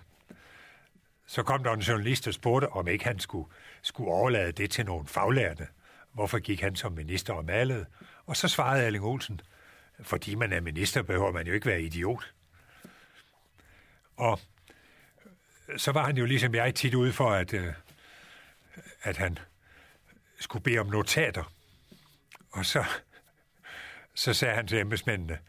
Så 1.27 1.43
kom 1.43 1.63
der 1.63 1.73
en 1.73 1.79
journalist 1.79 2.27
og 2.27 2.33
spurgte, 2.33 2.69
om 2.69 2.87
ikke 2.87 3.05
han 3.05 3.19
skulle, 3.19 3.49
skulle 3.81 4.11
overlade 4.11 4.51
det 4.51 4.71
til 4.71 4.85
nogle 4.85 5.07
faglærte. 5.07 5.67
Hvorfor 6.13 6.39
gik 6.39 6.61
han 6.61 6.75
som 6.75 6.91
minister 6.91 7.33
og 7.33 7.45
malede? 7.45 7.85
Og 8.25 8.37
så 8.37 8.47
svarede 8.47 8.85
Erling 8.85 9.03
Olsen, 9.03 9.41
fordi 10.01 10.35
man 10.35 10.53
er 10.53 10.61
minister, 10.61 11.01
behøver 11.01 11.31
man 11.31 11.47
jo 11.47 11.53
ikke 11.53 11.65
være 11.65 11.81
idiot. 11.81 12.33
Og 14.17 14.39
så 15.77 15.91
var 15.91 16.05
han 16.05 16.17
jo 16.17 16.25
ligesom 16.25 16.55
jeg 16.55 16.75
tit 16.75 16.93
ude 16.93 17.13
for, 17.13 17.31
at, 17.31 17.53
øh, 17.53 17.73
at 19.01 19.17
han 19.17 19.37
skulle 20.39 20.63
bede 20.63 20.79
om 20.79 20.87
notater. 20.87 21.53
Og 22.51 22.65
så, 22.65 22.85
så 24.13 24.33
sagde 24.33 24.55
han 24.55 24.67
til 24.67 24.79
embedsmændene, 24.79 25.39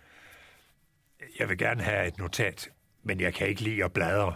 jeg 1.38 1.48
vil 1.48 1.58
gerne 1.58 1.82
have 1.82 2.06
et 2.06 2.18
notat, 2.18 2.70
men 3.02 3.20
jeg 3.20 3.34
kan 3.34 3.48
ikke 3.48 3.62
lide 3.62 3.84
at 3.84 3.92
bladre. 3.92 4.34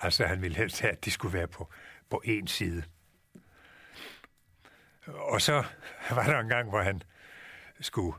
Altså 0.00 0.26
han 0.26 0.42
ville 0.42 0.56
helst 0.56 0.80
have, 0.80 0.92
at 0.92 1.04
det 1.04 1.12
skulle 1.12 1.38
være 1.38 1.48
på, 1.48 1.72
på 2.10 2.22
én 2.26 2.46
side. 2.46 2.82
Og 5.06 5.40
så 5.40 5.64
var 6.10 6.26
der 6.26 6.38
en 6.38 6.48
gang, 6.48 6.68
hvor 6.68 6.82
han 6.82 7.02
skulle 7.80 8.16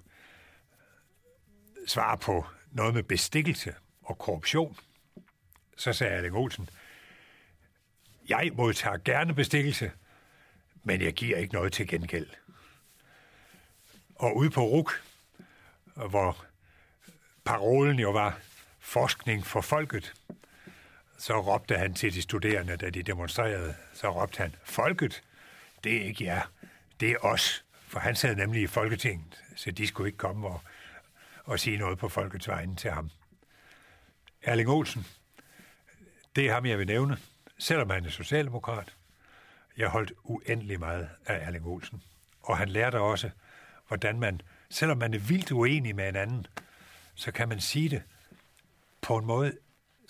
svare 1.88 2.18
på 2.18 2.46
noget 2.72 2.94
med 2.94 3.04
bestikkelse 3.04 3.76
og 4.02 4.18
korruption– 4.18 4.78
så 5.78 5.94
sagde 5.94 6.14
Erling 6.14 6.36
Olsen, 6.36 6.70
Jeg 8.30 8.52
modtager 8.54 8.98
gerne 8.98 9.34
bestikkelse, 9.34 9.92
men 10.84 11.02
jeg 11.02 11.14
giver 11.14 11.38
ikke 11.38 11.54
noget 11.54 11.74
til 11.74 11.88
gengæld. 11.88 12.30
Og 14.16 14.36
ude 14.36 14.50
på 14.50 14.62
RUK, 14.62 15.04
hvor 15.96 16.46
parolen 17.46 18.00
jo 18.00 18.12
var 18.12 18.40
forskning 18.80 19.46
for 19.46 19.62
folket, 19.62 20.14
så 21.18 21.42
råbte 21.42 21.78
han 21.78 21.94
til 21.94 22.14
de 22.14 22.22
studerende, 22.22 22.78
da 22.78 22.90
de 22.90 23.04
demonstrerede, 23.04 23.76
så 23.94 24.22
råbte 24.22 24.38
han, 24.38 24.56
folket, 24.64 25.24
det 25.84 25.98
er 25.98 26.06
ikke 26.06 26.26
jer, 26.26 26.42
det 27.00 27.12
er 27.12 27.18
os. 27.22 27.66
For 27.88 28.00
han 28.00 28.16
sad 28.16 28.36
nemlig 28.36 28.62
i 28.62 28.68
Folketinget, 28.68 29.44
så 29.56 29.72
de 29.72 29.88
skulle 29.88 30.08
ikke 30.08 30.18
komme 30.18 30.48
og, 30.48 30.62
og 31.44 31.60
sige 31.60 31.78
noget 31.78 31.98
på 31.98 32.10
folkets 32.10 32.48
vegne 32.48 32.76
til 32.76 32.92
ham. 32.92 33.10
Erling 34.42 34.70
Olsen, 34.70 35.06
det 36.36 36.48
er 36.48 36.54
ham, 36.54 36.66
jeg 36.66 36.80
vil 36.80 36.88
nævne, 36.88 37.18
selvom 37.58 37.90
han 37.90 38.06
er 38.06 38.10
socialdemokrat. 38.10 38.96
Jeg 39.78 39.90
holdt 39.90 40.14
uendelig 40.24 40.80
meget 40.80 41.10
af 41.26 41.48
Erling 41.48 41.66
Olsen. 41.66 42.04
Og 42.42 42.58
han 42.58 42.70
lærte 42.70 43.00
også, 43.00 43.30
hvordan 43.88 44.20
man, 44.20 44.42
selvom 44.70 44.98
man 44.98 45.14
er 45.14 45.20
vildt 45.20 45.52
uenig 45.52 45.96
med 45.96 46.10
en 46.10 46.16
anden, 46.16 46.48
så 47.16 47.32
kan 47.32 47.50
man 47.50 47.62
sige 47.62 47.90
det 47.90 48.04
på 49.02 49.18
en 49.18 49.26
måde, 49.26 49.58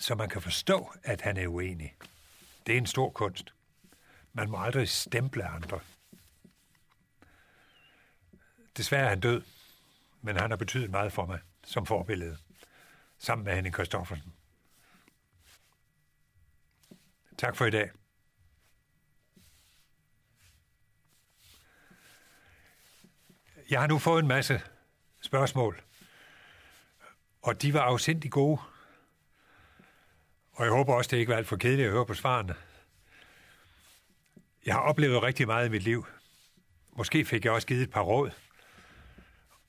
så 0.00 0.14
man 0.14 0.28
kan 0.28 0.42
forstå, 0.42 0.92
at 1.02 1.20
han 1.20 1.36
er 1.36 1.46
uenig. 1.46 1.96
Det 2.66 2.72
er 2.72 2.78
en 2.78 2.86
stor 2.86 3.10
kunst. 3.10 3.54
Man 4.32 4.50
må 4.50 4.58
aldrig 4.58 4.88
stemple 4.88 5.44
andre. 5.44 5.80
Desværre 8.76 9.04
er 9.04 9.08
han 9.08 9.20
død, 9.20 9.42
men 10.22 10.36
han 10.36 10.50
har 10.50 10.56
betydet 10.56 10.90
meget 10.90 11.12
for 11.12 11.26
mig 11.26 11.40
som 11.64 11.86
forbillede, 11.86 12.38
sammen 13.18 13.44
med 13.44 13.54
Henning 13.54 13.74
Kristoffersen. 13.74 14.32
Tak 17.38 17.56
for 17.56 17.64
i 17.64 17.70
dag. 17.70 17.90
Jeg 23.70 23.80
har 23.80 23.86
nu 23.86 23.98
fået 23.98 24.22
en 24.22 24.28
masse 24.28 24.62
spørgsmål, 25.20 25.82
og 27.44 27.62
de 27.62 27.74
var 27.74 27.80
afsindig 27.80 28.30
gode. 28.30 28.60
Og 30.52 30.64
jeg 30.64 30.72
håber 30.72 30.94
også, 30.94 31.08
det 31.10 31.16
ikke 31.16 31.30
var 31.30 31.36
alt 31.36 31.46
for 31.46 31.56
kedeligt 31.56 31.86
at 31.86 31.92
høre 31.92 32.06
på 32.06 32.14
svarene. 32.14 32.54
Jeg 34.66 34.74
har 34.74 34.80
oplevet 34.80 35.22
rigtig 35.22 35.46
meget 35.46 35.66
i 35.66 35.70
mit 35.70 35.82
liv. 35.82 36.06
Måske 36.92 37.24
fik 37.24 37.44
jeg 37.44 37.52
også 37.52 37.66
givet 37.66 37.82
et 37.82 37.90
par 37.90 38.00
råd 38.00 38.30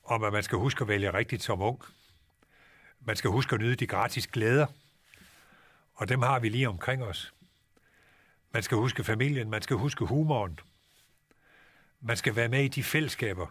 om, 0.04 0.24
at 0.24 0.34
man 0.34 0.44
skal 0.44 0.58
huske 0.58 0.82
at 0.82 0.88
vælge 0.88 1.14
rigtigt 1.14 1.44
som 1.44 1.62
ung. 1.62 1.82
Man 3.00 3.16
skal 3.16 3.30
huske 3.30 3.54
at 3.56 3.62
nyde 3.62 3.76
de 3.76 3.88
gratis 3.88 4.28
glæder, 4.28 4.68
og 5.94 6.10
dem 6.10 6.22
har 6.22 6.40
vi 6.40 6.50
lige 6.50 6.70
omkring 6.70 7.04
os. 7.04 7.34
Man 8.52 8.64
skal 8.64 8.78
huske 8.78 9.04
familien, 9.04 9.50
man 9.50 9.62
skal 9.62 9.76
huske 9.76 10.06
humoren. 10.06 10.60
Man 12.02 12.18
skal 12.18 12.36
være 12.36 12.48
med 12.48 12.64
i 12.64 12.68
de 12.68 12.84
fællesskaber, 12.84 13.48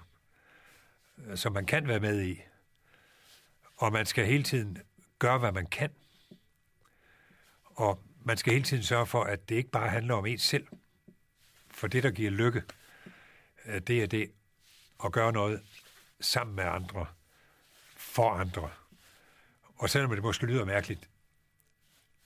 som 1.35 1.53
man 1.53 1.67
kan 1.67 1.89
være 1.89 2.01
med 2.01 2.23
i. 2.23 2.41
Og 3.77 3.93
man 3.93 4.07
skal 4.07 4.27
hele 4.27 4.45
tiden 4.45 4.79
gøre, 5.19 5.39
hvad 5.39 5.53
man 5.53 5.67
kan. 5.67 5.91
Og 7.65 8.03
man 8.25 8.37
skal 8.37 8.53
hele 8.53 8.65
tiden 8.65 8.83
sørge 8.83 9.07
for, 9.07 9.25
at 9.25 9.49
det 9.49 9.55
ikke 9.55 9.71
bare 9.71 9.89
handler 9.89 10.15
om 10.15 10.27
ens 10.27 10.43
selv. 10.43 10.67
For 11.71 11.87
det, 11.87 12.03
der 12.03 12.11
giver 12.11 12.31
lykke, 12.31 12.63
øh, 13.67 13.81
det 13.81 14.03
er 14.03 14.07
det 14.07 14.33
at 15.05 15.13
gøre 15.13 15.33
noget 15.33 15.63
sammen 16.21 16.57
med 16.57 16.65
andre, 16.65 17.07
for 17.97 18.31
andre. 18.31 18.71
Og 19.77 19.91
selvom 19.91 20.11
det 20.11 20.23
måske 20.23 20.47
lyder 20.47 20.65
mærkeligt, 20.65 21.09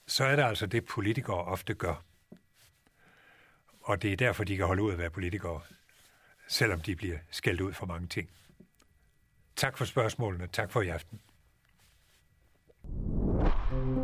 så 0.07 0.23
er 0.23 0.35
det 0.35 0.43
altså 0.43 0.65
det, 0.65 0.85
politikere 0.85 1.43
ofte 1.43 1.73
gør. 1.73 2.03
Og 3.81 4.01
det 4.01 4.13
er 4.13 4.17
derfor, 4.17 4.43
de 4.43 4.57
kan 4.57 4.65
holde 4.65 4.83
ud 4.83 4.91
at 4.91 4.97
være 4.97 5.09
politikere, 5.09 5.61
selvom 6.47 6.81
de 6.81 6.95
bliver 6.95 7.17
skældt 7.31 7.61
ud 7.61 7.73
for 7.73 7.85
mange 7.85 8.07
ting. 8.07 8.29
Tak 9.55 9.77
for 9.77 9.85
spørgsmålene. 9.85 10.47
Tak 10.47 10.71
for 10.71 10.81
i 10.81 10.87
aften. 10.87 11.21
Thank 12.97 13.53
you. 13.69 13.98